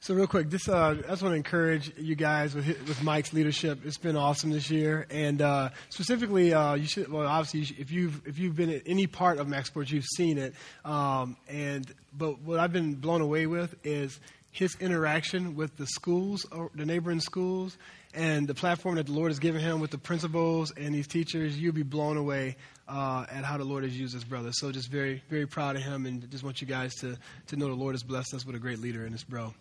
So 0.03 0.13
real 0.13 0.27
quick, 0.27 0.49
this 0.49 0.67
uh, 0.67 0.97
I 0.99 1.11
just 1.11 1.21
want 1.21 1.31
to 1.31 1.37
encourage 1.37 1.97
you 1.97 2.15
guys 2.15 2.53
with 2.53 2.67
with 2.89 3.01
Mike's 3.01 3.31
leadership. 3.31 3.85
It's 3.85 3.97
been 3.97 4.17
awesome 4.17 4.49
this 4.49 4.69
year, 4.69 5.07
and 5.09 5.41
uh, 5.41 5.69
specifically, 5.87 6.53
uh, 6.53 6.73
you 6.73 6.87
should. 6.87 7.09
Well, 7.09 7.25
obviously, 7.25 7.61
you 7.61 7.65
should, 7.67 7.79
if 7.79 7.89
you've 7.89 8.27
if 8.27 8.37
you've 8.37 8.53
been 8.53 8.69
at 8.69 8.81
any 8.85 9.07
part 9.07 9.37
of 9.37 9.47
Mac 9.47 9.65
Sports, 9.65 9.91
you've 9.91 10.03
seen 10.03 10.37
it. 10.37 10.55
Um, 10.83 11.37
and 11.47 11.89
but 12.17 12.41
what 12.41 12.59
I've 12.59 12.73
been 12.73 12.95
blown 12.95 13.21
away 13.21 13.47
with 13.47 13.75
is 13.85 14.19
his 14.51 14.75
interaction 14.81 15.55
with 15.55 15.77
the 15.77 15.87
schools, 15.87 16.45
the 16.75 16.85
neighboring 16.85 17.21
schools, 17.21 17.77
and 18.13 18.45
the 18.45 18.53
platform 18.53 18.95
that 18.95 19.05
the 19.05 19.13
Lord 19.13 19.31
has 19.31 19.39
given 19.39 19.61
him 19.61 19.79
with 19.79 19.91
the 19.91 19.97
principals 19.97 20.73
and 20.75 20.93
these 20.93 21.07
teachers. 21.07 21.57
You'll 21.57 21.73
be 21.73 21.81
blown 21.81 22.17
away 22.17 22.57
uh, 22.89 23.25
at 23.31 23.45
how 23.45 23.57
the 23.57 23.63
Lord 23.63 23.83
has 23.83 23.97
used 23.97 24.13
his 24.13 24.25
brother. 24.25 24.51
So 24.51 24.69
just 24.71 24.91
very, 24.91 25.23
very 25.29 25.47
proud 25.47 25.77
of 25.77 25.81
him, 25.81 26.05
and 26.05 26.29
just 26.29 26.43
want 26.43 26.59
you 26.59 26.67
guys 26.67 26.93
to 26.95 27.17
to 27.47 27.55
know 27.55 27.67
the 27.67 27.73
Lord 27.73 27.95
has 27.95 28.03
blessed 28.03 28.33
us 28.33 28.45
with 28.45 28.57
a 28.57 28.59
great 28.59 28.79
leader 28.79 29.05
in 29.05 29.13
this 29.13 29.23
bro. 29.23 29.53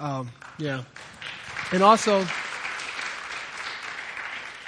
Um, 0.00 0.30
yeah. 0.58 0.82
And 1.72 1.82
also, 1.82 2.24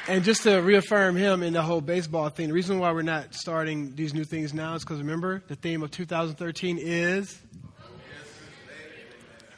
and 0.08 0.24
just 0.24 0.42
to 0.42 0.58
reaffirm 0.58 1.16
him 1.16 1.42
in 1.42 1.52
the 1.52 1.62
whole 1.62 1.80
baseball 1.80 2.28
thing, 2.28 2.48
the 2.48 2.54
reason 2.54 2.78
why 2.78 2.92
we're 2.92 3.02
not 3.02 3.34
starting 3.34 3.94
these 3.94 4.12
new 4.12 4.24
things 4.24 4.52
now 4.52 4.74
is 4.74 4.82
because 4.82 4.98
remember, 4.98 5.42
the 5.48 5.56
theme 5.56 5.82
of 5.82 5.90
2013 5.90 6.78
is. 6.78 7.40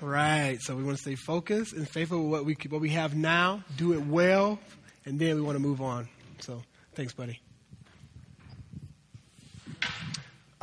Right, 0.01 0.59
so 0.61 0.75
we 0.75 0.83
want 0.83 0.97
to 0.97 1.03
stay 1.03 1.15
focused 1.15 1.75
and 1.75 1.89
faithful 1.89 2.25
with 2.25 2.33
what 2.33 2.45
we 2.45 2.57
what 2.69 2.81
we 2.81 2.89
have 2.89 3.15
now, 3.15 3.63
do 3.77 3.93
it 3.93 4.05
well, 4.05 4.59
and 5.05 5.17
then 5.17 5.37
we 5.37 5.43
want 5.43 5.55
to 5.55 5.63
move 5.63 5.81
on. 5.81 6.09
So, 6.41 6.61
thanks, 6.97 7.13
buddy. 7.13 7.41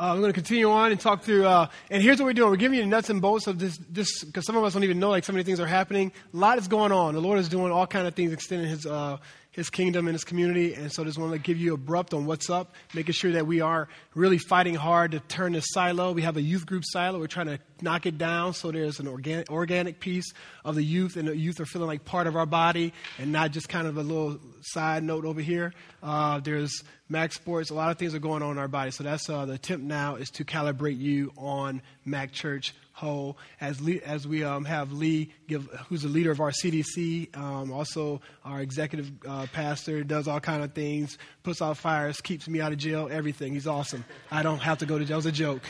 Uh, 0.00 0.14
we're 0.14 0.20
going 0.22 0.32
to 0.32 0.40
continue 0.40 0.70
on 0.70 0.90
and 0.90 0.98
talk 0.98 1.22
through. 1.22 1.44
Uh, 1.44 1.68
and 1.90 2.02
here's 2.02 2.18
what 2.18 2.24
we're 2.24 2.32
doing: 2.32 2.48
we're 2.48 2.56
giving 2.56 2.78
you 2.78 2.86
nuts 2.86 3.10
and 3.10 3.20
bolts 3.20 3.46
of 3.46 3.58
this, 3.58 3.76
this, 3.90 4.24
because 4.24 4.46
some 4.46 4.56
of 4.56 4.64
us 4.64 4.72
don't 4.72 4.82
even 4.82 4.98
know 4.98 5.10
like 5.10 5.24
so 5.24 5.32
many 5.34 5.42
things 5.44 5.60
are 5.60 5.66
happening. 5.66 6.10
A 6.32 6.36
lot 6.38 6.56
is 6.56 6.68
going 6.68 6.90
on. 6.90 7.12
The 7.12 7.20
Lord 7.20 7.38
is 7.38 7.50
doing 7.50 7.70
all 7.70 7.86
kind 7.86 8.06
of 8.06 8.14
things, 8.14 8.32
extending 8.32 8.66
His 8.66 8.86
uh, 8.86 9.18
his 9.52 9.68
kingdom 9.68 10.06
and 10.06 10.14
his 10.14 10.24
community. 10.24 10.74
And 10.74 10.92
so 10.92 11.02
I 11.02 11.06
just 11.06 11.18
want 11.18 11.32
to 11.32 11.38
give 11.38 11.58
you 11.58 11.74
abrupt 11.74 12.14
on 12.14 12.26
what's 12.26 12.48
up, 12.50 12.74
making 12.94 13.14
sure 13.14 13.32
that 13.32 13.46
we 13.46 13.60
are 13.60 13.88
really 14.14 14.38
fighting 14.38 14.74
hard 14.74 15.12
to 15.12 15.20
turn 15.20 15.52
this 15.52 15.66
silo. 15.70 16.12
We 16.12 16.22
have 16.22 16.36
a 16.36 16.42
youth 16.42 16.66
group 16.66 16.84
silo. 16.86 17.18
We're 17.18 17.26
trying 17.26 17.46
to 17.46 17.58
knock 17.82 18.06
it 18.06 18.16
down 18.16 18.54
so 18.54 18.70
there's 18.70 19.00
an 19.00 19.08
organic, 19.08 19.50
organic 19.50 20.00
piece 20.00 20.32
of 20.64 20.74
the 20.76 20.84
youth, 20.84 21.16
and 21.16 21.26
the 21.26 21.36
youth 21.36 21.60
are 21.60 21.66
feeling 21.66 21.88
like 21.88 22.04
part 22.04 22.26
of 22.26 22.36
our 22.36 22.46
body 22.46 22.92
and 23.18 23.32
not 23.32 23.50
just 23.50 23.68
kind 23.68 23.86
of 23.86 23.96
a 23.96 24.02
little 24.02 24.38
side 24.62 25.02
note 25.02 25.24
over 25.24 25.40
here. 25.40 25.72
Uh, 26.02 26.40
there's 26.40 26.82
Mac 27.08 27.32
Sports. 27.32 27.70
A 27.70 27.74
lot 27.74 27.90
of 27.90 27.98
things 27.98 28.14
are 28.14 28.20
going 28.20 28.42
on 28.42 28.52
in 28.52 28.58
our 28.58 28.68
body. 28.68 28.92
So 28.92 29.02
that's 29.02 29.28
uh, 29.28 29.46
the 29.46 29.54
attempt 29.54 29.84
now 29.84 30.14
is 30.14 30.30
to 30.30 30.44
calibrate 30.44 30.98
you 30.98 31.32
on 31.36 31.82
Mac 32.04 32.32
Church 32.32 32.72
whole. 32.92 33.38
As, 33.60 33.80
Lee, 33.80 34.00
as 34.02 34.26
we 34.26 34.44
um, 34.44 34.64
have 34.64 34.92
Lee, 34.92 35.32
give, 35.48 35.66
who's 35.88 36.02
the 36.02 36.08
leader 36.08 36.30
of 36.30 36.40
our 36.40 36.50
CDC, 36.50 37.36
um, 37.36 37.72
also 37.72 38.20
our 38.44 38.60
executive 38.60 39.10
uh, 39.26 39.46
pastor, 39.52 40.04
does 40.04 40.28
all 40.28 40.40
kind 40.40 40.62
of 40.62 40.72
things, 40.72 41.18
puts 41.42 41.62
out 41.62 41.76
fires, 41.76 42.20
keeps 42.20 42.48
me 42.48 42.60
out 42.60 42.72
of 42.72 42.78
jail, 42.78 43.08
everything. 43.10 43.54
He's 43.54 43.66
awesome. 43.66 44.04
I 44.30 44.42
don't 44.42 44.58
have 44.58 44.78
to 44.78 44.86
go 44.86 44.98
to 44.98 45.04
jail. 45.04 45.16
It 45.16 45.18
was 45.18 45.26
a 45.26 45.32
joke. 45.32 45.62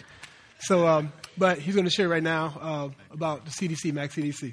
So, 0.60 0.86
um, 0.86 1.12
but 1.38 1.58
he's 1.58 1.74
going 1.74 1.86
to 1.86 1.90
share 1.90 2.08
right 2.08 2.22
now 2.22 2.58
uh, 2.60 2.88
about 3.12 3.44
the 3.44 3.50
CDC, 3.50 3.92
Mac 3.92 4.10
CDC. 4.10 4.52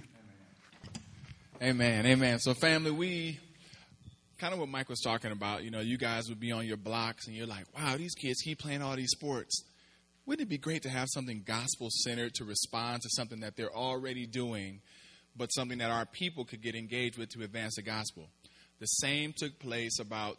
Amen. 1.62 2.06
Amen. 2.06 2.40
So, 2.40 2.54
family, 2.54 2.92
we 2.92 3.40
kind 4.38 4.54
of 4.54 4.60
what 4.60 4.70
Mike 4.70 4.88
was 4.88 5.02
talking 5.02 5.32
about. 5.32 5.64
You 5.64 5.72
know, 5.72 5.80
you 5.80 5.98
guys 5.98 6.30
would 6.30 6.40
be 6.40 6.52
on 6.52 6.66
your 6.66 6.78
blocks 6.78 7.28
and 7.28 7.36
you're 7.36 7.48
like, 7.48 7.66
wow, 7.76 7.98
these 7.98 8.14
kids 8.14 8.42
keep 8.42 8.60
playing 8.60 8.82
all 8.82 8.96
these 8.96 9.10
sports 9.10 9.64
wouldn't 10.28 10.46
it 10.46 10.50
be 10.50 10.58
great 10.58 10.84
to 10.84 10.90
have 10.90 11.08
something 11.10 11.42
gospel 11.48 11.88
centered 11.90 12.34
to 12.34 12.44
respond 12.44 13.02
to 13.02 13.10
something 13.12 13.40
that 13.40 13.56
they're 13.56 13.74
already 13.74 14.28
doing, 14.28 14.82
but 15.38 15.48
something 15.48 15.78
that 15.78 15.90
our 15.90 16.06
people 16.06 16.44
could 16.44 16.62
get 16.62 16.76
engaged 16.76 17.18
with 17.18 17.30
to 17.30 17.44
advance 17.44 17.76
the 17.76 17.82
gospel? 17.82 18.28
The 18.80 18.88
same 18.88 19.34
took 19.36 19.58
place 19.58 20.00
about, 20.00 20.38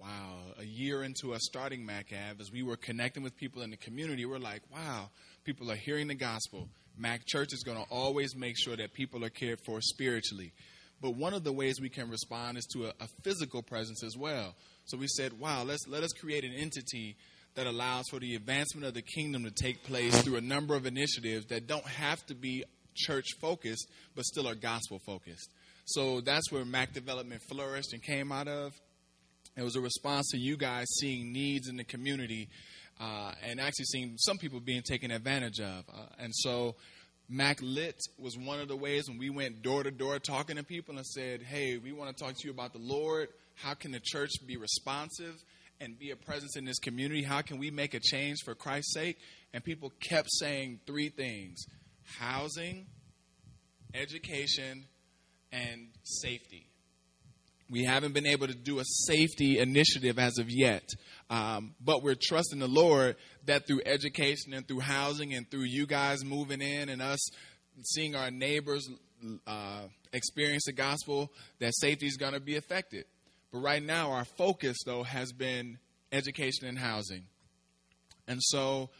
wow, 0.00 0.36
a 0.56 0.64
year 0.64 1.02
into 1.02 1.34
us 1.34 1.40
starting 1.42 1.84
MacAv. 1.84 2.40
As 2.40 2.52
we 2.52 2.62
were 2.62 2.76
connecting 2.76 3.24
with 3.24 3.36
people 3.36 3.62
in 3.62 3.70
the 3.70 3.76
community, 3.76 4.24
we're 4.24 4.38
like, 4.38 4.62
wow, 4.72 5.10
people 5.44 5.70
are 5.72 5.76
hearing 5.76 6.06
the 6.06 6.14
gospel. 6.14 6.68
Mac 6.96 7.26
Church 7.26 7.52
is 7.52 7.64
going 7.64 7.76
to 7.76 7.90
always 7.90 8.36
make 8.36 8.54
sure 8.56 8.76
that 8.76 8.92
people 8.92 9.24
are 9.24 9.30
cared 9.30 9.58
for 9.66 9.80
spiritually. 9.80 10.52
But 11.00 11.16
one 11.16 11.34
of 11.34 11.42
the 11.42 11.52
ways 11.52 11.80
we 11.80 11.88
can 11.88 12.08
respond 12.08 12.56
is 12.56 12.66
to 12.72 12.86
a, 12.86 12.92
a 13.00 13.08
physical 13.24 13.62
presence 13.62 14.04
as 14.04 14.16
well. 14.16 14.54
So 14.84 14.96
we 14.96 15.08
said, 15.08 15.38
wow, 15.40 15.64
let's 15.64 15.86
let 15.88 16.04
us 16.04 16.12
create 16.12 16.44
an 16.44 16.52
entity 16.52 17.16
that 17.58 17.66
allows 17.66 18.04
for 18.08 18.20
the 18.20 18.36
advancement 18.36 18.86
of 18.86 18.94
the 18.94 19.02
kingdom 19.02 19.42
to 19.42 19.50
take 19.50 19.82
place 19.82 20.16
through 20.22 20.36
a 20.36 20.40
number 20.40 20.76
of 20.76 20.86
initiatives 20.86 21.46
that 21.46 21.66
don't 21.66 21.84
have 21.88 22.24
to 22.26 22.32
be 22.32 22.62
church 22.94 23.26
focused, 23.40 23.88
but 24.14 24.24
still 24.24 24.46
are 24.46 24.54
gospel 24.54 25.00
focused. 25.04 25.50
So 25.84 26.20
that's 26.20 26.52
where 26.52 26.64
Mac 26.64 26.92
Development 26.92 27.42
flourished 27.50 27.92
and 27.92 28.00
came 28.00 28.30
out 28.30 28.46
of. 28.46 28.74
It 29.56 29.64
was 29.64 29.74
a 29.74 29.80
response 29.80 30.28
to 30.30 30.38
you 30.38 30.56
guys 30.56 30.86
seeing 31.00 31.32
needs 31.32 31.68
in 31.68 31.76
the 31.76 31.82
community 31.82 32.48
uh, 33.00 33.32
and 33.42 33.60
actually 33.60 33.86
seeing 33.86 34.14
some 34.18 34.38
people 34.38 34.60
being 34.60 34.82
taken 34.82 35.10
advantage 35.10 35.58
of. 35.58 35.82
Uh, 35.92 36.06
and 36.20 36.32
so 36.32 36.76
Mac 37.28 37.58
Lit 37.60 38.00
was 38.20 38.38
one 38.38 38.60
of 38.60 38.68
the 38.68 38.76
ways 38.76 39.08
when 39.08 39.18
we 39.18 39.30
went 39.30 39.62
door 39.62 39.82
to 39.82 39.90
door 39.90 40.20
talking 40.20 40.54
to 40.54 40.62
people 40.62 40.96
and 40.96 41.04
said, 41.04 41.42
hey, 41.42 41.76
we 41.76 41.90
want 41.90 42.16
to 42.16 42.24
talk 42.24 42.36
to 42.36 42.46
you 42.46 42.52
about 42.52 42.72
the 42.72 42.78
Lord. 42.78 43.30
How 43.56 43.74
can 43.74 43.90
the 43.90 44.00
church 44.00 44.30
be 44.46 44.56
responsive? 44.56 45.34
And 45.80 45.98
be 45.98 46.10
a 46.10 46.16
presence 46.16 46.56
in 46.56 46.64
this 46.64 46.78
community? 46.78 47.22
How 47.22 47.42
can 47.42 47.58
we 47.58 47.70
make 47.70 47.94
a 47.94 48.00
change 48.00 48.38
for 48.44 48.54
Christ's 48.54 48.94
sake? 48.94 49.18
And 49.52 49.62
people 49.62 49.92
kept 50.00 50.28
saying 50.30 50.80
three 50.86 51.08
things 51.08 51.64
housing, 52.18 52.86
education, 53.94 54.84
and 55.52 55.88
safety. 56.02 56.66
We 57.70 57.84
haven't 57.84 58.14
been 58.14 58.26
able 58.26 58.46
to 58.46 58.54
do 58.54 58.78
a 58.78 58.84
safety 58.84 59.58
initiative 59.58 60.18
as 60.18 60.38
of 60.38 60.46
yet, 60.48 60.88
um, 61.28 61.74
but 61.84 62.02
we're 62.02 62.16
trusting 62.20 62.58
the 62.58 62.68
Lord 62.68 63.16
that 63.44 63.66
through 63.66 63.82
education 63.84 64.54
and 64.54 64.66
through 64.66 64.80
housing 64.80 65.34
and 65.34 65.50
through 65.50 65.64
you 65.64 65.86
guys 65.86 66.24
moving 66.24 66.62
in 66.62 66.88
and 66.88 67.02
us 67.02 67.28
seeing 67.82 68.14
our 68.14 68.30
neighbors 68.30 68.88
uh, 69.46 69.82
experience 70.12 70.64
the 70.66 70.72
gospel, 70.72 71.30
that 71.60 71.74
safety 71.74 72.06
is 72.06 72.16
going 72.16 72.32
to 72.32 72.40
be 72.40 72.56
affected. 72.56 73.04
But 73.52 73.60
right 73.60 73.82
now, 73.82 74.12
our 74.12 74.24
focus, 74.24 74.76
though, 74.84 75.02
has 75.02 75.32
been 75.32 75.78
education 76.12 76.68
and 76.68 76.78
housing. 76.78 77.24
And 78.26 78.42
so, 78.42 78.90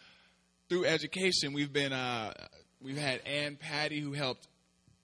through 0.68 0.86
education, 0.86 1.52
we've 1.52 1.72
been 1.72 1.92
uh, 1.92 2.32
we've 2.80 2.98
had 2.98 3.20
Ann 3.26 3.56
Patty 3.56 4.00
who 4.00 4.12
helped 4.12 4.48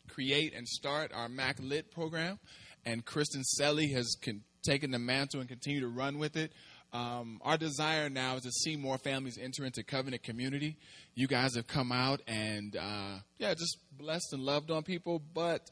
create 0.08 0.54
and 0.54 0.66
start 0.66 1.12
our 1.14 1.28
Mac 1.28 1.58
Lit 1.60 1.90
program, 1.90 2.38
and 2.84 3.04
Kristen 3.04 3.42
Selly 3.58 3.92
has 3.94 4.16
con- 4.22 4.42
taken 4.64 4.90
the 4.90 4.98
mantle 4.98 5.40
and 5.40 5.48
continue 5.48 5.80
to 5.80 5.88
run 5.88 6.18
with 6.18 6.36
it. 6.36 6.52
Um, 6.92 7.40
our 7.42 7.58
desire 7.58 8.08
now 8.08 8.36
is 8.36 8.44
to 8.44 8.52
see 8.52 8.76
more 8.76 8.98
families 8.98 9.36
enter 9.36 9.64
into 9.64 9.82
covenant 9.82 10.22
community. 10.22 10.76
You 11.16 11.26
guys 11.26 11.56
have 11.56 11.66
come 11.66 11.90
out 11.90 12.22
and 12.28 12.76
uh, 12.76 13.18
yeah, 13.38 13.52
just 13.54 13.78
blessed 13.98 14.32
and 14.32 14.42
loved 14.42 14.70
on 14.70 14.84
people, 14.84 15.20
but 15.34 15.68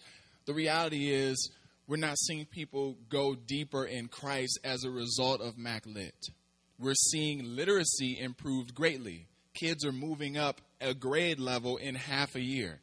the 0.46 0.52
reality 0.52 1.10
is 1.10 1.50
we're 1.86 1.96
not 1.96 2.18
seeing 2.18 2.46
people 2.46 2.96
go 3.08 3.34
deeper 3.34 3.84
in 3.84 4.08
Christ 4.08 4.60
as 4.64 4.84
a 4.84 4.90
result 4.90 5.40
of 5.40 5.56
MacLit. 5.56 6.30
We're 6.78 6.94
seeing 6.94 7.44
literacy 7.44 8.18
improved 8.20 8.74
greatly. 8.74 9.26
Kids 9.54 9.84
are 9.84 9.92
moving 9.92 10.36
up 10.36 10.60
a 10.80 10.94
grade 10.94 11.38
level 11.38 11.76
in 11.76 11.94
half 11.94 12.34
a 12.34 12.40
year. 12.40 12.80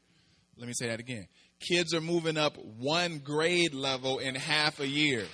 Let 0.58 0.68
me 0.68 0.74
say 0.74 0.88
that 0.88 1.00
again. 1.00 1.28
Kids 1.60 1.94
are 1.94 2.02
moving 2.02 2.38
up 2.38 2.58
one 2.58 3.20
grade 3.20 3.74
level 3.74 4.20
in 4.20 4.36
half 4.36 4.80
a 4.80 4.88
year. 4.88 5.26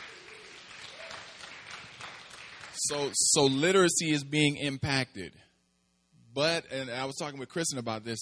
So, 2.73 3.10
so 3.13 3.45
literacy 3.45 4.12
is 4.12 4.23
being 4.23 4.58
impacted. 4.58 5.34
But, 6.34 6.71
and 6.71 6.89
I 6.89 7.06
was 7.06 7.15
talking 7.15 7.39
with 7.39 7.49
Kristen 7.49 7.80
about 7.80 8.04
this, 8.04 8.19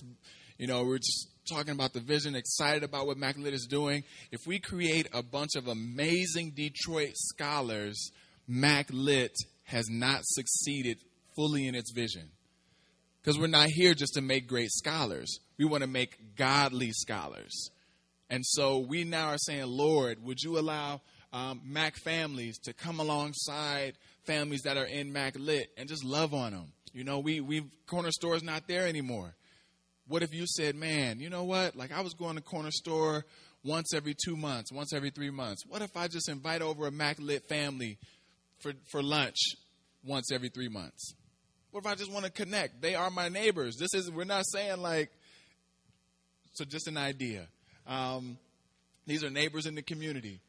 you 0.58 0.68
know, 0.68 0.84
we're 0.84 0.98
just 0.98 1.30
talking 1.50 1.74
about 1.74 1.94
the 1.94 2.00
vision, 2.00 2.36
excited 2.36 2.84
about 2.84 3.08
what 3.08 3.18
MacLit 3.18 3.54
is 3.54 3.68
doing. 3.70 4.04
If 4.32 4.42
we 4.46 4.60
create 4.60 5.08
a 5.14 5.24
bunch 5.24 5.56
of 5.56 5.68
amazing 5.68 6.52
Detroit 6.56 7.12
scholars, 7.16 8.12
MacLit 8.50 9.36
has 9.66 9.90
not 9.90 10.22
succeeded 10.24 11.00
fully 11.36 11.68
in 11.68 11.76
its 11.76 11.92
vision. 11.92 12.30
Because 13.22 13.40
we're 13.40 13.48
not 13.48 13.70
here 13.70 13.94
just 13.94 14.16
to 14.16 14.22
make 14.22 14.48
great 14.48 14.72
scholars, 14.72 15.40
we 15.58 15.66
want 15.66 15.82
to 15.82 15.90
make 15.90 16.36
godly 16.36 16.92
scholars. 16.92 17.70
And 18.30 18.46
so 18.46 18.80
we 18.80 19.04
now 19.04 19.28
are 19.28 19.38
saying, 19.38 19.68
Lord, 19.68 20.24
would 20.24 20.42
you 20.42 20.60
allow 20.60 21.02
um, 21.32 21.62
Mac 21.66 21.96
families 21.96 22.58
to 22.60 22.74
come 22.74 23.00
alongside 23.00 23.94
families 24.26 24.62
that 24.64 24.78
are 24.78 24.86
in 24.86 25.14
Mac 25.14 25.36
Lit 25.38 25.68
and 25.78 25.88
just 25.88 26.04
love 26.04 26.34
on 26.34 26.52
them? 26.52 26.74
You 26.94 27.04
know, 27.04 27.20
we 27.20 27.42
we 27.42 27.64
corner 27.88 28.12
store 28.12 28.36
is 28.36 28.44
not 28.44 28.68
there 28.68 28.88
anymore. 28.88 29.34
What 30.08 30.24
if 30.24 30.34
you 30.34 30.46
said, 30.46 30.76
man, 30.76 31.20
you 31.20 31.30
know 31.30 31.44
what? 31.44 31.76
Like 31.76 31.92
I 31.92 32.02
was 32.02 32.14
going 32.14 32.36
to 32.36 32.42
corner 32.42 32.72
store 32.72 33.26
once 33.64 33.94
every 33.94 34.16
two 34.26 34.36
months, 34.36 34.72
once 34.72 34.94
every 34.94 35.10
three 35.10 35.30
months. 35.30 35.66
What 35.66 35.82
if 35.82 35.96
I 35.96 36.08
just 36.08 36.30
invite 36.30 36.62
over 36.62 36.88
a 36.88 36.92
Mac 36.92 37.20
Lit 37.20 37.48
family 37.48 37.98
for, 38.60 38.74
for 38.92 39.02
lunch 39.02 39.38
once 40.06 40.32
every 40.32 40.50
three 40.50 40.68
months? 40.68 41.14
What 41.72 41.86
if 41.86 41.92
I 41.92 41.96
just 41.96 42.12
want 42.12 42.26
to 42.26 42.32
connect? 42.32 42.82
They 42.82 42.96
are 42.96 43.10
my 43.10 43.30
neighbors. 43.30 43.78
This 43.78 43.94
is 43.94 44.12
we're 44.12 44.26
not 44.26 44.44
saying 44.48 44.82
like 44.82 45.10
so 46.54 46.66
just 46.66 46.88
an 46.88 46.98
idea. 46.98 47.48
Um, 47.88 48.38
these 49.08 49.24
are 49.24 49.30
neighbors 49.30 49.66
in 49.66 49.76
the 49.76 49.82
community. 49.82 50.40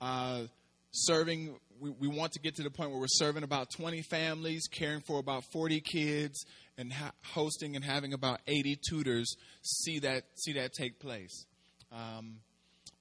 Uh, 0.00 0.42
serving, 0.90 1.54
we, 1.82 1.90
we 1.90 2.06
want 2.06 2.32
to 2.32 2.38
get 2.38 2.54
to 2.54 2.62
the 2.62 2.70
point 2.70 2.90
where 2.90 3.00
we're 3.00 3.06
serving 3.08 3.42
about 3.42 3.70
20 3.76 4.02
families, 4.02 4.68
caring 4.70 5.00
for 5.00 5.18
about 5.18 5.42
40 5.52 5.80
kids, 5.80 6.44
and 6.78 6.92
ha- 6.92 7.10
hosting 7.24 7.74
and 7.74 7.84
having 7.84 8.12
about 8.12 8.40
80 8.46 8.78
tutors 8.88 9.34
see 9.62 9.98
that, 9.98 10.22
see 10.36 10.52
that 10.52 10.72
take 10.72 11.00
place. 11.00 11.44
Um, 11.90 12.36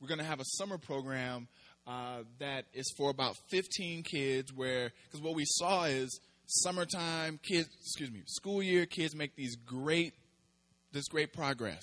we're 0.02 0.08
going 0.08 0.20
to 0.20 0.26
have 0.26 0.40
a 0.40 0.46
summer 0.58 0.80
program 0.80 1.48
uh, 1.86 2.24
that 2.40 2.66
is 2.74 2.92
for 2.98 3.12
about 3.12 3.36
15 3.50 4.02
kids 4.02 4.52
where 4.52 4.92
because 5.06 5.22
what 5.22 5.36
we 5.36 5.44
saw 5.46 5.84
is 5.84 6.20
summertime 6.46 7.40
kids 7.42 7.70
excuse 7.82 8.12
me 8.12 8.22
school 8.28 8.62
year 8.62 8.86
kids 8.86 9.16
make 9.16 9.36
these 9.36 9.56
great 9.56 10.14
this 10.92 11.08
great 11.08 11.34
progress 11.34 11.82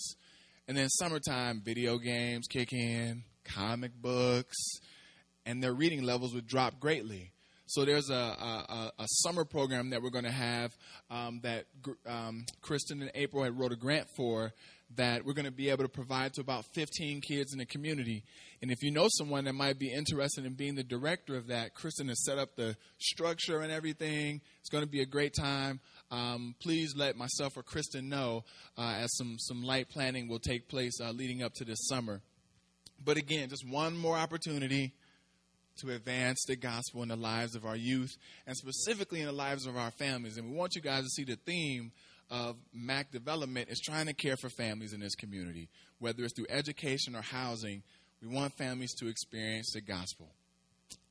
and 0.69 0.77
then 0.77 0.89
summertime 0.89 1.63
video 1.65 1.99
games 1.99 2.47
kick 2.47 2.73
in 2.73 3.25
comic 3.45 3.91
books 4.01 4.57
and 5.49 5.63
their 5.63 5.75
reading 5.75 6.03
levels 6.03 6.35
would 6.35 6.47
drop 6.47 6.79
greatly 6.79 7.33
so 7.67 7.85
there's 7.85 8.09
a, 8.09 8.15
a, 8.15 8.93
a 8.99 9.07
summer 9.07 9.45
program 9.45 9.91
that 9.91 10.01
we're 10.01 10.09
going 10.09 10.25
to 10.25 10.31
have 10.31 10.73
um, 11.11 11.41
that 11.43 11.65
um, 12.07 12.45
kristen 12.63 13.03
and 13.03 13.11
april 13.15 13.43
had 13.43 13.59
wrote 13.59 13.73
a 13.73 13.77
grant 13.77 14.07
for 14.17 14.53
that 14.97 15.25
we're 15.25 15.35
going 15.35 15.45
to 15.45 15.51
be 15.51 15.69
able 15.69 15.85
to 15.85 15.89
provide 15.89 16.33
to 16.35 16.41
about 16.41 16.65
15 16.75 17.21
kids 17.21 17.53
in 17.53 17.59
the 17.59 17.67
community. 17.67 18.25
And 18.63 18.71
if 18.71 18.83
you 18.83 18.91
know 18.91 19.07
someone 19.11 19.45
that 19.45 19.55
might 19.55 19.79
be 19.79 19.93
interested 19.93 20.47
in 20.47 20.55
being 20.55 20.75
the 20.75 20.83
director 20.83 21.37
of 21.37 21.49
that, 21.49 21.75
Kristen 21.75 22.09
has 22.09 22.25
set 22.25 22.39
up 22.39 22.57
the 22.57 22.77
structure 22.99 23.61
and 23.61 23.71
everything. 23.71 24.41
It's 24.61 24.71
going 24.71 24.85
to 24.85 24.91
be 24.91 25.03
a 25.03 25.07
great 25.07 25.35
time. 25.35 25.81
Um, 26.11 26.55
please 26.61 26.95
let 26.97 27.17
myself 27.17 27.57
or 27.57 27.63
Kristen 27.63 28.09
know 28.09 28.45
uh, 28.79 28.95
as 28.99 29.15
some, 29.17 29.37
some 29.39 29.63
light 29.63 29.91
planning 29.91 30.27
will 30.27 30.39
take 30.39 30.69
place 30.69 30.99
uh, 31.01 31.11
leading 31.11 31.43
up 31.43 31.53
to 31.55 31.65
this 31.65 31.87
summer. 31.87 32.23
But 33.05 33.17
again, 33.17 33.51
just 33.51 33.69
one 33.69 33.97
more 33.97 34.17
opportunity 34.17 34.95
to 35.79 35.91
advance 35.91 36.45
the 36.47 36.57
gospel 36.57 37.03
in 37.03 37.09
the 37.09 37.17
lives 37.17 37.55
of 37.55 37.65
our 37.65 37.77
youth 37.77 38.17
and 38.47 38.57
specifically 38.57 39.21
in 39.21 39.27
the 39.27 39.33
lives 39.33 39.67
of 39.67 39.77
our 39.77 39.91
families. 39.93 40.37
And 40.37 40.51
we 40.51 40.57
want 40.57 40.75
you 40.75 40.83
guys 40.83 41.03
to 41.05 41.09
see 41.09 41.25
the 41.25 41.37
theme 41.37 41.93
of 42.31 42.57
MAC 42.73 43.11
development 43.11 43.69
is 43.71 43.81
trying 43.81 44.07
to 44.07 44.13
care 44.13 44.37
for 44.37 44.51
families 44.51 44.93
in 44.93 45.01
this 45.01 45.15
community, 45.15 45.69
whether 45.99 46.25
it's 46.25 46.35
through 46.35 46.47
education 46.51 47.17
or 47.17 47.23
housing. 47.23 47.83
We 48.21 48.29
want 48.29 48.55
families 48.55 48.95
to 48.97 49.09
experience 49.09 49.73
the 49.73 49.81
gospel. 49.81 50.29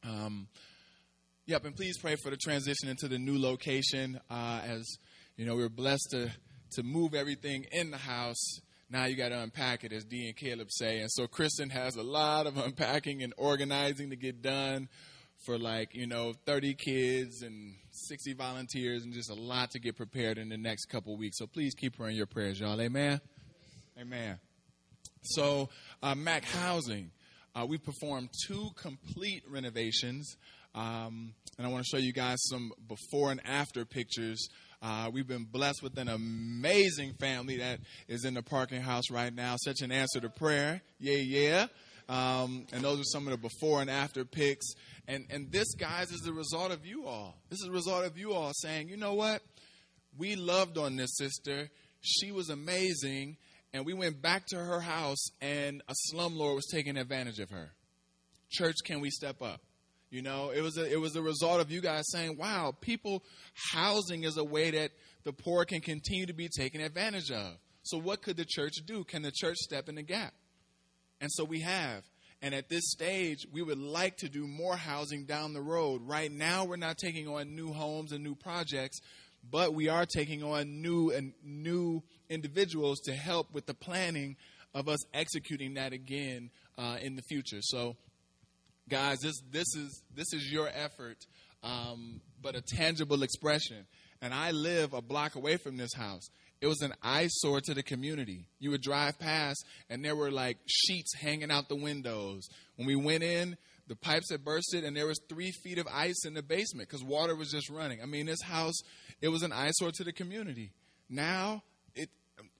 Um, 0.03 0.47
yep, 1.45 1.65
and 1.65 1.75
please 1.75 1.97
pray 1.97 2.15
for 2.15 2.29
the 2.29 2.37
transition 2.37 2.89
into 2.89 3.07
the 3.07 3.17
new 3.17 3.39
location. 3.39 4.19
Uh, 4.29 4.61
as 4.63 4.97
you 5.37 5.45
know, 5.45 5.55
we're 5.55 5.69
blessed 5.69 6.07
to 6.11 6.31
to 6.71 6.83
move 6.83 7.13
everything 7.13 7.65
in 7.71 7.91
the 7.91 7.97
house. 7.97 8.59
Now 8.89 9.05
you 9.05 9.15
got 9.15 9.29
to 9.29 9.39
unpack 9.39 9.83
it, 9.83 9.91
as 9.91 10.05
Dee 10.05 10.27
and 10.27 10.35
Caleb 10.35 10.71
say. 10.71 10.99
And 10.99 11.11
so 11.11 11.27
Kristen 11.27 11.69
has 11.69 11.95
a 11.95 12.03
lot 12.03 12.47
of 12.47 12.57
unpacking 12.65 13.21
and 13.21 13.33
organizing 13.37 14.11
to 14.11 14.15
get 14.15 14.41
done 14.41 14.87
for 15.45 15.57
like, 15.57 15.93
you 15.93 16.07
know, 16.07 16.33
30 16.45 16.73
kids 16.75 17.41
and 17.41 17.75
60 17.91 18.33
volunteers 18.33 19.03
and 19.03 19.13
just 19.13 19.29
a 19.29 19.35
lot 19.35 19.71
to 19.71 19.79
get 19.79 19.97
prepared 19.97 20.37
in 20.37 20.49
the 20.49 20.57
next 20.57 20.85
couple 20.85 21.17
weeks. 21.17 21.37
So 21.37 21.47
please 21.47 21.73
keep 21.75 21.97
her 21.97 22.07
in 22.07 22.15
your 22.15 22.25
prayers, 22.25 22.59
y'all. 22.59 22.79
Amen. 22.79 23.19
Amen. 23.99 24.39
So, 25.21 25.69
uh, 26.01 26.15
Mac 26.15 26.45
Housing, 26.45 27.11
uh, 27.55 27.65
we 27.65 27.77
performed 27.77 28.29
two 28.47 28.69
complete 28.75 29.43
renovations. 29.49 30.37
Um, 30.73 31.33
and 31.57 31.65
I 31.65 31.69
want 31.69 31.83
to 31.83 31.89
show 31.89 32.01
you 32.01 32.13
guys 32.13 32.37
some 32.49 32.71
before 32.87 33.31
and 33.31 33.41
after 33.45 33.83
pictures. 33.83 34.47
Uh, 34.81 35.09
we've 35.11 35.27
been 35.27 35.45
blessed 35.45 35.81
with 35.81 35.97
an 35.97 36.07
amazing 36.07 37.13
family 37.13 37.57
that 37.57 37.79
is 38.07 38.25
in 38.25 38.33
the 38.33 38.43
parking 38.43 38.81
house 38.81 39.09
right 39.09 39.33
now. 39.33 39.55
Such 39.57 39.81
an 39.81 39.91
answer 39.91 40.19
to 40.19 40.29
prayer. 40.29 40.81
Yeah, 40.99 41.17
yeah. 41.17 41.67
Um, 42.09 42.67
and 42.71 42.83
those 42.83 42.99
are 42.99 43.05
some 43.05 43.27
of 43.27 43.31
the 43.31 43.37
before 43.37 43.81
and 43.81 43.89
after 43.89 44.23
pics. 44.23 44.65
And, 45.07 45.25
and 45.29 45.51
this, 45.51 45.73
guys, 45.75 46.11
is 46.11 46.21
the 46.21 46.33
result 46.33 46.71
of 46.71 46.85
you 46.85 47.05
all. 47.05 47.35
This 47.49 47.59
is 47.59 47.65
the 47.65 47.71
result 47.71 48.05
of 48.05 48.17
you 48.17 48.33
all 48.33 48.51
saying, 48.53 48.89
you 48.89 48.97
know 48.97 49.13
what? 49.13 49.41
We 50.17 50.35
loved 50.35 50.77
on 50.77 50.95
this 50.95 51.17
sister. 51.17 51.69
She 52.01 52.31
was 52.31 52.49
amazing. 52.49 53.37
And 53.73 53.85
we 53.85 53.93
went 53.93 54.21
back 54.21 54.45
to 54.47 54.57
her 54.57 54.79
house, 54.79 55.29
and 55.41 55.83
a 55.89 55.93
slumlord 56.11 56.55
was 56.55 56.67
taking 56.71 56.97
advantage 56.97 57.39
of 57.39 57.49
her. 57.49 57.71
Church, 58.49 58.75
can 58.85 59.01
we 59.01 59.09
step 59.09 59.41
up? 59.41 59.61
You 60.09 60.21
know, 60.21 60.51
it 60.51 60.61
was 60.61 60.77
a, 60.77 60.91
it 60.91 60.99
was 60.99 61.15
a 61.15 61.21
result 61.21 61.59
of 61.59 61.69
you 61.69 61.81
guys 61.81 62.05
saying, 62.11 62.37
"Wow, 62.37 62.73
people 62.79 63.23
housing 63.73 64.23
is 64.23 64.37
a 64.37 64.43
way 64.43 64.71
that 64.71 64.91
the 65.23 65.33
poor 65.33 65.65
can 65.65 65.81
continue 65.81 66.25
to 66.25 66.33
be 66.33 66.47
taken 66.47 66.81
advantage 66.81 67.29
of." 67.31 67.57
So, 67.83 67.97
what 67.97 68.21
could 68.21 68.37
the 68.37 68.45
church 68.45 68.73
do? 68.85 69.03
Can 69.03 69.21
the 69.21 69.31
church 69.31 69.57
step 69.57 69.89
in 69.89 69.95
the 69.95 70.03
gap? 70.03 70.33
And 71.19 71.31
so 71.31 71.43
we 71.43 71.61
have. 71.61 72.03
And 72.41 72.53
at 72.53 72.69
this 72.69 72.91
stage, 72.91 73.47
we 73.51 73.63
would 73.63 73.79
like 73.79 74.17
to 74.17 74.29
do 74.29 74.45
more 74.45 74.75
housing 74.75 75.25
down 75.25 75.53
the 75.53 75.61
road. 75.61 76.01
Right 76.05 76.31
now, 76.31 76.65
we're 76.65 76.75
not 76.75 76.97
taking 76.97 77.27
on 77.27 77.55
new 77.55 77.73
homes 77.73 78.11
and 78.11 78.23
new 78.23 78.35
projects, 78.35 78.99
but 79.49 79.73
we 79.73 79.89
are 79.89 80.05
taking 80.05 80.43
on 80.43 80.81
new 80.81 81.11
and 81.11 81.33
new 81.43 82.03
individuals 82.29 82.99
to 83.05 83.13
help 83.13 83.51
with 83.53 83.65
the 83.65 83.73
planning 83.73 84.35
of 84.75 84.87
us 84.87 84.99
executing 85.15 85.73
that 85.75 85.93
again 85.93 86.51
uh, 86.77 86.97
in 87.01 87.15
the 87.15 87.23
future. 87.23 87.61
So, 87.61 87.95
guys, 88.89 89.19
this 89.19 89.41
this 89.51 89.75
is 89.75 90.01
this 90.15 90.33
is 90.33 90.51
your 90.51 90.69
effort, 90.69 91.17
um, 91.63 92.21
but 92.41 92.55
a 92.55 92.61
tangible 92.61 93.23
expression. 93.23 93.85
And 94.21 94.33
I 94.33 94.51
live 94.51 94.93
a 94.93 95.01
block 95.01 95.35
away 95.35 95.57
from 95.57 95.77
this 95.77 95.93
house. 95.93 96.29
It 96.59 96.67
was 96.67 96.81
an 96.81 96.93
eyesore 97.03 97.61
to 97.61 97.73
the 97.75 97.83
community. 97.83 98.47
You 98.59 98.71
would 98.71 98.81
drive 98.81 99.19
past, 99.19 99.63
and 99.89 100.03
there 100.03 100.15
were 100.15 100.31
like 100.31 100.57
sheets 100.65 101.13
hanging 101.15 101.51
out 101.51 101.69
the 101.69 101.75
windows. 101.75 102.47
When 102.77 102.87
we 102.87 102.95
went 102.95 103.23
in, 103.23 103.57
the 103.87 103.95
pipes 103.95 104.31
had 104.31 104.43
bursted, 104.43 104.83
and 104.83 104.97
there 104.97 105.05
was 105.05 105.19
three 105.29 105.51
feet 105.63 105.77
of 105.77 105.87
ice 105.87 106.25
in 106.25 106.33
the 106.33 106.41
basement 106.41 106.89
because 106.89 107.03
water 107.03 107.35
was 107.35 107.51
just 107.51 107.69
running. 107.69 108.01
I 108.01 108.05
mean, 108.05 108.25
this 108.25 108.41
house, 108.41 108.75
it 109.21 109.29
was 109.29 109.43
an 109.43 109.53
eyesore 109.53 109.91
to 109.93 110.03
the 110.03 110.11
community. 110.11 110.71
Now, 111.09 111.61
it 111.93 112.09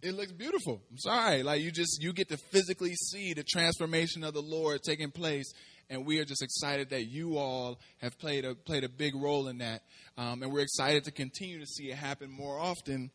it 0.04 0.14
looks 0.14 0.32
beautiful. 0.32 0.82
I'm 0.92 0.98
sorry, 1.00 1.42
like 1.42 1.62
you 1.62 1.72
just 1.72 2.02
you 2.02 2.14
get 2.14 2.30
to 2.30 2.38
physically 2.38 2.94
see 2.94 3.34
the 3.34 3.44
transformation 3.44 4.24
of 4.24 4.36
the 4.36 4.42
Lord 4.42 4.82
taking 4.86 5.10
place, 5.10 5.52
and 5.90 6.06
we 6.06 6.20
are 6.20 6.26
just 6.26 6.42
excited 6.42 6.90
that 6.90 7.06
you 7.06 7.38
all 7.38 7.80
have 7.98 8.18
played 8.20 8.46
a 8.46 8.56
played 8.56 8.84
a 8.84 8.90
big 8.90 9.16
role 9.16 9.48
in 9.48 9.60
that, 9.60 9.84
um, 10.18 10.44
and 10.44 10.52
we're 10.52 10.62
excited 10.62 11.04
to 11.06 11.12
continue 11.12 11.60
to 11.60 11.66
see 11.66 11.90
it 11.90 11.96
happen 11.96 12.30
more 12.30 12.60
often 12.60 13.12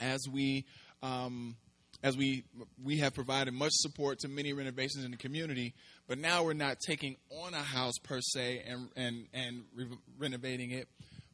as 0.00 0.20
we 0.30 0.64
um, 1.02 1.56
as 2.02 2.16
we 2.16 2.44
we 2.82 2.98
have 2.98 3.14
provided 3.14 3.54
much 3.54 3.72
support 3.72 4.18
to 4.20 4.28
many 4.28 4.52
renovations 4.52 5.04
in 5.04 5.10
the 5.10 5.16
community, 5.16 5.74
but 6.06 6.18
now 6.18 6.44
we're 6.44 6.52
not 6.52 6.78
taking 6.80 7.16
on 7.44 7.54
a 7.54 7.62
house 7.62 7.94
per 8.02 8.20
se 8.20 8.62
and 8.66 8.88
and 8.96 9.26
and 9.32 9.64
re- 9.74 9.88
renovating 10.18 10.70
it, 10.70 10.88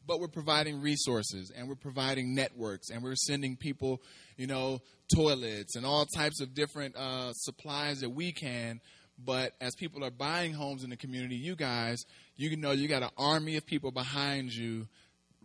but 0.07 0.21
we're 0.21 0.29
providing 0.29 0.81
resources 0.81 1.53
and 1.57 1.69
we're 1.69 1.75
providing 1.75 2.35
networks 2.35 2.91
and 2.91 3.03
we're 3.03 3.17
sending 3.17 3.57
people, 3.57 4.01
you 4.37 4.47
know, 4.47 4.81
toilets 5.15 5.77
and 5.77 5.85
all 5.85 6.07
types 6.07 6.41
of 6.41 6.55
different 6.55 6.97
uh, 6.97 7.33
supplies 7.33 8.01
that 8.01 8.11
we 8.11 8.33
can. 8.33 8.81
But 9.19 9.53
as 9.61 9.75
people 9.75 10.05
are 10.05 10.11
buying 10.11 10.53
homes 10.53 10.85
in 10.85 10.91
the 10.91 10.97
community, 10.97 11.37
you 11.37 11.55
guys, 11.55 12.03
you 12.37 12.57
know, 12.57 12.73
you 12.73 12.89
got 12.89 13.03
an 13.03 13.11
army 13.17 13.57
of 13.57 13.67
people 13.67 13.91
behind 13.91 14.53
you, 14.53 14.89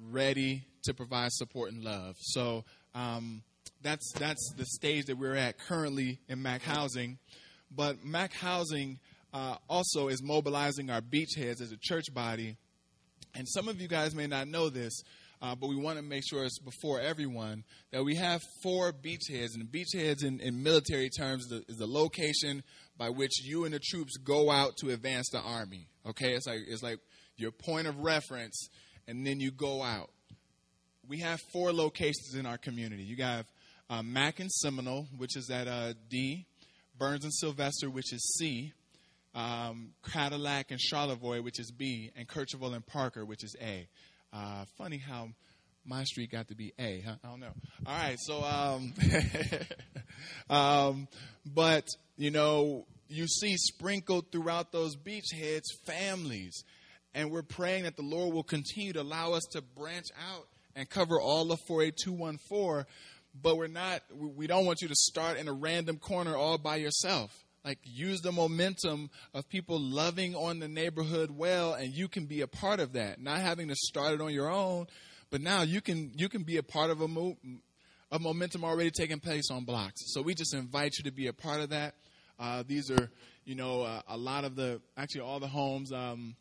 ready 0.09 0.63
to 0.83 0.93
provide 0.93 1.31
support 1.31 1.71
and 1.71 1.83
love. 1.83 2.15
So 2.19 2.63
um, 2.95 3.43
that's 3.81 4.11
that's 4.13 4.53
the 4.57 4.65
stage 4.65 5.05
that 5.05 5.17
we're 5.17 5.35
at 5.35 5.59
currently 5.59 6.19
in 6.27 6.41
Mac 6.41 6.61
Housing. 6.63 7.17
But 7.69 8.03
Mac 8.03 8.33
Housing 8.33 8.99
uh, 9.33 9.57
also 9.69 10.07
is 10.07 10.23
mobilizing 10.23 10.89
our 10.89 11.01
beachheads 11.01 11.61
as 11.61 11.71
a 11.71 11.77
church 11.79 12.13
body. 12.13 12.57
And 13.35 13.47
some 13.47 13.67
of 13.67 13.81
you 13.81 13.87
guys 13.87 14.15
may 14.15 14.25
not 14.25 14.47
know 14.47 14.69
this, 14.69 15.03
uh, 15.41 15.53
but 15.53 15.67
we 15.67 15.75
want 15.75 15.97
to 15.97 16.03
make 16.03 16.23
sure 16.27 16.43
it's 16.43 16.59
before 16.59 16.99
everyone 16.99 17.63
that 17.91 18.03
we 18.03 18.15
have 18.15 18.41
four 18.63 18.91
beachheads. 18.91 19.53
And 19.53 19.65
beachheads 19.71 20.23
in, 20.23 20.39
in 20.39 20.63
military 20.63 21.09
terms 21.09 21.47
the, 21.47 21.63
is 21.67 21.77
the 21.77 21.87
location 21.87 22.63
by 22.97 23.09
which 23.09 23.43
you 23.43 23.65
and 23.65 23.73
the 23.73 23.79
troops 23.79 24.17
go 24.17 24.49
out 24.49 24.77
to 24.77 24.89
advance 24.89 25.29
the 25.29 25.39
army. 25.39 25.87
Okay, 26.05 26.33
it's 26.33 26.47
like 26.47 26.61
it's 26.67 26.83
like 26.83 26.99
your 27.35 27.51
point 27.51 27.87
of 27.87 27.99
reference, 27.99 28.69
and 29.07 29.25
then 29.25 29.39
you 29.39 29.51
go 29.51 29.81
out 29.81 30.09
we 31.07 31.19
have 31.19 31.39
four 31.53 31.71
locations 31.71 32.35
in 32.35 32.45
our 32.45 32.57
community. 32.57 33.03
You 33.03 33.23
have 33.23 33.45
uh, 33.89 34.03
Mac 34.03 34.39
and 34.39 34.51
Seminole, 34.51 35.07
which 35.17 35.37
is 35.37 35.49
at 35.49 35.67
uh, 35.67 35.93
D, 36.09 36.45
Burns 36.97 37.23
and 37.23 37.33
Sylvester, 37.33 37.89
which 37.89 38.11
is 38.11 38.37
C, 38.37 38.73
um, 39.33 39.91
Cadillac 40.11 40.71
and 40.71 40.79
Charlevoix, 40.79 41.41
which 41.41 41.59
is 41.59 41.71
B, 41.71 42.11
and 42.15 42.27
Kercheval 42.27 42.73
and 42.73 42.85
Parker, 42.85 43.23
which 43.25 43.43
is 43.43 43.55
A. 43.61 43.87
Uh, 44.33 44.65
funny 44.77 44.97
how 44.97 45.29
my 45.87 46.03
street 46.03 46.31
got 46.31 46.49
to 46.49 46.55
be 46.55 46.73
A, 46.77 47.01
huh? 47.01 47.15
I 47.23 47.27
don't 47.27 47.39
know. 47.39 47.53
All 47.85 47.97
right, 47.97 48.19
so, 48.19 48.43
um, 48.43 48.93
um, 50.49 51.07
but, 51.45 51.87
you 52.17 52.29
know, 52.29 52.85
you 53.07 53.27
see 53.27 53.55
sprinkled 53.57 54.31
throughout 54.31 54.71
those 54.71 54.95
beachheads 54.97 55.63
families. 55.85 56.63
And 57.13 57.31
we're 57.31 57.41
praying 57.41 57.83
that 57.83 57.95
the 57.95 58.03
Lord 58.03 58.33
will 58.33 58.43
continue 58.43 58.93
to 58.93 59.01
allow 59.01 59.33
us 59.33 59.43
to 59.51 59.61
branch 59.61 60.07
out 60.31 60.47
and 60.75 60.89
cover 60.89 61.19
all 61.19 61.51
of 61.51 61.59
48214, 61.67 62.85
but 63.41 63.57
we're 63.57 63.67
not, 63.67 64.03
we 64.15 64.45
don't 64.45 64.65
want 64.65 64.81
you 64.81 64.87
to 64.87 64.95
start 64.95 65.37
in 65.37 65.47
a 65.47 65.53
random 65.53 65.97
corner 65.97 66.35
all 66.35 66.57
by 66.57 66.75
yourself. 66.75 67.31
like 67.65 67.79
use 67.83 68.21
the 68.21 68.31
momentum 68.31 69.09
of 69.33 69.49
people 69.49 69.79
loving 69.79 70.35
on 70.35 70.59
the 70.59 70.67
neighborhood 70.67 71.31
well, 71.31 71.73
and 71.73 71.93
you 71.93 72.07
can 72.07 72.25
be 72.25 72.41
a 72.41 72.47
part 72.47 72.79
of 72.79 72.93
that. 72.93 73.19
Not 73.19 73.39
having 73.39 73.69
to 73.69 73.75
start 73.75 74.13
it 74.13 74.21
on 74.21 74.31
your 74.31 74.49
own, 74.49 74.87
but 75.29 75.41
now 75.41 75.61
you 75.61 75.81
can 75.81 76.11
you 76.15 76.29
can 76.29 76.43
be 76.43 76.57
a 76.57 76.63
part 76.63 76.89
of 76.89 77.01
a 77.01 77.07
move 77.07 77.35
of 78.11 78.21
momentum 78.21 78.63
already 78.63 78.91
taking 78.91 79.19
place 79.19 79.49
on 79.51 79.63
blocks. 79.65 80.01
So 80.13 80.21
we 80.21 80.33
just 80.33 80.53
invite 80.53 80.93
you 80.97 81.03
to 81.05 81.11
be 81.11 81.27
a 81.27 81.33
part 81.33 81.61
of 81.61 81.69
that. 81.69 81.95
Uh, 82.39 82.63
these 82.65 82.89
are, 82.91 83.09
you 83.45 83.55
know, 83.55 83.81
uh, 83.81 84.01
a 84.07 84.17
lot 84.17 84.45
of 84.45 84.55
the, 84.55 84.79
actually 84.95 85.21
all 85.21 85.39
the 85.39 85.47
homes 85.47 85.91
um, 85.91 86.35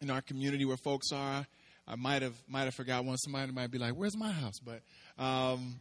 in 0.00 0.10
our 0.10 0.22
community 0.22 0.64
where 0.64 0.76
folks 0.76 1.12
are. 1.12 1.46
I 1.88 1.94
might 1.94 2.22
have 2.22 2.34
might 2.48 2.64
have 2.64 2.74
forgot 2.74 3.04
one. 3.04 3.16
Somebody 3.16 3.52
might 3.52 3.70
be 3.70 3.78
like, 3.78 3.92
"Where's 3.92 4.16
my 4.16 4.32
house?" 4.32 4.58
But 4.58 4.82
um, 5.22 5.78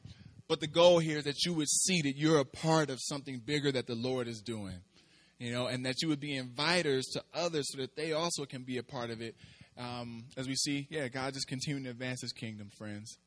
but 0.48 0.60
the 0.60 0.68
goal 0.68 1.00
here 1.00 1.18
is 1.18 1.24
that 1.24 1.44
you 1.46 1.54
would 1.54 1.68
see 1.68 2.04
that 2.04 2.16
you're 2.16 2.40
a 2.40 2.46
part 2.46 2.92
of 2.92 3.00
something 3.02 3.42
bigger 3.44 3.72
that 3.72 3.88
the 3.88 3.96
Lord 3.96 4.28
is 4.28 4.42
doing, 4.42 4.82
you 5.40 5.52
know, 5.52 5.66
and 5.66 5.84
that 5.88 6.04
you 6.04 6.08
would 6.10 6.20
be 6.20 6.40
inviters 6.40 7.06
to 7.14 7.24
others 7.34 7.72
so 7.72 7.80
that 7.80 7.96
they 7.96 8.14
also 8.14 8.46
can 8.46 8.62
be 8.62 8.78
a 8.78 8.84
part 8.84 9.10
of 9.10 9.20
it. 9.20 9.36
Um, 9.78 10.26
as 10.38 10.47
we 10.47 10.55
see, 10.55 10.88
yeah, 10.89 11.07
God 11.07 11.34
just 11.34 11.47
continuing 11.47 11.84
to 11.84 11.89
advance 11.89 12.21
His 12.21 12.32
kingdom, 12.32 12.69
friends. 12.78 13.17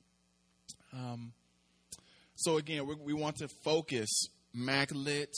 Um, 0.93 1.33
so 2.35 2.57
again, 2.57 2.87
we, 2.87 2.95
we 2.95 3.13
want 3.13 3.37
to 3.37 3.49
focus 3.65 4.29
MacLit, 4.57 5.33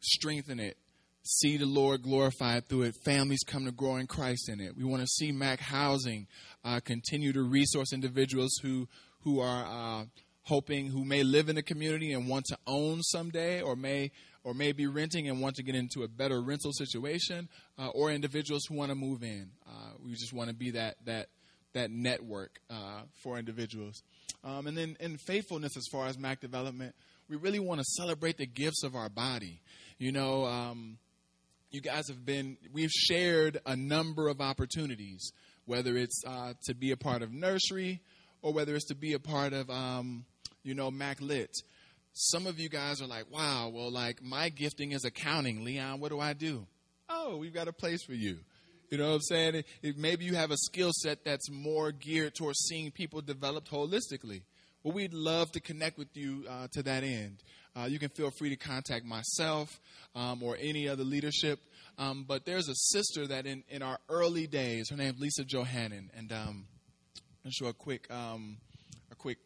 strengthen 0.00 0.58
it, 0.58 0.76
see 1.22 1.56
the 1.56 1.66
Lord 1.66 2.02
glorified 2.02 2.68
through 2.68 2.82
it. 2.82 2.94
Families 3.04 3.40
come 3.46 3.64
to 3.64 3.72
grow 3.72 3.96
in 3.96 4.06
Christ 4.06 4.48
in 4.48 4.60
it. 4.60 4.76
We 4.76 4.84
want 4.84 5.02
to 5.02 5.08
see 5.08 5.32
Mac 5.32 5.60
Housing 5.60 6.26
uh, 6.64 6.80
continue 6.80 7.32
to 7.32 7.42
resource 7.42 7.92
individuals 7.92 8.58
who 8.62 8.88
who 9.20 9.40
are 9.40 9.66
uh, 9.66 10.04
hoping, 10.42 10.86
who 10.86 11.04
may 11.04 11.24
live 11.24 11.48
in 11.48 11.56
the 11.56 11.62
community 11.62 12.12
and 12.12 12.28
want 12.28 12.44
to 12.46 12.56
own 12.66 13.02
someday, 13.02 13.60
or 13.60 13.74
may 13.74 14.12
or 14.46 14.54
maybe 14.54 14.86
renting 14.86 15.28
and 15.28 15.40
want 15.40 15.56
to 15.56 15.62
get 15.64 15.74
into 15.74 16.04
a 16.04 16.08
better 16.08 16.40
rental 16.40 16.70
situation, 16.72 17.48
uh, 17.80 17.88
or 17.88 18.12
individuals 18.12 18.62
who 18.68 18.76
want 18.76 18.90
to 18.90 18.94
move 18.94 19.24
in. 19.24 19.50
Uh, 19.68 19.90
we 20.04 20.12
just 20.12 20.32
want 20.32 20.48
to 20.48 20.54
be 20.54 20.70
that 20.70 20.94
that 21.04 21.26
that 21.72 21.90
network 21.90 22.60
uh, 22.70 23.00
for 23.24 23.38
individuals. 23.38 24.04
Um, 24.44 24.68
and 24.68 24.78
then 24.78 24.96
in 25.00 25.18
faithfulness, 25.18 25.76
as 25.76 25.88
far 25.90 26.06
as 26.06 26.16
Mac 26.16 26.40
development, 26.40 26.94
we 27.28 27.34
really 27.34 27.58
want 27.58 27.80
to 27.80 27.84
celebrate 27.84 28.38
the 28.38 28.46
gifts 28.46 28.84
of 28.84 28.94
our 28.94 29.08
body. 29.08 29.60
You 29.98 30.12
know, 30.12 30.46
um, 30.46 30.98
you 31.72 31.80
guys 31.80 32.06
have 32.06 32.24
been, 32.24 32.56
we've 32.72 32.92
shared 32.92 33.60
a 33.66 33.74
number 33.74 34.28
of 34.28 34.40
opportunities, 34.40 35.32
whether 35.64 35.96
it's 35.96 36.22
uh, 36.24 36.52
to 36.66 36.74
be 36.74 36.92
a 36.92 36.96
part 36.96 37.22
of 37.22 37.32
nursery 37.32 38.00
or 38.42 38.52
whether 38.52 38.76
it's 38.76 38.86
to 38.86 38.94
be 38.94 39.14
a 39.14 39.18
part 39.18 39.52
of, 39.52 39.68
um, 39.68 40.24
you 40.62 40.74
know, 40.74 40.92
Mac 40.92 41.20
Lit. 41.20 41.50
Some 42.18 42.46
of 42.46 42.58
you 42.58 42.70
guys 42.70 43.02
are 43.02 43.06
like, 43.06 43.30
wow, 43.30 43.68
well, 43.68 43.90
like 43.90 44.22
my 44.22 44.48
gifting 44.48 44.92
is 44.92 45.04
accounting. 45.04 45.64
Leon, 45.64 46.00
what 46.00 46.08
do 46.08 46.18
I 46.18 46.32
do? 46.32 46.66
Oh, 47.10 47.36
we've 47.36 47.52
got 47.52 47.68
a 47.68 47.74
place 47.74 48.02
for 48.02 48.14
you. 48.14 48.38
You 48.90 48.96
know 48.96 49.08
what 49.08 49.16
I'm 49.16 49.20
saying? 49.20 49.64
Maybe 49.98 50.24
you 50.24 50.34
have 50.34 50.50
a 50.50 50.56
skill 50.56 50.92
set 50.94 51.26
that's 51.26 51.50
more 51.50 51.92
geared 51.92 52.34
towards 52.34 52.58
seeing 52.60 52.90
people 52.90 53.20
developed 53.20 53.70
holistically. 53.70 54.40
Well, 54.82 54.94
we'd 54.94 55.12
love 55.12 55.52
to 55.52 55.60
connect 55.60 55.98
with 55.98 56.08
you 56.14 56.46
uh, 56.48 56.68
to 56.72 56.82
that 56.84 57.04
end. 57.04 57.42
Uh, 57.76 57.84
you 57.84 57.98
can 57.98 58.08
feel 58.08 58.30
free 58.38 58.48
to 58.48 58.56
contact 58.56 59.04
myself 59.04 59.78
um, 60.14 60.42
or 60.42 60.56
any 60.58 60.88
other 60.88 61.04
leadership. 61.04 61.58
Um, 61.98 62.24
but 62.26 62.46
there's 62.46 62.70
a 62.70 62.74
sister 62.74 63.26
that 63.26 63.44
in, 63.44 63.62
in 63.68 63.82
our 63.82 63.98
early 64.08 64.46
days, 64.46 64.88
her 64.88 64.96
name's 64.96 65.20
Lisa 65.20 65.44
Johanon, 65.44 66.10
and 66.16 66.32
um, 66.32 66.66
I'll 67.44 67.50
show 67.50 67.66
a 67.66 67.74
quick 67.74 68.10
um, 68.10 68.56
a 69.12 69.14
quick 69.14 69.36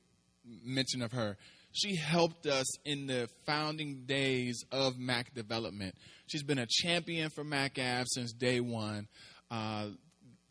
mention 0.64 1.02
of 1.02 1.10
her. 1.10 1.36
She 1.72 1.96
helped 1.96 2.46
us 2.46 2.66
in 2.84 3.06
the 3.06 3.28
founding 3.46 4.02
days 4.06 4.64
of 4.72 4.98
Mac 4.98 5.34
development. 5.34 5.94
She's 6.26 6.42
been 6.42 6.58
a 6.58 6.66
champion 6.68 7.30
for 7.30 7.44
MacAv 7.44 8.06
since 8.08 8.32
day 8.32 8.60
one. 8.60 9.06
Uh, 9.50 9.88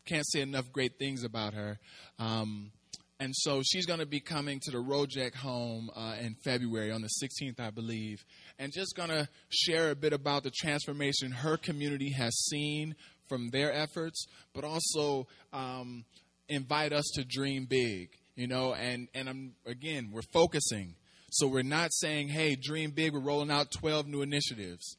can't 0.06 0.26
say 0.26 0.40
enough 0.40 0.72
great 0.72 0.98
things 0.98 1.24
about 1.24 1.54
her. 1.54 1.78
Um, 2.18 2.72
and 3.20 3.34
so 3.36 3.60
she's 3.62 3.84
going 3.84 4.00
to 4.00 4.06
be 4.06 4.20
coming 4.20 4.60
to 4.60 4.70
the 4.70 4.78
Rojek 4.78 5.34
home 5.34 5.90
uh, 5.94 6.16
in 6.20 6.36
February 6.42 6.90
on 6.90 7.02
the 7.02 7.10
16th, 7.22 7.60
I 7.60 7.68
believe, 7.68 8.24
and 8.58 8.72
just 8.72 8.96
going 8.96 9.10
to 9.10 9.28
share 9.50 9.90
a 9.90 9.94
bit 9.94 10.14
about 10.14 10.42
the 10.42 10.50
transformation 10.50 11.30
her 11.30 11.58
community 11.58 12.12
has 12.12 12.34
seen 12.46 12.94
from 13.28 13.50
their 13.50 13.72
efforts, 13.72 14.26
but 14.54 14.64
also 14.64 15.26
um, 15.52 16.06
invite 16.48 16.94
us 16.94 17.04
to 17.14 17.24
dream 17.24 17.66
big. 17.66 18.08
You 18.36 18.46
know, 18.46 18.72
and 18.72 19.08
and 19.14 19.28
I'm 19.28 19.52
again, 19.66 20.10
we're 20.12 20.22
focusing. 20.32 20.94
So 21.30 21.46
we're 21.46 21.62
not 21.62 21.92
saying, 21.92 22.28
"Hey, 22.28 22.56
dream 22.56 22.90
big." 22.90 23.12
We're 23.12 23.20
rolling 23.20 23.50
out 23.50 23.70
12 23.70 24.06
new 24.06 24.22
initiatives. 24.22 24.96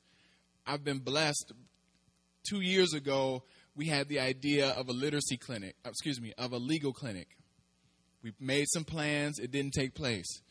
I've 0.66 0.84
been 0.84 1.00
blessed. 1.00 1.52
Two 2.48 2.62
years 2.62 2.94
ago, 2.94 3.44
we 3.76 3.88
had 3.88 4.08
the 4.08 4.20
idea 4.20 4.70
of 4.70 4.90
a 4.90 4.94
literacy 4.94 5.38
clinic, 5.38 5.76
uh, 5.86 5.90
excuse 5.90 6.20
me, 6.20 6.34
of 6.38 6.54
a 6.54 6.58
legal 6.58 6.94
clinic. 6.94 7.38
We 8.24 8.34
made 8.40 8.68
some 8.70 8.84
plans, 8.84 9.40
it 9.40 9.52
didn't 9.52 9.74
take 9.74 9.96
place. 9.96 10.42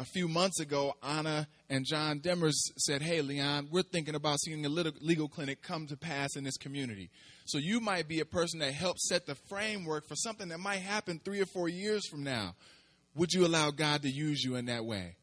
A 0.00 0.04
few 0.04 0.28
months 0.28 0.60
ago, 0.60 0.94
Anna 1.02 1.48
and 1.68 1.84
John 1.84 2.20
Demers 2.20 2.54
said, 2.76 3.02
Hey, 3.02 3.20
Leon, 3.20 3.68
we're 3.72 3.82
thinking 3.82 4.14
about 4.14 4.38
seeing 4.40 4.64
a 4.64 4.68
legal 4.68 5.28
clinic 5.28 5.60
come 5.60 5.88
to 5.88 5.96
pass 5.96 6.36
in 6.36 6.44
this 6.44 6.56
community. 6.56 7.10
So 7.46 7.58
you 7.58 7.80
might 7.80 8.06
be 8.06 8.20
a 8.20 8.24
person 8.24 8.60
that 8.60 8.74
helps 8.74 9.08
set 9.08 9.26
the 9.26 9.34
framework 9.34 10.06
for 10.06 10.14
something 10.14 10.48
that 10.50 10.60
might 10.60 10.82
happen 10.82 11.20
three 11.24 11.40
or 11.40 11.46
four 11.46 11.68
years 11.68 12.06
from 12.06 12.22
now. 12.22 12.54
Would 13.18 13.32
you 13.32 13.44
allow 13.44 13.72
God 13.72 14.02
to 14.02 14.08
use 14.08 14.44
you 14.44 14.54
in 14.54 14.66
that 14.66 14.84
way? 14.84 15.16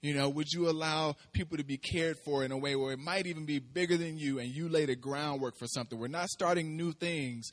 You 0.00 0.14
know, 0.14 0.30
would 0.30 0.50
you 0.50 0.68
allow 0.68 1.16
people 1.32 1.58
to 1.58 1.64
be 1.64 1.76
cared 1.76 2.18
for 2.18 2.42
in 2.42 2.52
a 2.52 2.58
way 2.58 2.74
where 2.74 2.92
it 2.92 2.98
might 2.98 3.26
even 3.26 3.44
be 3.44 3.58
bigger 3.58 3.98
than 3.98 4.18
you 4.18 4.38
and 4.38 4.48
you 4.48 4.68
lay 4.68 4.86
the 4.86 4.96
groundwork 4.96 5.56
for 5.58 5.66
something? 5.66 5.98
We're 5.98 6.08
not 6.08 6.28
starting 6.30 6.74
new 6.74 6.92
things, 6.92 7.50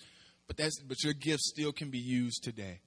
but 0.47 0.55
that's 0.55 0.81
but 0.81 1.03
your 1.03 1.13
gift 1.13 1.41
still 1.41 1.73
can 1.73 1.89
be 1.89 1.99
used 1.99 2.41
today. 2.41 2.79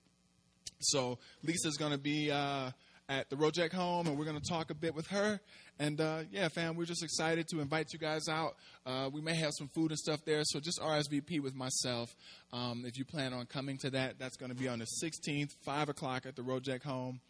So 0.80 1.18
Lisa's 1.42 1.76
going 1.76 1.92
to 1.92 1.98
be 1.98 2.30
uh, 2.30 2.70
at 3.08 3.28
the 3.28 3.36
Rojek 3.36 3.72
home, 3.72 4.06
and 4.06 4.18
we're 4.18 4.24
going 4.24 4.40
to 4.40 4.48
talk 4.48 4.70
a 4.70 4.74
bit 4.74 4.94
with 4.94 5.06
her. 5.08 5.40
And 5.78 6.00
uh, 6.00 6.20
yeah, 6.30 6.48
fam, 6.48 6.76
we're 6.76 6.84
just 6.86 7.02
excited 7.02 7.48
to 7.48 7.60
invite 7.60 7.92
you 7.92 7.98
guys 7.98 8.28
out. 8.28 8.56
Uh, 8.86 9.10
we 9.12 9.20
may 9.20 9.34
have 9.34 9.52
some 9.58 9.68
food 9.74 9.90
and 9.90 9.98
stuff 9.98 10.20
there, 10.24 10.42
so 10.44 10.60
just 10.60 10.80
RSVP 10.80 11.40
with 11.40 11.54
myself 11.54 12.14
um, 12.52 12.84
if 12.86 12.96
you 12.96 13.04
plan 13.04 13.32
on 13.32 13.46
coming 13.46 13.78
to 13.78 13.90
that. 13.90 14.18
That's 14.18 14.36
going 14.36 14.50
to 14.50 14.56
be 14.56 14.68
on 14.68 14.78
the 14.78 14.86
16th, 15.02 15.50
five 15.64 15.88
o'clock 15.88 16.26
at 16.26 16.36
the 16.36 16.42
Rojek 16.42 16.82
home. 16.82 17.20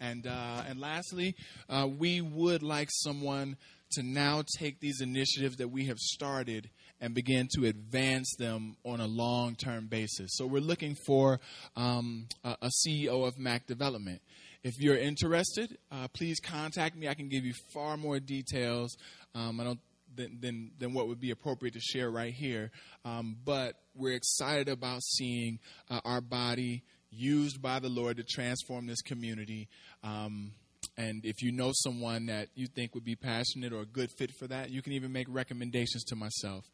And 0.00 0.26
uh, 0.26 0.62
and 0.68 0.78
lastly, 0.78 1.34
uh, 1.68 1.88
we 1.88 2.20
would 2.20 2.62
like 2.62 2.88
someone 2.90 3.56
to 3.92 4.02
now 4.02 4.44
take 4.58 4.80
these 4.80 5.00
initiatives 5.00 5.56
that 5.56 5.68
we 5.68 5.86
have 5.86 5.98
started 5.98 6.70
and 7.00 7.14
begin 7.14 7.48
to 7.54 7.66
advance 7.66 8.34
them 8.38 8.76
on 8.84 9.00
a 9.00 9.06
long 9.06 9.54
term 9.54 9.86
basis. 9.86 10.30
So 10.34 10.46
we're 10.46 10.60
looking 10.60 10.96
for 11.06 11.40
um, 11.76 12.26
a, 12.44 12.56
a, 12.62 12.68
CEO 12.68 13.26
of 13.26 13.38
Mac 13.38 13.66
Development. 13.66 14.20
If 14.64 14.74
you're 14.78 14.96
interested, 14.96 15.78
uh, 15.90 16.08
please 16.08 16.40
contact 16.40 16.96
me. 16.96 17.08
I 17.08 17.14
can 17.14 17.28
give 17.28 17.44
you 17.44 17.54
far 17.72 17.96
more 17.96 18.18
details. 18.18 18.96
Um, 19.34 19.60
I 19.60 19.64
don't 19.64 19.80
than, 20.14 20.38
than, 20.40 20.70
than, 20.78 20.94
what 20.94 21.06
would 21.06 21.20
be 21.20 21.30
appropriate 21.30 21.74
to 21.74 21.80
share 21.80 22.10
right 22.10 22.32
here. 22.32 22.70
Um, 23.04 23.36
but 23.44 23.74
we're 23.94 24.14
excited 24.14 24.68
about 24.68 25.02
seeing 25.02 25.60
uh, 25.90 26.00
our 26.04 26.20
body 26.20 26.82
used 27.10 27.62
by 27.62 27.78
the 27.78 27.88
Lord 27.88 28.16
to 28.16 28.24
transform 28.24 28.86
this 28.86 29.00
community. 29.00 29.68
Um, 30.02 30.52
and 30.96 31.24
if 31.24 31.42
you 31.42 31.52
know 31.52 31.70
someone 31.72 32.26
that 32.26 32.48
you 32.54 32.66
think 32.66 32.94
would 32.94 33.04
be 33.04 33.16
passionate 33.16 33.72
or 33.72 33.80
a 33.80 33.86
good 33.86 34.10
fit 34.18 34.30
for 34.38 34.46
that, 34.48 34.70
you 34.70 34.82
can 34.82 34.92
even 34.92 35.12
make 35.12 35.26
recommendations 35.28 36.04
to 36.04 36.16
myself. 36.16 36.64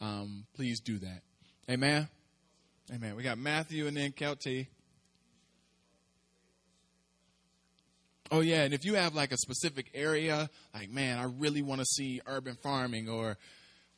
Um, 0.00 0.46
please 0.54 0.80
do 0.80 0.98
that. 0.98 1.20
Amen. 1.70 2.08
Amen. 2.92 3.16
We 3.16 3.22
got 3.22 3.38
Matthew 3.38 3.86
and 3.86 3.96
then 3.96 4.12
Kelty. 4.12 4.68
Oh 8.30 8.40
yeah, 8.40 8.62
and 8.62 8.72
if 8.72 8.84
you 8.84 8.94
have 8.94 9.14
like 9.14 9.32
a 9.32 9.36
specific 9.36 9.90
area, 9.94 10.48
like 10.72 10.90
man, 10.90 11.18
I 11.18 11.24
really 11.24 11.62
want 11.62 11.80
to 11.80 11.84
see 11.84 12.20
urban 12.26 12.56
farming, 12.62 13.08
or 13.08 13.36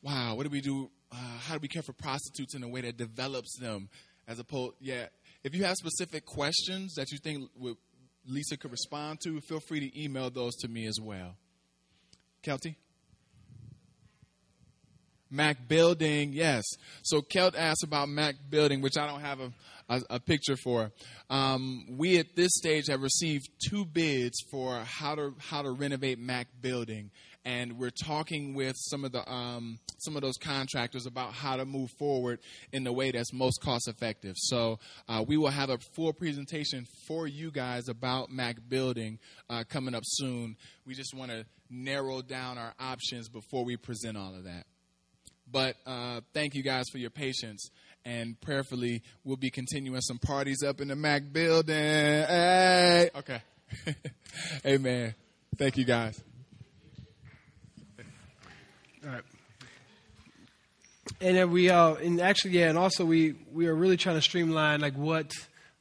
wow, 0.02 0.34
what 0.34 0.42
do 0.44 0.50
we 0.50 0.60
do? 0.60 0.90
Uh, 1.12 1.16
how 1.46 1.54
do 1.54 1.60
we 1.60 1.68
care 1.68 1.82
for 1.82 1.92
prostitutes 1.92 2.54
in 2.54 2.62
a 2.62 2.68
way 2.68 2.80
that 2.80 2.96
develops 2.96 3.56
them? 3.58 3.88
As 4.28 4.40
opposed, 4.40 4.74
yeah, 4.80 5.06
if 5.44 5.54
you 5.54 5.62
have 5.64 5.76
specific 5.76 6.26
questions 6.26 6.94
that 6.94 7.12
you 7.12 7.18
think 7.18 7.48
Lisa 8.26 8.56
could 8.56 8.72
respond 8.72 9.20
to, 9.22 9.40
feel 9.40 9.60
free 9.60 9.88
to 9.88 10.02
email 10.02 10.28
those 10.30 10.56
to 10.56 10.68
me 10.68 10.86
as 10.86 10.98
well. 11.00 11.36
Kelty? 12.42 12.74
Mac 15.30 15.68
Building, 15.68 16.32
yes. 16.32 16.64
So 17.02 17.20
Kelt 17.20 17.56
asked 17.56 17.82
about 17.82 18.08
Mac 18.08 18.36
Building, 18.48 18.80
which 18.80 18.96
I 18.96 19.06
don't 19.06 19.20
have 19.20 19.40
a, 19.40 19.52
a, 19.88 20.02
a 20.10 20.20
picture 20.20 20.56
for. 20.56 20.92
Um, 21.28 21.96
we 21.98 22.18
at 22.18 22.36
this 22.36 22.52
stage 22.54 22.86
have 22.88 23.00
received 23.00 23.48
two 23.68 23.84
bids 23.84 24.36
for 24.50 24.80
how 24.84 25.14
to 25.14 25.34
how 25.38 25.62
to 25.62 25.70
renovate 25.70 26.18
Mac 26.18 26.48
Building, 26.60 27.10
and 27.44 27.78
we're 27.78 27.90
talking 27.90 28.54
with 28.54 28.76
some 28.76 29.04
of 29.04 29.12
the 29.12 29.28
um, 29.30 29.78
some 29.98 30.14
of 30.14 30.22
those 30.22 30.36
contractors 30.36 31.06
about 31.06 31.32
how 31.32 31.56
to 31.56 31.64
move 31.64 31.90
forward 31.98 32.38
in 32.72 32.84
the 32.84 32.92
way 32.92 33.10
that's 33.10 33.32
most 33.32 33.60
cost 33.62 33.88
effective. 33.88 34.34
So 34.36 34.78
uh, 35.08 35.24
we 35.26 35.36
will 35.36 35.50
have 35.50 35.70
a 35.70 35.78
full 35.96 36.12
presentation 36.12 36.86
for 37.08 37.26
you 37.26 37.50
guys 37.50 37.88
about 37.88 38.30
Mac 38.30 38.56
Building 38.68 39.18
uh, 39.50 39.64
coming 39.68 39.94
up 39.94 40.02
soon. 40.04 40.56
We 40.86 40.94
just 40.94 41.14
want 41.14 41.32
to 41.32 41.46
narrow 41.68 42.22
down 42.22 42.58
our 42.58 42.74
options 42.78 43.28
before 43.28 43.64
we 43.64 43.76
present 43.76 44.16
all 44.16 44.34
of 44.34 44.44
that. 44.44 44.66
But 45.51 45.76
uh, 45.86 46.20
thank 46.34 46.55
you 46.55 46.62
guys 46.62 46.88
for 46.90 46.99
your 46.99 47.11
patience. 47.11 47.70
And 48.05 48.40
prayerfully, 48.40 49.03
we'll 49.24 49.36
be 49.36 49.51
continuing 49.51 50.01
some 50.01 50.18
parties 50.18 50.62
up 50.62 50.80
in 50.80 50.88
the 50.88 50.97
Mac 50.97 51.22
building. 51.32 51.74
Hey! 51.74 53.11
Okay. 53.16 53.42
Amen. 54.66 55.14
Thank 55.57 55.76
you 55.76 55.84
guys. 55.84 56.22
All 59.05 59.11
right. 59.11 59.22
And 61.20 61.36
then 61.36 61.51
we, 61.51 61.70
uh, 61.70 61.94
and 61.94 62.20
actually, 62.20 62.53
yeah, 62.53 62.68
and 62.68 62.76
also 62.76 63.05
we, 63.05 63.36
we 63.53 63.68
are 63.68 63.74
really 63.74 63.97
trying 63.97 64.16
to 64.16 64.22
streamline 64.22 64.80
like 64.80 64.94
what, 64.94 65.32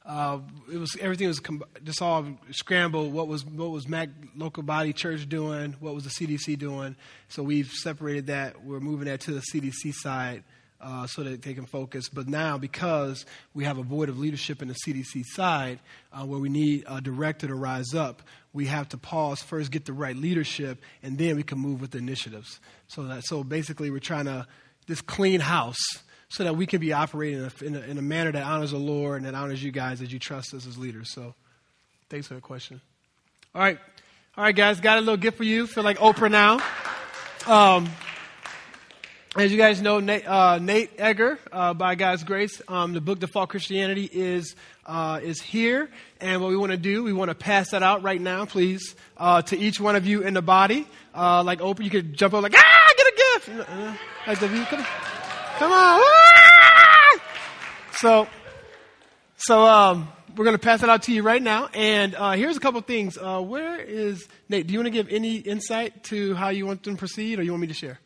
uh, 0.06 0.38
it 0.72 0.78
was 0.78 0.96
everything 1.00 1.26
was 1.26 1.40
com- 1.40 1.64
just 1.82 2.00
all 2.00 2.24
scrambled. 2.52 3.12
What 3.12 3.26
was 3.26 3.44
what 3.44 3.70
was 3.70 3.88
Mac 3.88 4.08
local 4.36 4.62
body 4.62 4.92
church 4.92 5.28
doing? 5.28 5.74
What 5.80 5.94
was 5.94 6.04
the 6.04 6.10
CDC 6.10 6.58
doing? 6.58 6.94
So 7.28 7.42
we've 7.42 7.70
separated 7.70 8.28
that. 8.28 8.64
We're 8.64 8.80
moving 8.80 9.08
that 9.08 9.20
to 9.22 9.32
the 9.32 9.42
CDC 9.52 9.92
side 9.94 10.44
uh, 10.80 11.08
so 11.08 11.24
that 11.24 11.42
they 11.42 11.54
can 11.54 11.66
focus. 11.66 12.08
But 12.08 12.28
now, 12.28 12.56
because 12.56 13.26
we 13.52 13.64
have 13.64 13.78
a 13.78 13.82
void 13.82 14.08
of 14.08 14.16
leadership 14.16 14.62
in 14.62 14.68
the 14.68 14.76
CDC 14.86 15.24
side, 15.32 15.80
uh, 16.12 16.24
where 16.24 16.38
we 16.38 16.48
need 16.50 16.84
a 16.86 17.00
director 17.00 17.48
to 17.48 17.54
rise 17.56 17.92
up, 17.92 18.22
we 18.52 18.66
have 18.66 18.88
to 18.90 18.98
pause 18.98 19.42
first, 19.42 19.72
get 19.72 19.86
the 19.86 19.92
right 19.92 20.16
leadership, 20.16 20.80
and 21.02 21.18
then 21.18 21.34
we 21.34 21.42
can 21.42 21.58
move 21.58 21.80
with 21.80 21.90
the 21.90 21.98
initiatives. 21.98 22.60
So 22.86 23.02
that 23.04 23.24
so 23.24 23.42
basically, 23.42 23.90
we're 23.90 23.98
trying 23.98 24.26
to 24.26 24.46
this 24.86 25.00
clean 25.00 25.40
house 25.40 25.82
so 26.28 26.44
that 26.44 26.56
we 26.56 26.66
can 26.66 26.80
be 26.80 26.92
operating 26.92 27.38
in 27.38 27.44
a, 27.44 27.64
in 27.64 27.76
a, 27.76 27.80
in 27.90 27.98
a 27.98 28.02
manner 28.02 28.32
that 28.32 28.42
honors 28.42 28.72
the 28.72 28.78
Lord 28.78 29.18
and 29.18 29.26
that 29.26 29.34
honors 29.34 29.62
you 29.62 29.70
guys 29.70 30.02
as 30.02 30.12
you 30.12 30.18
trust 30.18 30.54
us 30.54 30.66
as 30.66 30.76
leaders. 30.76 31.12
So, 31.12 31.34
thanks 32.10 32.26
for 32.26 32.34
the 32.34 32.40
question. 32.40 32.80
All 33.54 33.62
right, 33.62 33.78
all 34.36 34.44
right, 34.44 34.54
guys, 34.54 34.80
got 34.80 34.98
a 34.98 35.00
little 35.00 35.16
gift 35.16 35.36
for 35.36 35.44
you. 35.44 35.66
Feel 35.66 35.84
like 35.84 35.98
Oprah 35.98 36.30
now. 36.30 36.60
Um, 37.46 37.88
as 39.36 39.52
you 39.52 39.58
guys 39.58 39.82
know, 39.82 40.00
Nate, 40.00 40.26
uh, 40.26 40.58
Nate 40.58 40.90
Egger, 40.98 41.38
uh, 41.52 41.74
by 41.74 41.94
God's 41.94 42.24
grace, 42.24 42.62
um, 42.68 42.94
the 42.94 43.00
book 43.00 43.18
Default 43.18 43.50
Christianity 43.50 44.08
is 44.10 44.56
uh, 44.86 45.20
is 45.22 45.42
here, 45.42 45.90
and 46.20 46.40
what 46.40 46.48
we 46.48 46.56
want 46.56 46.72
to 46.72 46.78
do, 46.78 47.04
we 47.04 47.12
want 47.12 47.30
to 47.30 47.34
pass 47.34 47.70
that 47.72 47.82
out 47.82 48.02
right 48.02 48.20
now, 48.20 48.46
please, 48.46 48.94
uh, 49.16 49.42
to 49.42 49.58
each 49.58 49.78
one 49.80 49.94
of 49.94 50.06
you 50.06 50.22
in 50.22 50.32
the 50.32 50.42
body. 50.42 50.86
Uh, 51.14 51.42
like 51.42 51.60
Oprah, 51.60 51.84
you 51.84 51.90
could 51.90 52.14
jump 52.14 52.34
up 52.34 52.42
like, 52.42 52.54
ah, 52.56 52.92
get 52.96 53.06
a 53.06 53.16
gift, 53.16 53.70
uh, 53.70 53.92
like 54.26 54.40
the. 54.40 54.48
Come 54.48 54.80
on, 54.80 55.15
come 55.58 55.72
on. 55.72 56.00
Ah! 56.02 57.22
So, 57.92 58.28
so 59.36 59.64
um, 59.64 60.08
we're 60.36 60.44
going 60.44 60.56
to 60.56 60.62
pass 60.62 60.82
it 60.82 60.88
out 60.88 61.04
to 61.04 61.12
you 61.12 61.22
right 61.22 61.42
now, 61.42 61.68
and 61.72 62.14
here's 62.38 62.56
a 62.56 62.60
couple 62.60 62.80
things. 62.82 63.16
where 63.18 63.80
is 63.80 64.28
Nate? 64.48 64.66
Do 64.66 64.72
you 64.74 64.80
want 64.80 64.86
to 64.86 64.90
give 64.90 65.08
any 65.08 65.36
insight 65.36 66.04
to 66.04 66.34
how 66.34 66.50
you 66.50 66.66
want 66.66 66.82
them 66.82 66.94
to 66.94 66.98
proceed, 66.98 67.38
or 67.38 67.42
you 67.42 67.52
want 67.52 67.62
me 67.62 67.68
to 67.68 67.74
share? 67.74 67.98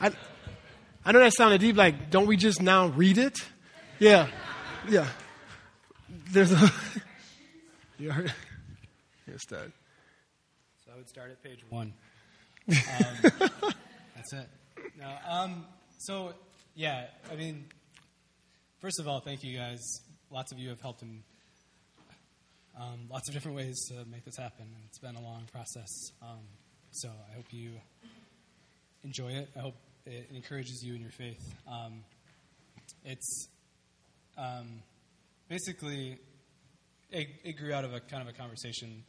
I, 0.00 0.12
I 1.04 1.12
know 1.12 1.18
that 1.18 1.32
sounded 1.34 1.60
deep, 1.60 1.76
like, 1.76 2.10
don't 2.10 2.26
we 2.26 2.36
just 2.36 2.62
now 2.62 2.86
read 2.86 3.18
it? 3.18 3.36
Yeah. 3.98 4.28
Yeah. 4.88 5.08
There's 6.30 6.52
a. 6.52 6.72
you 7.98 8.10
heard? 8.10 8.32
Here's 9.26 9.44
that. 9.46 9.72
So 10.84 10.92
I 10.94 10.96
would 10.96 11.08
start 11.08 11.30
at 11.30 11.42
page 11.42 11.64
one. 11.68 11.92
Um, 12.70 13.72
that's 14.30 14.44
it. 14.44 14.50
No, 14.98 15.14
um, 15.28 15.66
so, 15.98 16.32
yeah, 16.74 17.06
I 17.30 17.36
mean, 17.36 17.66
first 18.80 19.00
of 19.00 19.08
all, 19.08 19.20
thank 19.20 19.42
you 19.44 19.56
guys. 19.56 19.80
Lots 20.30 20.52
of 20.52 20.58
you 20.58 20.68
have 20.70 20.80
helped 20.80 21.02
in 21.02 21.22
um, 22.78 23.08
lots 23.10 23.28
of 23.28 23.34
different 23.34 23.56
ways 23.56 23.76
to 23.88 24.04
make 24.10 24.24
this 24.24 24.36
happen, 24.36 24.64
and 24.64 24.84
it's 24.86 24.98
been 24.98 25.14
a 25.14 25.20
long 25.20 25.44
process. 25.52 25.88
Um, 26.22 26.40
so 26.90 27.08
I 27.08 27.36
hope 27.36 27.46
you 27.50 27.72
enjoy 29.04 29.32
it. 29.32 29.48
I 29.56 29.60
hope 29.60 29.74
it 30.06 30.30
encourages 30.34 30.82
you 30.82 30.94
in 30.94 31.00
your 31.00 31.10
faith. 31.10 31.42
Um, 31.66 32.04
it's 33.04 33.48
um, 34.36 34.82
basically 35.48 36.18
it, 37.10 37.28
it, 37.44 37.56
grew 37.56 37.72
out 37.72 37.84
of 37.84 37.94
a 37.94 38.00
kind 38.00 38.22
of 38.22 38.28
a 38.28 38.36
conversation 38.36 39.04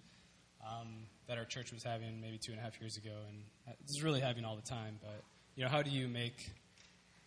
um, 0.65 1.05
that 1.30 1.38
our 1.38 1.45
church 1.45 1.71
was 1.71 1.84
having 1.84 2.19
maybe 2.19 2.39
two 2.39 2.51
and 2.51 2.59
a 2.59 2.63
half 2.63 2.82
years 2.82 2.97
ago, 2.97 3.13
and 3.30 3.75
it's 3.82 4.01
really 4.01 4.19
having 4.19 4.43
all 4.43 4.55
the 4.55 4.63
time. 4.63 4.99
But 4.99 5.23
you 5.55 5.63
know, 5.63 5.69
how 5.69 5.84
do 5.84 5.91
you 5.91 6.07
make 6.07 6.51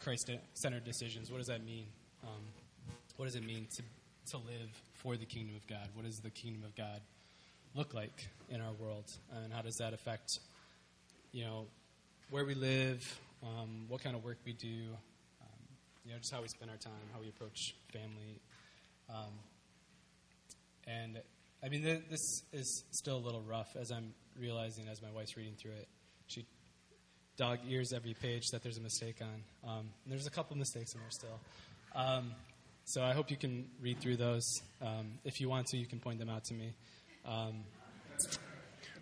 Christ-centered 0.01 0.85
decisions? 0.85 1.31
What 1.31 1.39
does 1.39 1.47
that 1.47 1.65
mean? 1.65 1.87
Um, 2.25 2.43
what 3.17 3.27
does 3.27 3.37
it 3.37 3.47
mean 3.47 3.69
to 3.77 3.83
to 4.33 4.37
live 4.39 4.83
for 4.95 5.17
the 5.17 5.25
kingdom 5.25 5.55
of 5.55 5.67
God? 5.69 5.89
What 5.95 6.05
does 6.05 6.19
the 6.19 6.31
kingdom 6.31 6.65
of 6.65 6.75
God 6.75 7.01
look 7.75 7.95
like 7.95 8.29
in 8.51 8.61
our 8.61 8.73
world, 8.73 9.11
and 9.33 9.53
how 9.53 9.63
does 9.63 9.77
that 9.77 9.95
affect 9.95 10.41
you 11.31 11.45
know 11.45 11.67
where 12.31 12.45
we 12.45 12.55
live, 12.55 13.21
um, 13.45 13.85
what 13.89 14.03
kind 14.03 14.17
of 14.17 14.25
work 14.25 14.39
we 14.45 14.53
do, 14.53 14.67
um, 15.43 15.63
you 16.05 16.13
know, 16.13 16.19
just 16.19 16.33
how 16.33 16.43
we 16.43 16.49
spend 16.49 16.71
our 16.71 16.77
time, 16.77 17.07
how 17.13 17.21
we 17.21 17.29
approach 17.29 17.77
family. 17.93 18.41
Um, 19.09 19.33
and 20.89 21.21
I 21.65 21.69
mean, 21.69 21.83
th- 21.83 22.03
this 22.11 22.43
is 22.53 22.85
still 22.91 23.17
a 23.17 23.25
little 23.25 23.43
rough 23.43 23.77
as 23.81 23.91
I'm 23.91 24.15
realizing 24.39 24.89
as 24.89 25.01
my 25.01 25.11
wife's 25.11 25.37
reading 25.37 25.55
through 25.61 25.73
it. 25.73 25.89
She 26.27 26.45
dog 27.37 27.59
ears 27.69 27.93
every 27.95 28.15
page 28.15 28.43
that 28.53 28.63
there's 28.63 28.79
a 28.79 28.81
mistake 28.81 29.17
on. 29.21 29.71
Um, 29.71 29.91
there's 30.07 30.27
a 30.27 30.31
couple 30.31 30.57
mistakes 30.57 30.95
in 30.95 31.01
there 31.01 31.11
still. 31.11 31.41
Um, 31.95 32.33
so 32.85 33.03
I 33.03 33.13
hope 33.13 33.31
you 33.31 33.37
can 33.37 33.67
read 33.81 34.01
through 34.01 34.17
those. 34.17 34.45
Um, 34.81 35.19
if 35.25 35.41
you 35.41 35.49
want 35.49 35.67
to, 35.69 35.77
you 35.77 35.87
can 35.87 36.01
point 36.01 36.19
them 36.19 36.29
out 36.29 36.45
to 36.45 36.55
me. 36.55 36.73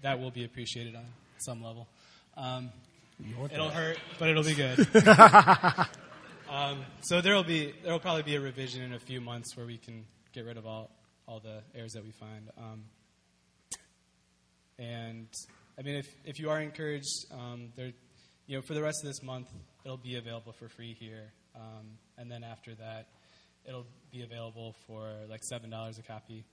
that 0.03 0.21
will 0.21 0.31
be 0.31 0.45
appreciated 0.45 0.95
on 0.95 1.07
some 1.39 1.63
level. 1.63 1.89
Um, 2.37 2.71
It'll 3.53 3.69
hurt, 3.69 3.99
but 4.19 4.29
it'll 4.29 4.43
be 4.43 4.55
good. 4.55 4.79
um, 6.51 6.85
so 7.03 7.21
there'll 7.21 7.45
be 7.45 7.75
there'll 7.83 7.99
probably 7.99 8.23
be 8.23 8.35
a 8.37 8.41
revision 8.41 8.83
in 8.83 8.95
a 8.95 8.99
few 8.99 9.21
months 9.21 9.57
where 9.57 9.67
we 9.67 9.77
can 9.77 10.07
get 10.33 10.47
rid 10.47 10.57
of 10.57 10.67
all 10.67 10.91
all 11.27 11.41
the 11.41 11.63
errors 11.75 11.93
that 11.93 12.05
we 12.05 12.11
find. 12.13 12.51
Um, 12.59 12.85
and 14.79 15.29
I 15.79 15.83
mean, 15.83 15.97
if 15.97 16.09
if 16.25 16.39
you 16.39 16.51
are 16.51 16.61
encouraged, 16.61 17.27
um, 17.33 17.73
there, 17.77 17.93
you 18.47 18.57
know, 18.57 18.63
for 18.63 18.75
the 18.75 18.83
rest 18.83 18.99
of 19.03 19.09
this 19.09 19.23
month, 19.23 19.49
it'll 19.85 19.97
be 19.97 20.17
available 20.17 20.53
for 20.53 20.69
free 20.69 20.97
here, 20.99 21.33
um, 21.55 21.99
and 22.19 22.31
then 22.31 22.43
after 22.43 22.75
that, 22.75 23.09
it'll 23.67 23.87
be 24.11 24.23
available 24.23 24.75
for 24.87 25.13
like 25.29 25.43
seven 25.45 25.71
dollars 25.71 25.99
a 25.99 26.03
copy 26.03 26.45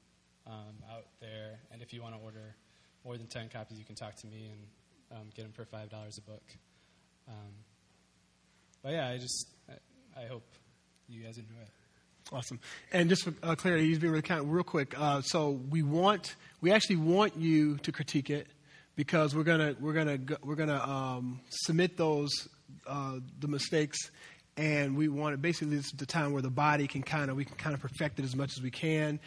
um, 0.45 0.76
out 0.91 1.05
there. 1.20 1.59
And 1.72 1.82
if 1.82 1.93
you 1.93 2.01
want 2.01 2.15
to 2.15 2.22
order 2.22 2.55
more 3.03 3.18
than 3.18 3.28
ten 3.28 3.49
copies, 3.49 3.80
you 3.80 3.86
can 3.86 3.95
talk 3.95 4.15
to 4.15 4.28
me 4.28 4.49
and 4.51 5.20
um, 5.20 5.28
get 5.36 5.43
them 5.43 5.51
for 5.53 5.65
five 5.65 5.89
dollars 5.89 6.18
a 6.18 6.30
book. 6.30 6.43
Um, 7.28 7.53
but 8.84 8.93
yeah, 8.93 9.09
I 9.09 9.18
just 9.18 9.47
I, 9.70 10.22
I, 10.22 10.28
hope 10.28 10.47
you 11.09 11.24
guys 11.24 11.38
enjoy 11.38 11.61
it. 11.61 11.86
Awesome. 12.32 12.59
And 12.91 13.09
just 13.09 13.23
for 13.23 13.34
uh, 13.43 13.55
clarity, 13.55 13.88
you've 13.88 14.01
been 14.01 14.11
really 14.11 14.21
kind. 14.21 14.51
Real 14.51 14.63
quick. 14.63 14.99
Uh, 14.99 15.21
so 15.21 15.51
we 15.69 15.84
want 15.84 16.36
we 16.61 16.71
actually 16.71 16.97
want 16.97 17.38
you 17.38 17.78
to 17.78 17.91
critique 17.91 18.30
it 18.30 18.47
because 18.95 19.36
we're 19.36 19.43
gonna 19.43 19.75
we're 19.80 19.93
gonna 19.93 20.19
we're 20.43 20.55
gonna 20.55 20.82
um, 20.82 21.39
submit 21.49 21.97
those 21.97 22.49
uh, 22.86 23.19
the 23.39 23.47
mistakes 23.47 24.11
and 24.57 24.97
we 24.97 25.07
want 25.07 25.34
it 25.34 25.41
basically 25.41 25.75
this 25.75 25.86
is 25.86 25.91
the 25.91 26.05
time 26.05 26.34
where 26.34 26.41
the 26.41 26.49
body 26.49 26.88
can 26.88 27.03
kind 27.03 27.30
of 27.30 27.38
we 27.38 27.45
can 27.45 27.55
kind 27.55 27.75
of 27.75 27.82
perfect 27.82 28.19
it 28.19 28.25
as 28.25 28.36
much 28.36 28.57
as 28.57 28.61
we 28.61 28.71
can 28.71 29.19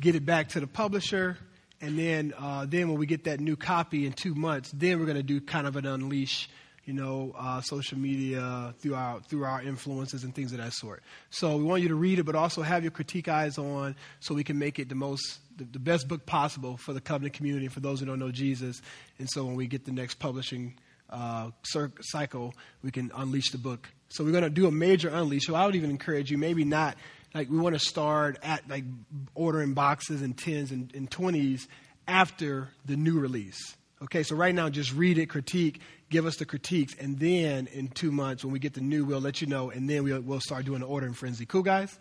get 0.00 0.14
it 0.14 0.24
back 0.24 0.48
to 0.48 0.60
the 0.60 0.66
publisher 0.66 1.36
and 1.82 1.98
then, 1.98 2.32
uh, 2.38 2.64
then 2.64 2.88
when 2.88 2.96
we 2.96 3.06
get 3.06 3.24
that 3.24 3.40
new 3.40 3.56
copy 3.56 4.06
in 4.06 4.12
two 4.12 4.36
months, 4.36 4.70
then 4.72 5.00
we're 5.00 5.04
going 5.04 5.16
to 5.16 5.24
do 5.24 5.40
kind 5.40 5.66
of 5.66 5.74
an 5.74 5.84
unleash, 5.84 6.48
you 6.84 6.92
know, 6.92 7.34
uh, 7.38 7.60
social 7.60 7.98
media 7.98 8.74
through 8.78 8.94
our 8.94 9.20
through 9.20 9.44
our 9.44 9.62
influences 9.62 10.24
and 10.24 10.34
things 10.34 10.52
of 10.52 10.58
that 10.58 10.72
sort. 10.72 11.02
So 11.30 11.56
we 11.56 11.64
want 11.64 11.82
you 11.82 11.88
to 11.88 11.94
read 11.94 12.18
it, 12.18 12.24
but 12.24 12.34
also 12.34 12.62
have 12.62 12.82
your 12.82 12.90
critique 12.90 13.28
eyes 13.28 13.58
on, 13.58 13.94
so 14.20 14.34
we 14.34 14.44
can 14.44 14.58
make 14.58 14.78
it 14.78 14.88
the 14.88 14.94
most 14.94 15.38
the, 15.56 15.64
the 15.64 15.78
best 15.78 16.08
book 16.08 16.26
possible 16.26 16.76
for 16.76 16.92
the 16.92 17.00
covenant 17.00 17.34
community 17.34 17.66
and 17.66 17.72
for 17.72 17.80
those 17.80 18.00
who 18.00 18.06
don't 18.06 18.18
know 18.18 18.30
Jesus. 18.30 18.82
And 19.18 19.28
so 19.30 19.44
when 19.44 19.54
we 19.54 19.66
get 19.66 19.84
the 19.84 19.92
next 19.92 20.14
publishing 20.14 20.74
uh, 21.10 21.50
cycle, 22.00 22.54
we 22.82 22.90
can 22.90 23.12
unleash 23.14 23.50
the 23.50 23.58
book. 23.58 23.88
So 24.08 24.24
we're 24.24 24.32
going 24.32 24.44
to 24.44 24.50
do 24.50 24.66
a 24.66 24.72
major 24.72 25.08
unleash. 25.08 25.46
So 25.46 25.54
I 25.54 25.66
would 25.66 25.76
even 25.76 25.90
encourage 25.90 26.30
you, 26.30 26.38
maybe 26.38 26.64
not 26.64 26.96
like 27.34 27.48
we 27.50 27.58
want 27.58 27.74
to 27.74 27.78
start 27.78 28.38
at 28.42 28.68
like 28.68 28.84
ordering 29.34 29.74
boxes 29.74 30.22
and 30.22 30.36
tens 30.36 30.70
and, 30.70 30.92
and 30.94 31.10
20s 31.10 31.66
after 32.06 32.68
the 32.84 32.96
new 32.96 33.18
release. 33.18 33.76
Okay, 34.02 34.24
so 34.24 34.34
right 34.34 34.54
now 34.54 34.68
just 34.68 34.92
read 34.92 35.16
it, 35.16 35.26
critique, 35.26 35.80
give 36.10 36.26
us 36.26 36.36
the 36.36 36.44
critiques, 36.44 36.94
and 36.98 37.18
then 37.20 37.68
in 37.68 37.86
two 37.86 38.10
months 38.10 38.44
when 38.44 38.52
we 38.52 38.58
get 38.58 38.74
the 38.74 38.80
new, 38.80 39.04
we'll 39.04 39.20
let 39.20 39.40
you 39.40 39.46
know, 39.46 39.70
and 39.70 39.88
then 39.88 40.02
we'll, 40.02 40.20
we'll 40.20 40.40
start 40.40 40.64
doing 40.64 40.80
the 40.80 40.86
ordering 40.86 41.12
frenzy. 41.12 41.46
Cool, 41.46 41.62
guys? 41.62 42.00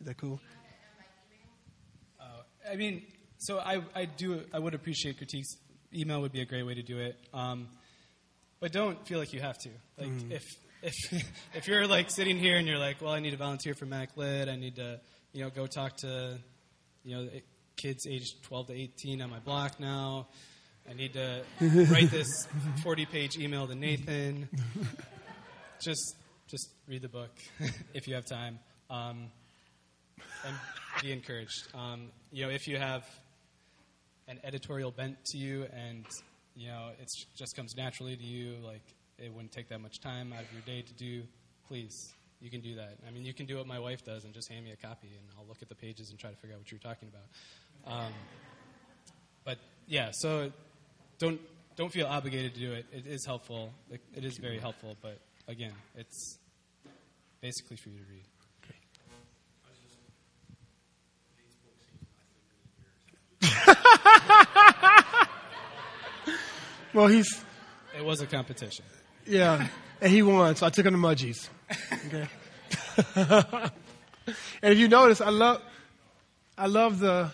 Is 0.00 0.06
that 0.06 0.16
cool? 0.18 0.40
Uh, 2.20 2.24
I 2.70 2.76
mean, 2.76 3.02
so 3.38 3.58
I, 3.58 3.82
I 3.94 4.04
do 4.04 4.42
I 4.52 4.58
would 4.58 4.74
appreciate 4.74 5.16
critiques 5.16 5.56
email 5.92 6.20
would 6.20 6.32
be 6.32 6.42
a 6.42 6.44
great 6.44 6.64
way 6.64 6.74
to 6.74 6.82
do 6.82 6.98
it. 6.98 7.16
Um, 7.34 7.68
but 8.60 8.72
don't 8.72 9.06
feel 9.06 9.18
like 9.18 9.32
you 9.32 9.40
have 9.40 9.58
to. 9.58 9.70
Like 9.98 10.10
if 10.30 10.44
if 10.82 11.24
if 11.54 11.68
you're 11.68 11.86
like 11.86 12.10
sitting 12.10 12.38
here 12.38 12.56
and 12.56 12.66
you're 12.66 12.78
like, 12.78 13.00
well, 13.00 13.12
I 13.12 13.20
need 13.20 13.32
to 13.32 13.36
volunteer 13.36 13.74
for 13.74 13.86
Mac 13.86 14.16
Lit. 14.16 14.48
I 14.48 14.56
need 14.56 14.76
to 14.76 15.00
you 15.32 15.42
know 15.42 15.50
go 15.50 15.66
talk 15.66 15.96
to 15.98 16.38
you 17.04 17.16
know 17.16 17.28
kids 17.76 18.06
aged 18.08 18.42
12 18.44 18.68
to 18.68 18.72
18 18.72 19.22
on 19.22 19.30
my 19.30 19.38
block 19.40 19.80
now. 19.80 20.28
I 20.88 20.94
need 20.94 21.12
to 21.14 21.42
write 21.90 22.10
this 22.10 22.46
40 22.82 23.06
page 23.06 23.36
email 23.38 23.66
to 23.66 23.74
Nathan. 23.74 24.48
Just 25.80 26.16
just 26.48 26.70
read 26.88 27.02
the 27.02 27.08
book 27.08 27.30
if 27.94 28.06
you 28.06 28.14
have 28.14 28.24
time. 28.24 28.58
Um, 28.88 29.30
and 30.46 30.56
be 31.02 31.12
encouraged. 31.12 31.68
Um, 31.74 32.08
you 32.30 32.44
know, 32.44 32.50
if 32.50 32.66
you 32.68 32.78
have 32.78 33.04
an 34.28 34.40
editorial 34.44 34.90
bent 34.90 35.16
to 35.26 35.38
you 35.38 35.66
and 35.72 36.04
you 36.54 36.68
know 36.68 36.90
it 37.00 37.08
just 37.36 37.54
comes 37.54 37.76
naturally 37.76 38.16
to 38.16 38.24
you 38.24 38.56
like 38.64 38.82
it 39.18 39.32
wouldn't 39.32 39.52
take 39.52 39.68
that 39.68 39.80
much 39.80 40.00
time 40.00 40.32
out 40.32 40.42
of 40.42 40.52
your 40.52 40.62
day 40.62 40.82
to 40.82 40.92
do 40.94 41.22
please 41.68 42.12
you 42.40 42.50
can 42.50 42.60
do 42.60 42.74
that 42.74 42.96
i 43.06 43.10
mean 43.10 43.24
you 43.24 43.32
can 43.32 43.46
do 43.46 43.56
what 43.56 43.66
my 43.66 43.78
wife 43.78 44.04
does 44.04 44.24
and 44.24 44.34
just 44.34 44.50
hand 44.50 44.64
me 44.64 44.72
a 44.72 44.76
copy 44.76 45.08
and 45.08 45.26
i'll 45.38 45.46
look 45.46 45.62
at 45.62 45.68
the 45.68 45.74
pages 45.74 46.10
and 46.10 46.18
try 46.18 46.30
to 46.30 46.36
figure 46.36 46.54
out 46.54 46.60
what 46.60 46.70
you're 46.70 46.80
talking 46.80 47.08
about 47.08 47.94
um, 47.94 48.12
but 49.44 49.58
yeah 49.86 50.10
so 50.12 50.50
don't 51.18 51.40
don't 51.76 51.92
feel 51.92 52.06
obligated 52.06 52.54
to 52.54 52.60
do 52.60 52.72
it 52.72 52.86
it 52.92 53.06
is 53.06 53.24
helpful 53.26 53.70
it, 53.90 54.00
it 54.14 54.24
is 54.24 54.38
very 54.38 54.58
helpful 54.58 54.96
but 55.02 55.18
again 55.48 55.72
it's 55.96 56.38
basically 57.40 57.76
for 57.76 57.90
you 57.90 57.98
to 57.98 58.04
read 58.10 58.22
Well, 66.94 67.08
he's, 67.08 67.44
it 67.94 68.02
was 68.02 68.22
a 68.22 68.26
competition 68.26 68.84
yeah, 69.26 69.66
and 70.00 70.12
he 70.12 70.22
won, 70.22 70.54
so 70.56 70.66
I 70.66 70.70
took 70.70 70.86
him 70.86 70.92
to 70.92 70.98
Mudgies. 70.98 71.48
Okay. 72.06 72.28
and 74.62 74.72
if 74.72 74.78
you 74.78 74.88
notice, 74.88 75.20
I 75.20 75.30
love, 75.30 75.62
I 76.56 76.66
love 76.66 77.00
the, 77.00 77.30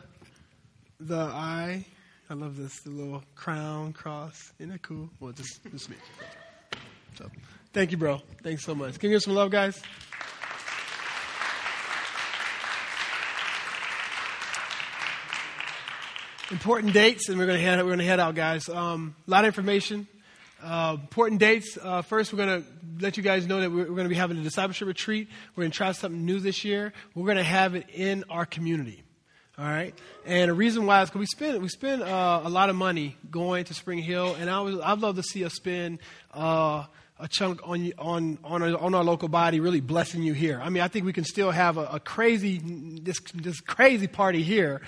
the 1.00 1.18
eye. 1.18 1.84
I 2.32 2.34
love 2.34 2.56
this 2.56 2.80
the 2.80 2.88
little 2.88 3.22
crown 3.34 3.92
cross. 3.92 4.54
Isn't 4.58 4.72
that 4.72 4.80
cool? 4.80 5.10
Well, 5.20 5.32
just, 5.32 5.60
just 5.70 5.90
me. 5.90 5.96
So, 7.18 7.30
thank 7.74 7.90
you, 7.90 7.98
bro. 7.98 8.22
Thanks 8.42 8.64
so 8.64 8.74
much. 8.74 8.98
Can 8.98 9.10
you 9.10 9.16
give 9.16 9.22
some 9.22 9.34
love, 9.34 9.50
guys? 9.50 9.82
important 16.50 16.94
dates, 16.94 17.28
and 17.28 17.38
we're 17.38 17.44
to 17.44 17.58
head 17.58 17.84
we're 17.84 17.96
to 17.96 18.02
head 18.02 18.18
out, 18.18 18.34
guys. 18.34 18.66
Um, 18.66 19.14
a 19.28 19.30
lot 19.30 19.44
of 19.44 19.48
information. 19.48 20.08
Uh, 20.62 20.96
important 21.02 21.38
dates. 21.38 21.76
Uh, 21.76 22.00
first, 22.00 22.32
we're 22.32 22.46
going 22.46 22.62
to 22.62 22.68
let 22.98 23.18
you 23.18 23.22
guys 23.22 23.46
know 23.46 23.60
that 23.60 23.70
we're, 23.70 23.80
we're 23.80 23.88
going 23.88 24.04
to 24.04 24.08
be 24.08 24.14
having 24.14 24.38
a 24.38 24.42
discipleship 24.42 24.88
retreat. 24.88 25.28
We're 25.54 25.64
going 25.64 25.70
to 25.70 25.76
try 25.76 25.92
something 25.92 26.24
new 26.24 26.40
this 26.40 26.64
year. 26.64 26.94
We're 27.14 27.26
going 27.26 27.36
to 27.36 27.42
have 27.42 27.74
it 27.74 27.90
in 27.92 28.24
our 28.30 28.46
community. 28.46 29.02
All 29.58 29.66
right, 29.66 29.94
and 30.24 30.50
the 30.50 30.54
reason 30.54 30.86
why 30.86 31.02
is 31.02 31.10
because 31.10 31.20
we 31.20 31.26
spend 31.26 31.62
we 31.62 31.68
spend 31.68 32.02
uh, 32.02 32.40
a 32.42 32.48
lot 32.48 32.70
of 32.70 32.76
money 32.76 33.16
going 33.30 33.64
to 33.64 33.74
Spring 33.74 33.98
Hill, 33.98 34.34
and 34.34 34.48
I 34.48 34.60
would 34.60 34.80
I'd 34.80 35.00
love 35.00 35.16
to 35.16 35.22
see 35.22 35.44
us 35.44 35.52
spend 35.52 35.98
uh, 36.32 36.86
a 37.20 37.28
chunk 37.28 37.60
on 37.62 37.92
on 37.98 38.38
on 38.44 38.62
our, 38.62 38.78
on 38.78 38.94
our 38.94 39.04
local 39.04 39.28
body, 39.28 39.60
really 39.60 39.82
blessing 39.82 40.22
you 40.22 40.32
here. 40.32 40.58
I 40.62 40.70
mean, 40.70 40.82
I 40.82 40.88
think 40.88 41.04
we 41.04 41.12
can 41.12 41.24
still 41.24 41.50
have 41.50 41.76
a, 41.76 41.84
a 41.84 42.00
crazy 42.00 42.62
this 43.02 43.20
this 43.34 43.60
crazy 43.60 44.06
party 44.06 44.42
here, 44.42 44.80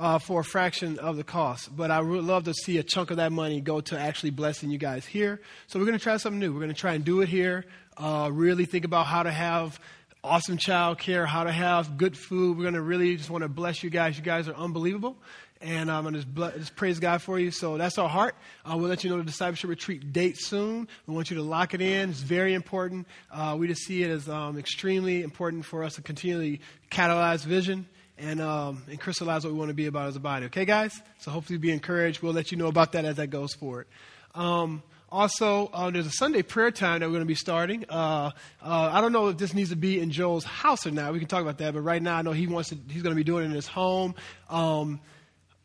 uh, 0.00 0.18
for 0.18 0.40
a 0.40 0.44
fraction 0.44 0.98
of 0.98 1.16
the 1.16 1.24
cost. 1.24 1.74
But 1.76 1.90
I 1.90 2.00
would 2.00 2.24
love 2.24 2.44
to 2.44 2.54
see 2.54 2.78
a 2.78 2.82
chunk 2.82 3.10
of 3.10 3.18
that 3.18 3.30
money 3.30 3.60
go 3.60 3.80
to 3.82 3.98
actually 3.98 4.30
blessing 4.30 4.70
you 4.70 4.78
guys 4.78 5.04
here. 5.04 5.40
So 5.66 5.78
we're 5.78 5.84
going 5.84 5.98
to 5.98 6.02
try 6.02 6.16
something 6.16 6.40
new. 6.40 6.52
We're 6.52 6.60
going 6.60 6.74
to 6.74 6.80
try 6.80 6.94
and 6.94 7.04
do 7.04 7.20
it 7.20 7.28
here. 7.28 7.66
Uh, 7.96 8.30
really 8.32 8.64
think 8.64 8.86
about 8.86 9.06
how 9.06 9.22
to 9.22 9.30
have 9.30 9.78
awesome 10.22 10.58
child 10.58 10.98
care, 10.98 11.26
how 11.26 11.44
to 11.44 11.52
have 11.52 11.96
good 11.96 12.16
food. 12.16 12.56
We're 12.56 12.64
going 12.64 12.74
to 12.74 12.82
really 12.82 13.16
just 13.16 13.30
want 13.30 13.42
to 13.42 13.48
bless 13.48 13.82
you 13.82 13.90
guys. 13.90 14.18
You 14.18 14.24
guys 14.24 14.48
are 14.48 14.54
unbelievable. 14.54 15.16
And 15.62 15.90
I'm 15.90 16.04
going 16.04 16.14
to 16.14 16.22
just, 16.22 16.56
just 16.56 16.76
praise 16.76 16.98
God 16.98 17.20
for 17.20 17.38
you. 17.38 17.50
So 17.50 17.76
that's 17.76 17.98
our 17.98 18.08
heart. 18.08 18.34
Uh, 18.64 18.76
we'll 18.78 18.88
let 18.88 19.04
you 19.04 19.10
know 19.10 19.18
the 19.18 19.24
discipleship 19.24 19.68
retreat 19.68 20.12
date 20.12 20.38
soon. 20.38 20.88
We 21.06 21.14
want 21.14 21.30
you 21.30 21.36
to 21.36 21.42
lock 21.42 21.74
it 21.74 21.82
in. 21.82 22.10
It's 22.10 22.20
very 22.20 22.54
important. 22.54 23.06
Uh, 23.30 23.56
we 23.58 23.66
just 23.66 23.82
see 23.82 24.02
it 24.02 24.10
as 24.10 24.28
um, 24.28 24.58
extremely 24.58 25.22
important 25.22 25.66
for 25.66 25.84
us 25.84 25.96
to 25.96 26.02
continually 26.02 26.62
catalyze 26.90 27.44
vision 27.44 27.86
and, 28.16 28.40
um, 28.40 28.82
and 28.88 28.98
crystallize 28.98 29.44
what 29.44 29.52
we 29.52 29.58
want 29.58 29.68
to 29.68 29.74
be 29.74 29.86
about 29.86 30.08
as 30.08 30.16
a 30.16 30.20
body. 30.20 30.46
Okay, 30.46 30.64
guys? 30.64 30.98
So 31.18 31.30
hopefully 31.30 31.58
be 31.58 31.72
encouraged. 31.72 32.22
We'll 32.22 32.32
let 32.32 32.50
you 32.50 32.56
know 32.56 32.68
about 32.68 32.92
that 32.92 33.04
as 33.04 33.16
that 33.16 33.28
goes 33.28 33.52
forward. 33.52 33.86
Um, 34.34 34.82
also, 35.12 35.66
uh, 35.72 35.90
there's 35.90 36.06
a 36.06 36.10
Sunday 36.10 36.42
prayer 36.42 36.70
time 36.70 37.00
that 37.00 37.06
we're 37.06 37.12
going 37.12 37.22
to 37.22 37.26
be 37.26 37.34
starting. 37.34 37.84
Uh, 37.88 38.30
uh, 38.62 38.90
I 38.92 39.00
don't 39.00 39.12
know 39.12 39.28
if 39.28 39.38
this 39.38 39.54
needs 39.54 39.70
to 39.70 39.76
be 39.76 39.98
in 40.00 40.10
Joel's 40.10 40.44
house 40.44 40.86
or 40.86 40.90
not. 40.90 41.12
We 41.12 41.18
can 41.18 41.28
talk 41.28 41.42
about 41.42 41.58
that. 41.58 41.74
But 41.74 41.80
right 41.80 42.02
now, 42.02 42.16
I 42.16 42.22
know 42.22 42.32
he 42.32 42.46
wants 42.46 42.68
to. 42.70 42.78
He's 42.88 43.02
going 43.02 43.14
to 43.14 43.18
be 43.18 43.24
doing 43.24 43.44
it 43.44 43.46
in 43.46 43.52
his 43.52 43.66
home. 43.66 44.14
Um, 44.48 45.00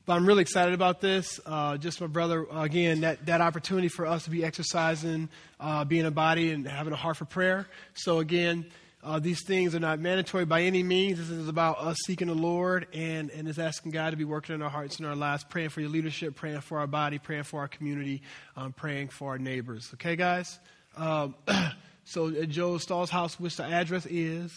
but 0.05 0.13
I'm 0.13 0.25
really 0.25 0.41
excited 0.41 0.73
about 0.73 1.01
this. 1.01 1.39
Uh, 1.45 1.77
just 1.77 1.99
my 1.99 2.07
brother, 2.07 2.45
again, 2.53 3.01
that, 3.01 3.25
that 3.25 3.41
opportunity 3.41 3.87
for 3.87 4.05
us 4.05 4.25
to 4.25 4.29
be 4.29 4.43
exercising, 4.43 5.29
uh, 5.59 5.83
being 5.83 6.05
a 6.05 6.11
body, 6.11 6.51
and 6.51 6.67
having 6.67 6.93
a 6.93 6.95
heart 6.95 7.17
for 7.17 7.25
prayer. 7.25 7.67
So 7.95 8.19
again, 8.19 8.65
uh, 9.05 9.19
these 9.19 9.45
things 9.45 9.75
are 9.75 9.79
not 9.79 9.99
mandatory 9.99 10.45
by 10.45 10.63
any 10.63 10.81
means. 10.81 11.19
This 11.19 11.29
is 11.29 11.47
about 11.47 11.77
us 11.77 11.95
seeking 12.07 12.27
the 12.27 12.33
Lord 12.33 12.87
and, 12.91 13.29
and 13.29 13.47
is 13.47 13.59
asking 13.59 13.91
God 13.91 14.09
to 14.09 14.17
be 14.17 14.23
working 14.23 14.55
in 14.55 14.63
our 14.63 14.69
hearts 14.69 14.97
and 14.97 15.05
our 15.05 15.15
lives, 15.15 15.43
praying 15.43 15.69
for 15.69 15.81
your 15.81 15.91
leadership, 15.91 16.35
praying 16.35 16.61
for 16.61 16.79
our 16.79 16.87
body, 16.87 17.19
praying 17.19 17.43
for 17.43 17.59
our 17.59 17.67
community, 17.67 18.23
um, 18.57 18.73
praying 18.73 19.09
for 19.09 19.29
our 19.29 19.37
neighbors. 19.37 19.91
Okay, 19.93 20.15
guys? 20.15 20.59
Um, 20.97 21.35
so 22.05 22.29
at 22.29 22.49
Joe 22.49 22.79
Stahl's 22.79 23.11
house, 23.11 23.39
which 23.39 23.57
the 23.57 23.63
address 23.63 24.07
is 24.07 24.51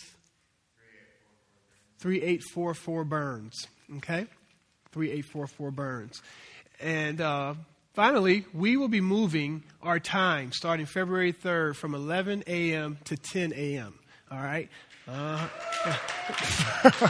3844 1.99 3.05
Burns. 3.05 3.67
Okay? 3.99 4.27
3844 4.93 5.71
Burns. 5.71 6.23
And 6.81 7.21
uh, 7.21 7.55
finally, 7.93 8.47
we 8.55 8.79
will 8.79 8.89
be 8.89 9.03
moving 9.03 9.63
our 9.83 10.01
time 10.01 10.53
starting 10.53 10.87
February 10.87 11.35
3rd 11.35 11.77
from 11.77 11.95
11 11.95 12.45
a.m. 12.47 12.97
to 13.05 13.17
10 13.19 13.53
a.m. 13.53 13.99
All 14.31 14.39
right? 14.39 14.69
Uh, 15.07 15.49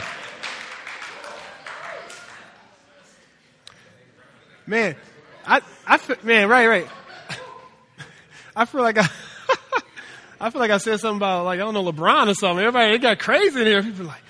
man, 4.65 4.95
I, 5.45 5.59
I 5.85 5.97
feel, 5.97 6.15
man, 6.23 6.47
right, 6.47 6.67
right. 6.67 6.87
I 8.55 8.63
feel 8.63 8.81
like 8.81 8.97
I, 8.97 9.09
I 10.39 10.49
feel 10.49 10.61
like 10.61 10.71
I 10.71 10.77
said 10.77 11.01
something 11.01 11.17
about 11.17 11.43
like 11.43 11.59
I 11.59 11.63
don't 11.63 11.73
know 11.73 11.83
LeBron 11.83 12.27
or 12.29 12.35
something. 12.35 12.63
Everybody 12.65 12.93
it 12.93 12.99
got 12.99 13.19
crazy 13.19 13.59
in 13.59 13.67
here. 13.67 13.83
People 13.83 14.05
like, 14.05 14.21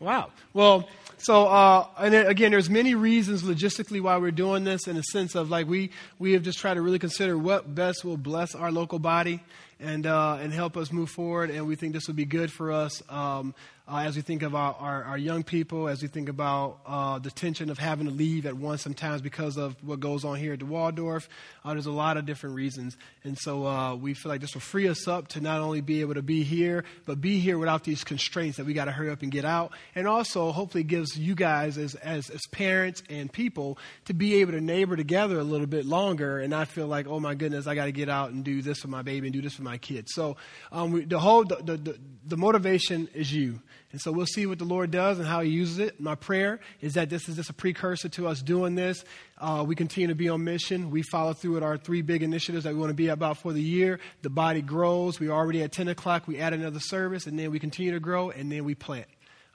wow. 0.00 0.30
Well, 0.52 0.88
so 1.18 1.46
uh, 1.46 1.86
and 2.00 2.12
then, 2.12 2.26
again, 2.26 2.50
there's 2.50 2.68
many 2.68 2.96
reasons 2.96 3.44
logistically 3.44 4.00
why 4.00 4.16
we're 4.16 4.32
doing 4.32 4.64
this. 4.64 4.88
In 4.88 4.96
the 4.96 5.02
sense 5.02 5.36
of 5.36 5.50
like 5.50 5.68
we 5.68 5.90
we 6.18 6.32
have 6.32 6.42
just 6.42 6.58
tried 6.58 6.74
to 6.74 6.82
really 6.82 6.98
consider 6.98 7.38
what 7.38 7.72
best 7.72 8.04
will 8.04 8.16
bless 8.16 8.56
our 8.56 8.72
local 8.72 8.98
body 8.98 9.40
and, 9.82 10.06
uh, 10.06 10.38
and 10.40 10.52
help 10.52 10.76
us 10.76 10.92
move 10.92 11.10
forward. 11.10 11.50
And 11.50 11.66
we 11.66 11.76
think 11.76 11.92
this 11.92 12.06
will 12.06 12.14
be 12.14 12.24
good 12.24 12.50
for 12.50 12.72
us 12.72 13.02
um, 13.08 13.54
uh, 13.88 14.04
as 14.06 14.14
we 14.14 14.22
think 14.22 14.42
about 14.42 14.80
our, 14.80 15.02
our, 15.04 15.18
young 15.18 15.42
people, 15.42 15.88
as 15.88 16.02
we 16.02 16.08
think 16.08 16.28
about 16.28 16.78
uh, 16.86 17.18
the 17.18 17.32
tension 17.32 17.68
of 17.68 17.78
having 17.78 18.06
to 18.06 18.12
leave 18.12 18.46
at 18.46 18.54
once 18.54 18.80
sometimes 18.80 19.20
because 19.20 19.56
of 19.56 19.74
what 19.82 19.98
goes 19.98 20.24
on 20.24 20.36
here 20.36 20.52
at 20.52 20.60
the 20.60 20.66
Waldorf. 20.66 21.28
Uh, 21.64 21.72
there's 21.72 21.86
a 21.86 21.90
lot 21.92 22.16
of 22.16 22.24
different 22.24 22.54
reasons. 22.54 22.96
And 23.24 23.36
so 23.36 23.66
uh, 23.66 23.96
we 23.96 24.14
feel 24.14 24.30
like 24.30 24.40
this 24.40 24.54
will 24.54 24.60
free 24.60 24.86
us 24.86 25.08
up 25.08 25.28
to 25.28 25.40
not 25.40 25.60
only 25.60 25.80
be 25.80 26.00
able 26.00 26.14
to 26.14 26.22
be 26.22 26.44
here, 26.44 26.84
but 27.06 27.20
be 27.20 27.40
here 27.40 27.58
without 27.58 27.82
these 27.82 28.04
constraints 28.04 28.56
that 28.58 28.66
we 28.66 28.72
got 28.72 28.84
to 28.84 28.92
hurry 28.92 29.10
up 29.10 29.22
and 29.22 29.32
get 29.32 29.44
out. 29.44 29.72
And 29.96 30.06
also, 30.06 30.52
hopefully, 30.52 30.84
gives 30.84 31.18
you 31.18 31.34
guys 31.34 31.76
as, 31.76 31.96
as, 31.96 32.30
as 32.30 32.40
parents 32.52 33.02
and 33.10 33.32
people 33.32 33.78
to 34.04 34.14
be 34.14 34.36
able 34.36 34.52
to 34.52 34.60
neighbor 34.60 34.96
together 34.96 35.40
a 35.40 35.44
little 35.44 35.66
bit 35.66 35.86
longer 35.86 36.38
and 36.38 36.50
not 36.50 36.68
feel 36.68 36.86
like, 36.86 37.08
oh 37.08 37.18
my 37.18 37.34
goodness, 37.34 37.66
I 37.66 37.74
got 37.74 37.86
to 37.86 37.92
get 37.92 38.08
out 38.08 38.30
and 38.30 38.44
do 38.44 38.62
this 38.62 38.78
for 38.78 38.88
my 38.88 39.02
baby 39.02 39.26
and 39.26 39.34
do 39.34 39.42
this 39.42 39.54
for 39.54 39.62
my 39.62 39.78
kids. 39.78 40.12
So 40.14 40.36
um, 40.70 40.92
we, 40.92 41.04
the 41.04 41.18
whole, 41.18 41.44
the, 41.44 41.76
the, 41.76 41.98
the 42.26 42.36
motivation 42.36 43.08
is 43.12 43.32
you. 43.32 43.60
And 43.92 44.00
so 44.00 44.10
we'll 44.10 44.26
see 44.26 44.46
what 44.46 44.58
the 44.58 44.64
Lord 44.64 44.90
does 44.90 45.18
and 45.18 45.28
how 45.28 45.42
He 45.42 45.50
uses 45.50 45.78
it. 45.78 46.00
My 46.00 46.14
prayer 46.14 46.60
is 46.80 46.94
that 46.94 47.10
this 47.10 47.28
is 47.28 47.36
just 47.36 47.50
a 47.50 47.52
precursor 47.52 48.08
to 48.08 48.26
us 48.26 48.40
doing 48.40 48.74
this. 48.74 49.04
Uh, 49.38 49.64
we 49.66 49.74
continue 49.74 50.08
to 50.08 50.14
be 50.14 50.30
on 50.30 50.42
mission. 50.42 50.90
We 50.90 51.02
follow 51.02 51.34
through 51.34 51.52
with 51.52 51.62
our 51.62 51.76
three 51.76 52.00
big 52.00 52.22
initiatives 52.22 52.64
that 52.64 52.72
we 52.72 52.80
want 52.80 52.90
to 52.90 52.94
be 52.94 53.08
about 53.08 53.36
for 53.36 53.52
the 53.52 53.62
year. 53.62 54.00
The 54.22 54.30
body 54.30 54.62
grows. 54.62 55.20
We're 55.20 55.30
already 55.30 55.62
at 55.62 55.72
10 55.72 55.88
o'clock. 55.88 56.26
We 56.26 56.38
add 56.38 56.54
another 56.54 56.80
service, 56.80 57.26
and 57.26 57.38
then 57.38 57.50
we 57.50 57.58
continue 57.58 57.92
to 57.92 58.00
grow, 58.00 58.30
and 58.30 58.50
then 58.50 58.64
we 58.64 58.74
plant. 58.74 59.08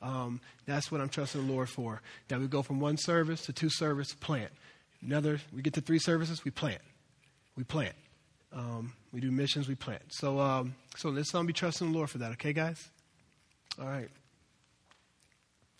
Um, 0.03 0.39
that's 0.67 0.91
what 0.91 1.01
I'm 1.01 1.09
trusting 1.09 1.47
the 1.47 1.51
Lord 1.51 1.69
for. 1.69 2.01
That 2.27 2.39
we 2.39 2.47
go 2.47 2.61
from 2.61 2.79
one 2.79 2.97
service 2.97 3.45
to 3.47 3.53
two 3.53 3.69
service, 3.69 4.13
plant. 4.13 4.51
Another, 5.01 5.39
we 5.51 5.63
get 5.63 5.73
to 5.73 5.81
three 5.81 5.99
services, 5.99 6.45
we 6.45 6.51
plant. 6.51 6.81
We 7.55 7.63
plant. 7.63 7.95
Um, 8.53 8.93
we 9.11 9.19
do 9.19 9.31
missions, 9.31 9.67
we 9.67 9.75
plant. 9.75 10.03
So, 10.09 10.39
um, 10.39 10.75
so 10.95 11.09
let's 11.09 11.33
um, 11.33 11.47
be 11.47 11.53
trusting 11.53 11.91
the 11.91 11.97
Lord 11.97 12.09
for 12.09 12.19
that, 12.19 12.31
okay, 12.33 12.53
guys? 12.53 12.89
All 13.79 13.87
right. 13.87 14.09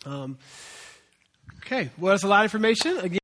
Um, 0.06 0.38
okay, 1.58 1.90
well, 1.98 2.12
that's 2.12 2.22
a 2.22 2.28
lot 2.28 2.44
of 2.44 2.54
information. 2.54 2.98
Again, 2.98 3.16